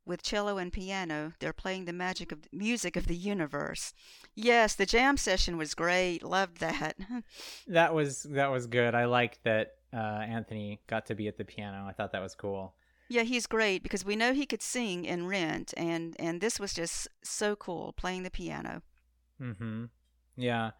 with 0.09 0.23
cello 0.23 0.59
and 0.59 0.73
piano. 0.73 1.35
They're 1.39 1.53
playing 1.53 1.85
the 1.85 1.93
magic 1.93 2.33
of 2.33 2.41
music 2.53 2.97
of 2.97 3.07
the 3.07 3.15
universe. 3.15 3.93
Yes, 4.35 4.75
the 4.75 4.87
jam 4.87 5.17
session 5.17 5.57
was 5.57 5.75
great. 5.75 6.23
Loved 6.23 6.59
that. 6.59 6.97
that 7.69 7.95
was 7.95 8.25
that 8.25 8.51
was 8.51 8.67
good. 8.67 8.95
I 8.95 9.05
liked 9.05 9.45
that 9.45 9.75
uh, 9.93 9.97
Anthony 9.97 10.81
got 10.87 11.07
to 11.07 11.15
be 11.15 11.29
at 11.29 11.37
the 11.37 11.45
piano. 11.45 11.87
I 11.87 11.93
thought 11.93 12.13
that 12.13 12.23
was 12.23 12.35
cool. 12.35 12.75
Yeah, 13.11 13.23
he's 13.23 13.47
great 13.47 13.83
because 13.83 14.05
we 14.05 14.17
know 14.17 14.35
he 14.35 14.47
could 14.47 14.63
sing 14.63 15.05
in 15.05 15.27
Rent, 15.27 15.73
and 15.77 16.17
and 16.19 16.41
this 16.41 16.59
was 16.59 16.75
just 16.75 17.09
so 17.23 17.55
cool 17.57 17.93
playing 17.93 18.23
the 18.23 18.31
piano. 18.31 18.83
Mm-hmm. 19.41 19.85
Yeah. 20.37 20.71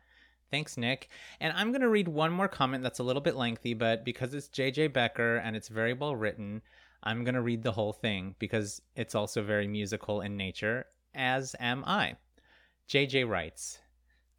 Thanks, 0.51 0.79
Nick. 0.79 1.09
And 1.41 1.53
I'm 1.55 1.73
going 1.73 1.83
to 1.83 1.89
read 1.91 2.09
one 2.09 2.33
more 2.33 2.49
comment 2.49 2.83
that's 2.83 2.99
a 2.99 3.03
little 3.03 3.21
bit 3.21 3.37
lengthy, 3.37 3.75
but 3.75 4.03
because 4.03 4.33
it's 4.33 4.49
J.J. 4.49 4.89
Becker 4.89 5.37
and 5.37 5.55
it's 5.55 5.69
very 5.69 5.93
well 5.93 6.17
written, 6.17 6.63
I'm 7.03 7.25
going 7.25 7.35
to 7.35 7.43
read 7.43 7.63
the 7.63 7.73
whole 7.73 7.93
thing 7.93 8.35
because 8.39 8.83
it's 8.97 9.15
also 9.15 9.43
very 9.43 9.67
musical 9.67 10.21
in 10.21 10.37
nature, 10.37 10.87
as 11.15 11.55
am 11.61 11.85
I. 11.87 12.17
J.J. 12.87 13.25
writes 13.25 13.79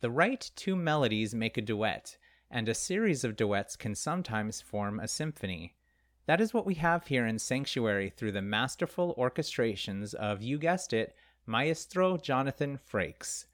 The 0.02 0.12
right 0.12 0.50
two 0.56 0.76
melodies 0.76 1.34
make 1.34 1.58
a 1.58 1.62
duet, 1.62 2.18
and 2.52 2.68
a 2.68 2.74
series 2.74 3.24
of 3.24 3.36
duets 3.36 3.76
can 3.76 3.96
sometimes 3.96 4.62
form 4.62 5.00
a 5.00 5.08
symphony. 5.08 5.76
That 6.26 6.42
is 6.42 6.54
what 6.54 6.66
we 6.66 6.76
have 6.76 7.08
here 7.08 7.26
in 7.26 7.40
Sanctuary 7.40 8.10
through 8.10 8.34
the 8.34 8.42
masterful 8.42 9.16
orchestrations 9.18 10.14
of, 10.14 10.42
you 10.42 10.58
guessed 10.58 10.94
it, 10.94 11.16
Maestro 11.46 12.18
Jonathan 12.18 12.78
Frakes. 12.78 13.46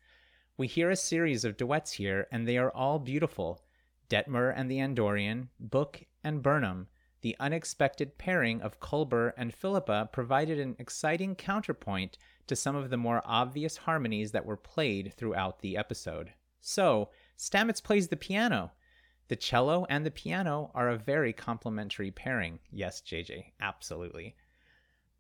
We 0.58 0.68
hear 0.68 0.90
a 0.90 0.96
series 0.96 1.46
of 1.46 1.58
duets 1.58 1.94
here, 1.94 2.28
and 2.32 2.48
they 2.48 2.58
are 2.58 2.72
all 2.72 3.00
beautiful. 3.00 3.62
Detmer 4.10 4.54
and 4.56 4.70
the 4.70 4.80
Andorian, 4.80 5.48
Book 5.60 6.04
and 6.24 6.42
Burnham. 6.42 6.88
The 7.26 7.36
unexpected 7.40 8.20
pairing 8.20 8.62
of 8.62 8.80
Culber 8.80 9.34
and 9.36 9.52
Philippa 9.52 10.10
provided 10.14 10.60
an 10.60 10.76
exciting 10.78 11.34
counterpoint 11.34 12.20
to 12.46 12.56
some 12.56 12.76
of 12.76 12.92
the 12.92 12.98
more 12.98 13.24
obvious 13.26 13.78
harmonies 13.78 14.32
that 14.32 14.46
were 14.46 14.56
played 14.56 15.12
throughout 15.12 15.62
the 15.62 15.76
episode. 15.76 16.34
So, 16.62 17.10
Stamets 17.36 17.84
plays 17.84 18.10
the 18.10 18.16
piano. 18.16 18.74
The 19.28 19.36
cello 19.36 19.88
and 19.90 20.06
the 20.06 20.12
piano 20.12 20.70
are 20.76 20.88
a 20.88 21.00
very 21.00 21.34
complementary 21.34 22.12
pairing. 22.12 22.60
Yes, 22.72 23.02
JJ, 23.02 23.54
absolutely. 23.60 24.36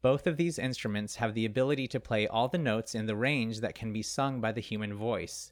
Both 0.04 0.28
of 0.28 0.38
these 0.38 0.60
instruments 0.60 1.16
have 1.16 1.34
the 1.34 1.46
ability 1.46 1.88
to 1.88 2.00
play 2.00 2.28
all 2.28 2.48
the 2.48 2.60
notes 2.60 2.94
in 2.94 3.08
the 3.08 3.16
range 3.16 3.62
that 3.62 3.74
can 3.74 3.92
be 3.92 4.04
sung 4.04 4.40
by 4.40 4.52
the 4.52 4.62
human 4.62 4.94
voice. 4.94 5.52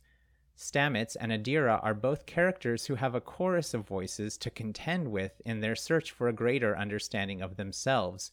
Stamets 0.55 1.17
and 1.19 1.31
Adira 1.31 1.79
are 1.83 1.93
both 1.93 2.25
characters 2.25 2.85
who 2.85 2.95
have 2.95 3.15
a 3.15 3.21
chorus 3.21 3.73
of 3.73 3.87
voices 3.87 4.37
to 4.37 4.49
contend 4.49 5.11
with 5.11 5.41
in 5.45 5.61
their 5.61 5.75
search 5.75 6.11
for 6.11 6.27
a 6.27 6.33
greater 6.33 6.77
understanding 6.77 7.41
of 7.41 7.57
themselves. 7.57 8.31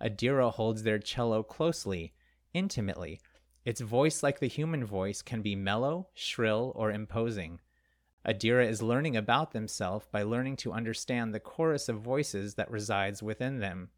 Adira 0.00 0.52
holds 0.52 0.84
their 0.84 0.98
cello 0.98 1.42
closely, 1.42 2.12
intimately. 2.54 3.20
Its 3.64 3.80
voice, 3.80 4.22
like 4.22 4.38
the 4.38 4.46
human 4.46 4.84
voice, 4.84 5.20
can 5.20 5.42
be 5.42 5.56
mellow, 5.56 6.08
shrill, 6.14 6.72
or 6.76 6.92
imposing. 6.92 7.60
Adira 8.24 8.66
is 8.66 8.82
learning 8.82 9.16
about 9.16 9.52
themselves 9.52 10.06
by 10.12 10.22
learning 10.22 10.56
to 10.56 10.72
understand 10.72 11.34
the 11.34 11.40
chorus 11.40 11.88
of 11.88 12.00
voices 12.00 12.54
that 12.54 12.70
resides 12.70 13.22
within 13.22 13.58
them. 13.58 13.90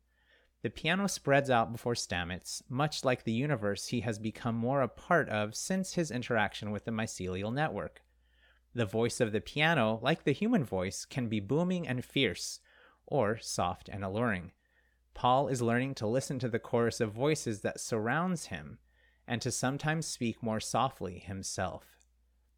The 0.62 0.70
piano 0.70 1.06
spreads 1.06 1.48
out 1.48 1.72
before 1.72 1.94
Stamets, 1.94 2.62
much 2.68 3.02
like 3.04 3.24
the 3.24 3.32
universe 3.32 3.86
he 3.88 4.00
has 4.00 4.18
become 4.18 4.54
more 4.54 4.82
a 4.82 4.88
part 4.88 5.28
of 5.30 5.54
since 5.54 5.94
his 5.94 6.11
interaction 6.11 6.70
with 6.70 6.84
the 6.84 6.90
mycelial 6.90 7.52
network. 7.52 8.02
The 8.74 8.84
voice 8.84 9.20
of 9.20 9.32
the 9.32 9.40
piano, 9.40 9.98
like 10.02 10.24
the 10.24 10.32
human 10.32 10.64
voice, 10.64 11.06
can 11.06 11.28
be 11.28 11.40
booming 11.40 11.88
and 11.88 12.04
fierce, 12.04 12.61
or 13.06 13.38
soft 13.38 13.88
and 13.88 14.04
alluring. 14.04 14.52
Paul 15.14 15.48
is 15.48 15.62
learning 15.62 15.94
to 15.96 16.06
listen 16.06 16.38
to 16.38 16.48
the 16.48 16.58
chorus 16.58 17.00
of 17.00 17.12
voices 17.12 17.62
that 17.62 17.80
surrounds 17.80 18.46
him, 18.46 18.78
and 19.26 19.40
to 19.42 19.50
sometimes 19.50 20.06
speak 20.06 20.42
more 20.42 20.61
softly 20.61 21.18
himself. 21.18 21.84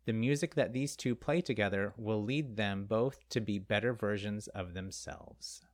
The 0.04 0.12
music 0.12 0.56
that 0.56 0.72
these 0.72 0.96
two 0.96 1.14
play 1.14 1.40
together 1.40 1.94
will 1.96 2.22
lead 2.22 2.56
them 2.56 2.86
both 2.86 3.28
to 3.28 3.40
be 3.40 3.58
better 3.60 3.94
versions 3.94 4.48
of 4.48 4.74
themselves. 4.74 5.64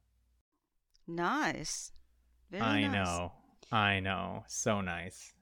Nice. 1.06 1.92
Very 2.50 2.62
I 2.62 2.86
nice. 2.86 2.92
know. 2.92 3.32
I 3.70 4.00
know. 4.00 4.44
So 4.48 4.80
nice. 4.80 5.32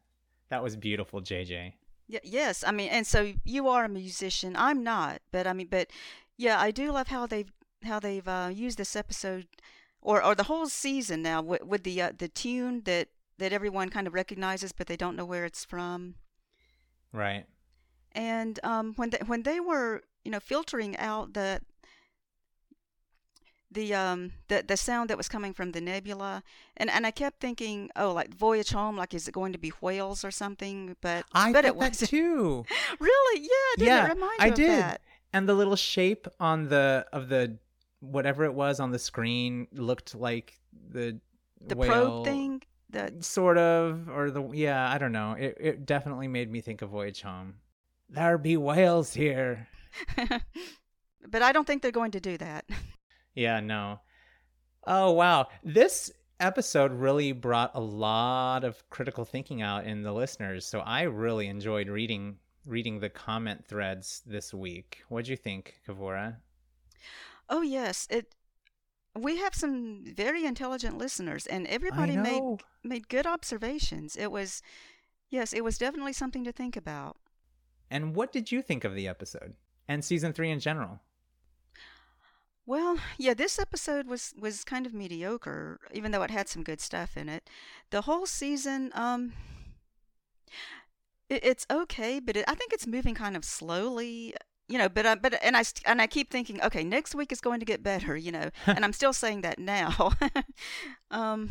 That 0.48 0.62
was 0.62 0.76
beautiful, 0.76 1.20
JJ. 1.20 1.72
Y- 2.08 2.20
yes, 2.22 2.64
I 2.66 2.70
mean, 2.72 2.88
and 2.88 3.06
so 3.06 3.32
you 3.44 3.68
are 3.68 3.84
a 3.84 3.88
musician. 3.88 4.54
I'm 4.56 4.82
not, 4.82 5.20
but 5.32 5.46
I 5.46 5.52
mean, 5.52 5.68
but 5.70 5.88
yeah, 6.36 6.60
I 6.60 6.70
do 6.70 6.92
love 6.92 7.08
how 7.08 7.26
they've 7.26 7.52
how 7.84 8.00
they've 8.00 8.26
uh, 8.26 8.50
used 8.52 8.78
this 8.78 8.96
episode, 8.96 9.46
or 10.00 10.22
or 10.22 10.34
the 10.34 10.44
whole 10.44 10.68
season 10.68 11.22
now 11.22 11.42
with, 11.42 11.62
with 11.62 11.82
the 11.84 12.00
uh, 12.02 12.12
the 12.16 12.28
tune 12.28 12.82
that 12.84 13.08
that 13.38 13.52
everyone 13.52 13.88
kind 13.90 14.06
of 14.06 14.14
recognizes, 14.14 14.72
but 14.72 14.86
they 14.86 14.96
don't 14.96 15.16
know 15.16 15.24
where 15.26 15.44
it's 15.44 15.64
from. 15.64 16.14
Right. 17.12 17.46
And 18.12 18.58
um, 18.62 18.94
when 18.96 19.10
they 19.10 19.20
when 19.26 19.42
they 19.42 19.60
were 19.60 20.02
you 20.24 20.30
know 20.30 20.40
filtering 20.40 20.96
out 20.96 21.34
the 21.34 21.60
the 23.76 23.94
um 23.94 24.32
the 24.48 24.64
the 24.66 24.76
sound 24.76 25.08
that 25.10 25.16
was 25.16 25.28
coming 25.28 25.52
from 25.52 25.70
the 25.72 25.80
nebula, 25.80 26.42
and 26.76 26.90
and 26.90 27.06
I 27.06 27.12
kept 27.12 27.40
thinking, 27.40 27.90
oh, 27.94 28.12
like 28.12 28.34
voyage 28.34 28.70
home, 28.70 28.96
like 28.96 29.14
is 29.14 29.28
it 29.28 29.32
going 29.32 29.52
to 29.52 29.58
be 29.58 29.72
whales 29.80 30.24
or 30.24 30.32
something? 30.32 30.96
But 31.00 31.26
I 31.32 31.52
but 31.52 31.64
it 31.64 31.68
that 31.68 31.76
wasn't. 31.76 32.10
too. 32.10 32.64
Really? 33.00 33.40
Yeah, 33.42 33.84
yeah, 33.86 34.06
it 34.06 34.14
remind 34.14 34.40
you 34.40 34.46
I 34.46 34.50
did. 34.50 34.70
that? 34.80 35.00
And 35.32 35.48
the 35.48 35.54
little 35.54 35.76
shape 35.76 36.26
on 36.40 36.68
the 36.68 37.06
of 37.12 37.28
the 37.28 37.58
whatever 38.00 38.44
it 38.44 38.54
was 38.54 38.80
on 38.80 38.90
the 38.90 38.98
screen 38.98 39.68
looked 39.72 40.14
like 40.14 40.58
the 40.90 41.20
The 41.60 41.76
whale, 41.76 41.90
probe 41.90 42.24
thing. 42.24 42.62
The 42.90 43.12
sort 43.20 43.58
of, 43.58 44.08
or 44.08 44.30
the 44.30 44.42
yeah, 44.52 44.90
I 44.90 44.98
don't 44.98 45.12
know. 45.12 45.32
It 45.38 45.56
it 45.60 45.86
definitely 45.86 46.28
made 46.28 46.50
me 46.50 46.60
think 46.60 46.82
of 46.82 46.90
Voyage 46.90 47.22
Home. 47.22 47.56
There 48.08 48.38
be 48.38 48.56
whales 48.56 49.12
here. 49.14 49.68
but 51.28 51.42
I 51.42 51.52
don't 51.52 51.66
think 51.66 51.82
they're 51.82 51.90
going 51.90 52.12
to 52.12 52.20
do 52.20 52.38
that. 52.38 52.64
Yeah, 53.36 53.60
no. 53.60 54.00
Oh 54.86 55.12
wow, 55.12 55.48
this 55.62 56.10
episode 56.40 56.92
really 56.92 57.32
brought 57.32 57.70
a 57.74 57.80
lot 57.80 58.64
of 58.64 58.88
critical 58.90 59.24
thinking 59.24 59.62
out 59.62 59.84
in 59.86 60.02
the 60.02 60.12
listeners. 60.12 60.66
So 60.66 60.80
I 60.80 61.02
really 61.02 61.46
enjoyed 61.46 61.88
reading 61.88 62.38
reading 62.64 62.98
the 62.98 63.08
comment 63.08 63.64
threads 63.64 64.22
this 64.26 64.52
week. 64.52 65.02
What'd 65.08 65.28
you 65.28 65.36
think, 65.36 65.80
Kavura? 65.86 66.36
Oh 67.48 67.62
yes, 67.62 68.08
it. 68.10 68.34
We 69.14 69.38
have 69.38 69.54
some 69.54 70.04
very 70.04 70.44
intelligent 70.44 70.98
listeners, 70.98 71.46
and 71.46 71.66
everybody 71.68 72.16
made 72.16 72.42
made 72.84 73.08
good 73.08 73.26
observations. 73.26 74.16
It 74.16 74.30
was, 74.30 74.62
yes, 75.30 75.52
it 75.52 75.64
was 75.64 75.78
definitely 75.78 76.12
something 76.12 76.44
to 76.44 76.52
think 76.52 76.76
about. 76.76 77.16
And 77.90 78.14
what 78.14 78.32
did 78.32 78.52
you 78.52 78.62
think 78.62 78.84
of 78.84 78.94
the 78.94 79.08
episode 79.08 79.54
and 79.88 80.04
season 80.04 80.32
three 80.32 80.50
in 80.50 80.60
general? 80.60 81.00
Well, 82.66 82.98
yeah, 83.16 83.34
this 83.34 83.58
episode 83.60 84.08
was 84.08 84.34
was 84.36 84.64
kind 84.64 84.86
of 84.86 84.92
mediocre, 84.92 85.78
even 85.92 86.10
though 86.10 86.22
it 86.22 86.32
had 86.32 86.48
some 86.48 86.64
good 86.64 86.80
stuff 86.80 87.16
in 87.16 87.28
it. 87.28 87.48
The 87.90 88.02
whole 88.02 88.26
season, 88.26 88.90
um, 88.94 89.34
it, 91.28 91.44
it's 91.44 91.66
okay, 91.70 92.18
but 92.20 92.36
it, 92.36 92.44
I 92.48 92.54
think 92.54 92.72
it's 92.72 92.86
moving 92.86 93.14
kind 93.14 93.36
of 93.36 93.44
slowly. 93.44 94.34
You 94.68 94.78
know, 94.78 94.88
but 94.88 95.06
I, 95.06 95.14
but 95.14 95.38
and 95.44 95.56
I 95.56 95.62
and 95.84 96.02
I 96.02 96.08
keep 96.08 96.30
thinking, 96.30 96.60
okay, 96.60 96.82
next 96.82 97.14
week 97.14 97.30
is 97.30 97.40
going 97.40 97.60
to 97.60 97.66
get 97.66 97.84
better. 97.84 98.16
You 98.16 98.32
know, 98.32 98.50
and 98.66 98.84
I'm 98.84 98.92
still 98.92 99.12
saying 99.12 99.42
that 99.42 99.60
now. 99.60 100.12
um, 101.12 101.50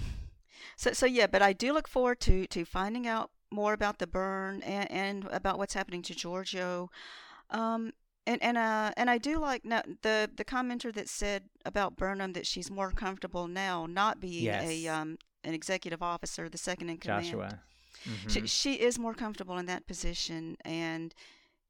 so 0.75 0.91
so 0.91 1.05
yeah, 1.05 1.27
but 1.27 1.41
I 1.41 1.53
do 1.53 1.71
look 1.73 1.87
forward 1.87 2.19
to 2.21 2.45
to 2.47 2.65
finding 2.65 3.07
out 3.07 3.31
more 3.51 3.71
about 3.71 3.99
the 3.99 4.07
burn 4.07 4.61
and, 4.63 4.91
and 4.91 5.27
about 5.31 5.57
what's 5.57 5.75
happening 5.75 6.01
to 6.03 6.13
Georgiou. 6.13 6.89
Um, 7.51 7.93
and 8.27 8.41
and 8.41 8.57
uh 8.57 8.91
and 8.97 9.09
I 9.09 9.17
do 9.17 9.37
like 9.39 9.63
the 9.63 10.29
the 10.35 10.45
commenter 10.45 10.93
that 10.93 11.09
said 11.09 11.43
about 11.65 11.95
Burnham 11.95 12.33
that 12.33 12.47
she's 12.47 12.69
more 12.71 12.91
comfortable 12.91 13.47
now 13.47 13.85
not 13.85 14.19
being 14.19 14.45
a 14.63 14.87
um 14.87 15.17
an 15.43 15.53
executive 15.53 16.01
officer, 16.01 16.49
the 16.49 16.57
second 16.57 16.89
in 16.89 16.97
command. 16.97 17.25
Joshua. 17.25 17.59
Mhm. 18.05 18.29
She, 18.29 18.47
she 18.47 18.73
is 18.75 18.99
more 18.99 19.13
comfortable 19.13 19.57
in 19.57 19.65
that 19.67 19.87
position, 19.87 20.57
and 20.65 21.13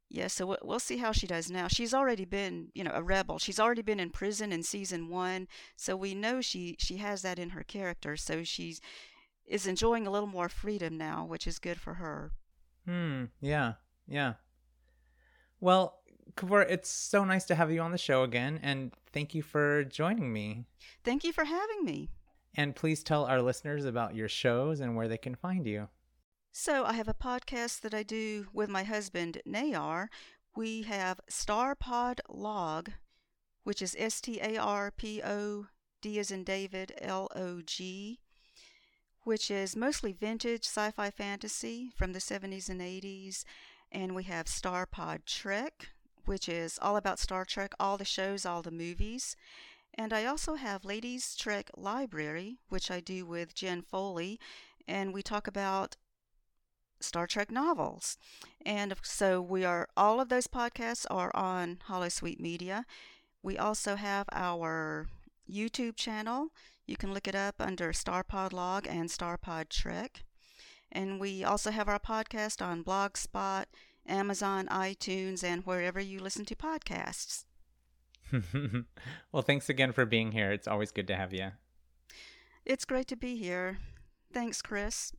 yeah, 0.09 0.27
so 0.27 0.45
we'll, 0.45 0.57
we'll 0.63 0.79
see 0.79 0.97
how 0.97 1.11
she 1.11 1.27
does 1.27 1.49
now. 1.49 1.67
She's 1.67 1.93
already 1.93 2.25
been, 2.25 2.69
you 2.73 2.83
know, 2.83 2.91
a 2.93 3.01
rebel. 3.03 3.37
She's 3.39 3.59
already 3.59 3.81
been 3.81 3.99
in 3.99 4.09
prison 4.11 4.51
in 4.51 4.63
season 4.63 5.09
one, 5.09 5.47
so 5.75 5.95
we 5.95 6.13
know 6.15 6.41
she 6.41 6.75
she 6.79 6.97
has 6.97 7.21
that 7.21 7.37
in 7.39 7.49
her 7.51 7.63
character. 7.63 8.15
So 8.17 8.43
she's 8.43 8.79
is 9.45 9.67
enjoying 9.67 10.07
a 10.07 10.11
little 10.11 10.27
more 10.27 10.49
freedom 10.49 10.97
now, 10.97 11.25
which 11.25 11.45
is 11.47 11.59
good 11.59 11.79
for 11.79 11.95
her. 11.95 12.31
Hmm. 12.85 13.25
Yeah. 13.41 13.73
Yeah. 14.07 14.33
Well, 15.59 16.01
Kavura, 16.37 16.65
it's 16.69 16.89
so 16.89 17.23
nice 17.23 17.45
to 17.45 17.55
have 17.55 17.71
you 17.71 17.79
on 17.79 17.91
the 17.91 17.97
show 17.97 18.23
again, 18.23 18.59
and 18.61 18.91
thank 19.13 19.33
you 19.33 19.41
for 19.41 19.85
joining 19.85 20.33
me. 20.33 20.65
Thank 21.03 21.23
you 21.23 21.31
for 21.31 21.45
having 21.45 21.85
me. 21.85 22.09
And 22.55 22.75
please 22.75 23.03
tell 23.03 23.25
our 23.25 23.41
listeners 23.41 23.85
about 23.85 24.15
your 24.15 24.27
shows 24.27 24.79
and 24.81 24.95
where 24.95 25.07
they 25.07 25.17
can 25.17 25.35
find 25.35 25.65
you. 25.65 25.87
So 26.51 26.85
I 26.85 26.93
have 26.93 27.07
a 27.07 27.13
podcast 27.13 27.81
that 27.81 27.93
I 27.93 28.03
do 28.03 28.47
with 28.53 28.69
my 28.69 28.83
husband 28.83 29.41
Nayar. 29.47 30.07
We 30.55 30.83
have 30.83 31.19
Starpod 31.29 32.19
Log, 32.29 32.91
which 33.63 33.81
is 33.81 33.95
S 33.99 34.21
T 34.21 34.39
A 34.41 34.57
R 34.57 34.91
P 34.91 35.21
O 35.21 35.67
D 36.01 36.19
as 36.19 36.31
in 36.31 36.43
David 36.43 36.93
L 37.01 37.29
O 37.35 37.61
G, 37.61 38.19
which 39.23 39.51
is 39.51 39.75
mostly 39.75 40.13
vintage 40.13 40.65
sci-fi 40.65 41.09
fantasy 41.11 41.91
from 41.95 42.13
the 42.13 42.19
70s 42.19 42.69
and 42.69 42.79
80s. 42.79 43.43
And 43.91 44.15
we 44.15 44.23
have 44.23 44.45
Starpod 44.45 45.25
Trek, 45.25 45.89
which 46.25 46.49
is 46.49 46.79
all 46.81 46.97
about 46.97 47.19
Star 47.19 47.45
Trek, 47.45 47.73
all 47.79 47.97
the 47.97 48.05
shows, 48.05 48.45
all 48.45 48.61
the 48.61 48.71
movies. 48.71 49.35
And 49.93 50.11
I 50.11 50.25
also 50.25 50.55
have 50.55 50.83
Ladies 50.83 51.35
Trek 51.35 51.71
Library, 51.75 52.57
which 52.69 52.91
I 52.91 52.99
do 52.99 53.25
with 53.25 53.55
Jen 53.55 53.81
Foley, 53.81 54.39
and 54.87 55.13
we 55.13 55.21
talk 55.21 55.47
about 55.47 55.95
Star 56.99 57.27
Trek 57.27 57.51
novels. 57.51 58.17
And 58.65 58.93
so 59.03 59.41
we 59.41 59.63
are 59.63 59.87
all 59.95 60.19
of 60.19 60.29
those 60.29 60.47
podcasts 60.47 61.05
are 61.09 61.35
on 61.35 61.79
Holosuite 61.87 62.39
Media. 62.39 62.85
We 63.41 63.57
also 63.57 63.95
have 63.95 64.27
our 64.31 65.07
YouTube 65.49 65.95
channel. 65.95 66.49
You 66.85 66.97
can 66.97 67.13
look 67.13 67.27
it 67.27 67.35
up 67.35 67.55
under 67.59 67.91
Starpod 67.93 68.53
Log 68.53 68.87
and 68.87 69.09
Starpod 69.09 69.69
Trek. 69.69 70.23
And 70.91 71.19
we 71.19 71.43
also 71.43 71.71
have 71.71 71.87
our 71.87 71.99
podcast 71.99 72.65
on 72.65 72.83
Blogspot, 72.83 73.65
Amazon, 74.07 74.67
iTunes, 74.67 75.43
and 75.43 75.65
wherever 75.65 75.99
you 75.99 76.19
listen 76.19 76.45
to 76.45 76.55
podcasts. 76.55 77.45
well, 79.31 79.41
thanks 79.41 79.69
again 79.69 79.91
for 79.91 80.05
being 80.05 80.31
here. 80.31 80.51
It's 80.51 80.67
always 80.67 80.91
good 80.91 81.07
to 81.07 81.15
have 81.15 81.33
you. 81.33 81.51
It's 82.65 82.85
great 82.85 83.07
to 83.07 83.15
be 83.15 83.35
here. 83.37 83.77
Thanks, 84.33 84.61
Chris. 84.61 85.11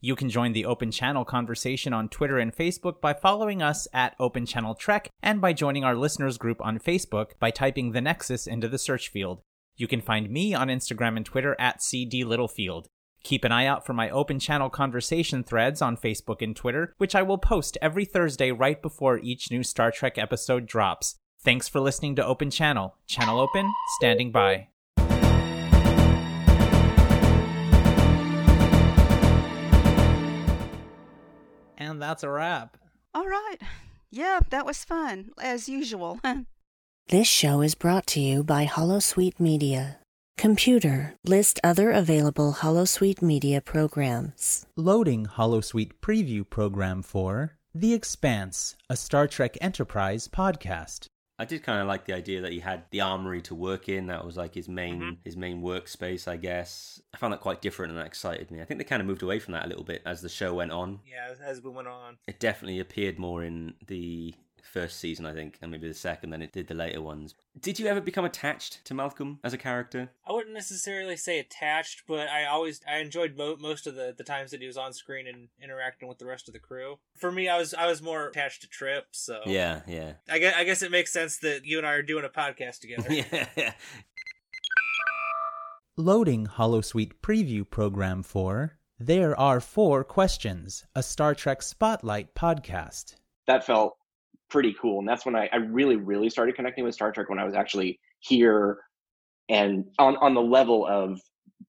You 0.00 0.16
can 0.16 0.28
join 0.28 0.52
the 0.52 0.64
Open 0.64 0.90
Channel 0.90 1.24
conversation 1.24 1.92
on 1.92 2.08
Twitter 2.08 2.38
and 2.38 2.54
Facebook 2.54 3.00
by 3.00 3.12
following 3.12 3.62
us 3.62 3.86
at 3.92 4.16
Open 4.18 4.46
Channel 4.46 4.74
Trek 4.74 5.08
and 5.22 5.40
by 5.40 5.52
joining 5.52 5.84
our 5.84 5.94
listeners 5.94 6.38
group 6.38 6.60
on 6.60 6.80
Facebook 6.80 7.38
by 7.38 7.52
typing 7.52 7.92
The 7.92 8.00
Nexus 8.00 8.48
into 8.48 8.68
the 8.68 8.78
search 8.78 9.08
field. 9.08 9.42
You 9.76 9.86
can 9.86 10.00
find 10.00 10.28
me 10.28 10.54
on 10.54 10.68
Instagram 10.68 11.16
and 11.16 11.24
Twitter 11.24 11.54
at 11.58 11.82
CD 11.82 12.24
Littlefield. 12.24 12.88
Keep 13.22 13.44
an 13.44 13.52
eye 13.52 13.66
out 13.66 13.86
for 13.86 13.92
my 13.92 14.10
open 14.10 14.38
channel 14.40 14.68
conversation 14.68 15.44
threads 15.44 15.80
on 15.80 15.96
Facebook 15.96 16.42
and 16.42 16.56
Twitter, 16.56 16.94
which 16.98 17.14
I 17.14 17.22
will 17.22 17.38
post 17.38 17.78
every 17.80 18.04
Thursday 18.04 18.50
right 18.50 18.80
before 18.82 19.18
each 19.18 19.50
new 19.50 19.62
Star 19.62 19.90
Trek 19.92 20.18
episode 20.18 20.66
drops. 20.66 21.16
Thanks 21.40 21.68
for 21.68 21.80
listening 21.80 22.16
to 22.16 22.26
Open 22.26 22.50
Channel. 22.50 22.96
Channel 23.06 23.40
open, 23.40 23.72
standing 23.98 24.30
by. 24.32 24.68
And 31.78 32.00
that's 32.00 32.22
a 32.22 32.30
wrap. 32.30 32.76
All 33.14 33.26
right. 33.26 33.56
Yeah, 34.10 34.40
that 34.50 34.66
was 34.66 34.84
fun, 34.84 35.30
as 35.40 35.68
usual. 35.68 36.20
This 37.08 37.26
show 37.26 37.60
is 37.62 37.74
brought 37.74 38.06
to 38.08 38.20
you 38.20 38.44
by 38.44 38.64
Holosuite 38.64 39.40
Media. 39.40 39.98
Computer, 40.36 41.14
list 41.24 41.60
other 41.62 41.90
available 41.90 42.54
Holosuite 42.54 43.22
Media 43.22 43.60
programs. 43.60 44.66
Loading 44.76 45.26
Holosuite 45.26 45.92
preview 46.00 46.48
program 46.48 47.02
for 47.02 47.56
The 47.74 47.94
Expanse, 47.94 48.76
a 48.90 48.96
Star 48.96 49.28
Trek 49.28 49.56
Enterprise 49.60 50.26
podcast. 50.28 51.06
I 51.38 51.44
did 51.44 51.62
kind 51.62 51.80
of 51.80 51.88
like 51.88 52.04
the 52.04 52.14
idea 52.14 52.40
that 52.40 52.52
he 52.52 52.60
had 52.60 52.84
the 52.90 53.00
armory 53.00 53.40
to 53.42 53.54
work 53.54 53.88
in. 53.88 54.06
That 54.06 54.24
was 54.24 54.36
like 54.36 54.54
his 54.54 54.68
main 54.68 55.00
mm-hmm. 55.00 55.14
his 55.24 55.36
main 55.36 55.62
workspace, 55.62 56.28
I 56.28 56.36
guess. 56.36 57.00
I 57.14 57.18
found 57.18 57.32
that 57.32 57.40
quite 57.40 57.62
different 57.62 57.90
and 57.90 58.00
that 58.00 58.06
excited 58.06 58.50
me. 58.50 58.60
I 58.60 58.64
think 58.64 58.78
they 58.78 58.84
kind 58.84 59.00
of 59.00 59.08
moved 59.08 59.22
away 59.22 59.38
from 59.38 59.52
that 59.54 59.64
a 59.64 59.68
little 59.68 59.84
bit 59.84 60.02
as 60.04 60.20
the 60.20 60.28
show 60.28 60.54
went 60.54 60.72
on. 60.72 61.00
Yeah, 61.08 61.34
as 61.44 61.62
we 61.62 61.70
went 61.70 61.88
on, 61.88 62.18
it 62.28 62.38
definitely 62.38 62.80
appeared 62.80 63.18
more 63.18 63.42
in 63.42 63.74
the 63.86 64.34
first 64.62 64.98
season, 64.98 65.26
I 65.26 65.34
think, 65.34 65.58
and 65.60 65.70
maybe 65.70 65.88
the 65.88 65.94
second 65.94 66.30
then 66.30 66.42
it 66.42 66.52
did 66.52 66.68
the 66.68 66.74
later 66.74 67.02
ones. 67.02 67.34
Did 67.60 67.78
you 67.78 67.86
ever 67.86 68.00
become 68.00 68.24
attached 68.24 68.84
to 68.84 68.94
Malcolm 68.94 69.38
as 69.44 69.52
a 69.52 69.58
character? 69.58 70.10
I 70.26 70.32
wouldn't 70.32 70.54
necessarily 70.54 71.16
say 71.16 71.38
attached, 71.38 72.04
but 72.06 72.28
I 72.28 72.46
always 72.46 72.80
I 72.88 72.98
enjoyed 72.98 73.36
mo- 73.36 73.56
most 73.60 73.86
of 73.86 73.94
the, 73.94 74.14
the 74.16 74.24
times 74.24 74.50
that 74.52 74.60
he 74.60 74.66
was 74.66 74.76
on 74.76 74.92
screen 74.92 75.26
and 75.26 75.48
interacting 75.62 76.08
with 76.08 76.18
the 76.18 76.26
rest 76.26 76.48
of 76.48 76.54
the 76.54 76.60
crew. 76.60 76.98
For 77.16 77.30
me, 77.30 77.48
I 77.48 77.58
was 77.58 77.74
I 77.74 77.86
was 77.86 78.00
more 78.02 78.28
attached 78.28 78.62
to 78.62 78.68
Trip, 78.68 79.06
so 79.10 79.40
yeah, 79.46 79.82
yeah. 79.86 80.14
I 80.30 80.38
guess 80.38 80.54
I 80.56 80.64
guess 80.64 80.82
it 80.82 80.90
makes 80.90 81.12
sense 81.12 81.38
that 81.38 81.66
you 81.66 81.78
and 81.78 81.86
I 81.86 81.92
are 81.92 82.02
doing 82.02 82.24
a 82.24 82.28
podcast 82.28 82.80
together. 82.80 83.08
yeah. 83.56 83.72
Loading 85.98 86.46
Holosuite 86.46 87.12
preview 87.22 87.68
program 87.68 88.22
for 88.22 88.78
There 88.98 89.38
Are 89.38 89.60
Four 89.60 90.04
Questions, 90.04 90.86
a 90.94 91.02
Star 91.02 91.34
Trek 91.34 91.60
Spotlight 91.60 92.34
podcast. 92.34 93.16
That 93.46 93.66
felt 93.66 93.98
pretty 94.52 94.76
cool. 94.80 94.98
And 94.98 95.08
that's 95.08 95.24
when 95.24 95.34
I, 95.34 95.48
I 95.52 95.56
really, 95.56 95.96
really 95.96 96.30
started 96.30 96.54
connecting 96.54 96.84
with 96.84 96.94
Star 96.94 97.10
Trek 97.10 97.30
when 97.30 97.38
I 97.38 97.44
was 97.44 97.54
actually 97.54 97.98
here 98.20 98.78
and 99.48 99.84
on, 99.98 100.16
on 100.18 100.34
the 100.34 100.42
level 100.42 100.86
of 100.86 101.20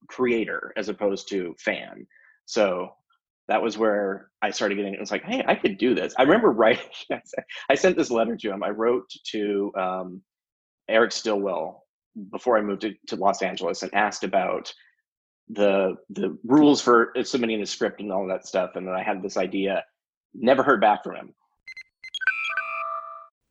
creator 0.08 0.74
as 0.78 0.90
opposed 0.90 1.30
to 1.30 1.56
fan. 1.60 2.06
So 2.46 2.90
that 3.48 3.62
was 3.62 3.78
where 3.78 4.30
I 4.42 4.52
started 4.52 4.76
getting, 4.76 4.94
it 4.94 5.00
was 5.00 5.12
like, 5.12 5.24
hey, 5.24 5.44
I 5.48 5.56
could 5.56 5.78
do 5.78 5.96
this. 5.96 6.14
I 6.18 6.24
remember 6.24 6.52
writing, 6.52 6.86
I 7.70 7.76
sent 7.76 7.98
this 7.98 8.12
letter 8.12 8.36
to 8.36 8.52
him. 8.52 8.64
I 8.64 8.70
wrote 8.70 9.10
to 9.32 9.72
um, 9.80 10.22
Eric 10.90 11.14
Stillwell 11.14 11.84
before 12.32 12.58
I 12.58 12.62
moved 12.62 12.82
to, 12.82 12.94
to 13.08 13.16
Los 13.16 13.42
Angeles 13.42 13.82
and 13.82 13.94
asked 13.94 14.24
about 14.24 14.72
the 15.50 15.96
the 16.10 16.38
rules 16.46 16.82
for 16.82 17.14
submitting 17.24 17.60
the 17.60 17.66
script 17.66 18.00
and 18.00 18.12
all 18.12 18.28
that 18.28 18.48
stuff. 18.48 18.72
And 18.76 18.88
then 18.88 18.96
I 18.96 19.04
had 19.04 19.22
this 19.22 19.36
idea, 19.36 19.84
never 20.34 20.64
heard 20.64 20.80
back 20.80 21.04
from 21.04 21.16
him. 21.16 21.34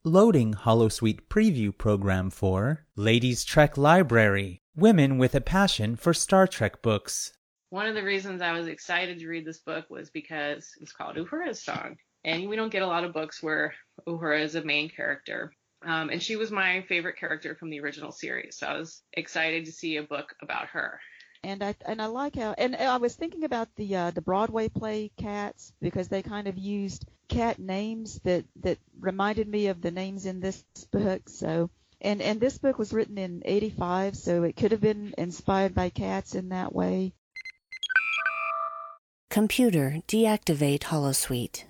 Loading 0.04 0.52
Holosuite 0.54 1.28
preview 1.28 1.78
program 1.78 2.30
for 2.30 2.84
Ladies 2.96 3.44
Trek 3.44 3.78
Library 3.78 4.60
Women 4.74 5.16
with 5.16 5.32
a 5.36 5.40
Passion 5.40 5.94
for 5.94 6.12
Star 6.12 6.48
Trek 6.48 6.82
Books. 6.82 7.32
One 7.70 7.86
of 7.86 7.94
the 7.94 8.02
reasons 8.02 8.42
I 8.42 8.50
was 8.50 8.66
excited 8.66 9.20
to 9.20 9.28
read 9.28 9.44
this 9.44 9.60
book 9.60 9.84
was 9.90 10.10
because 10.10 10.68
it's 10.80 10.90
called 10.90 11.14
Uhura's 11.14 11.62
Song. 11.62 11.98
And 12.24 12.48
we 12.48 12.56
don't 12.56 12.72
get 12.72 12.82
a 12.82 12.86
lot 12.88 13.04
of 13.04 13.12
books 13.12 13.44
where 13.44 13.74
Uhura 14.08 14.40
is 14.42 14.56
a 14.56 14.64
main 14.64 14.90
character. 14.90 15.52
Um, 15.86 16.10
and 16.10 16.20
she 16.20 16.34
was 16.34 16.50
my 16.50 16.84
favorite 16.88 17.16
character 17.16 17.54
from 17.54 17.70
the 17.70 17.78
original 17.78 18.10
series. 18.10 18.58
So 18.58 18.66
I 18.66 18.76
was 18.76 19.02
excited 19.12 19.66
to 19.66 19.72
see 19.72 19.98
a 19.98 20.02
book 20.02 20.34
about 20.42 20.66
her 20.70 20.98
and 21.44 21.62
I 21.62 21.74
and 21.86 22.00
I 22.00 22.06
like 22.06 22.36
how 22.36 22.54
and 22.56 22.76
I 22.76 22.96
was 22.98 23.14
thinking 23.14 23.44
about 23.44 23.74
the 23.76 23.96
uh, 23.96 24.10
the 24.12 24.20
Broadway 24.20 24.68
play 24.68 25.10
Cats 25.16 25.72
because 25.80 26.08
they 26.08 26.22
kind 26.22 26.46
of 26.46 26.56
used 26.56 27.06
cat 27.32 27.58
names 27.58 28.20
that 28.24 28.44
that 28.62 28.78
reminded 29.00 29.48
me 29.48 29.68
of 29.68 29.80
the 29.80 29.90
names 29.90 30.26
in 30.26 30.40
this 30.40 30.62
book. 30.90 31.28
So 31.28 31.70
and 32.00 32.20
and 32.20 32.40
this 32.40 32.58
book 32.58 32.78
was 32.78 32.92
written 32.92 33.18
in 33.18 33.42
85, 33.44 34.16
so 34.16 34.42
it 34.42 34.56
could 34.56 34.72
have 34.72 34.80
been 34.80 35.14
inspired 35.16 35.74
by 35.74 35.90
cats 35.90 36.34
in 36.34 36.50
that 36.50 36.74
way. 36.74 37.12
Computer 39.30 40.02
deactivate 40.08 40.80
holosuite. 40.80 41.64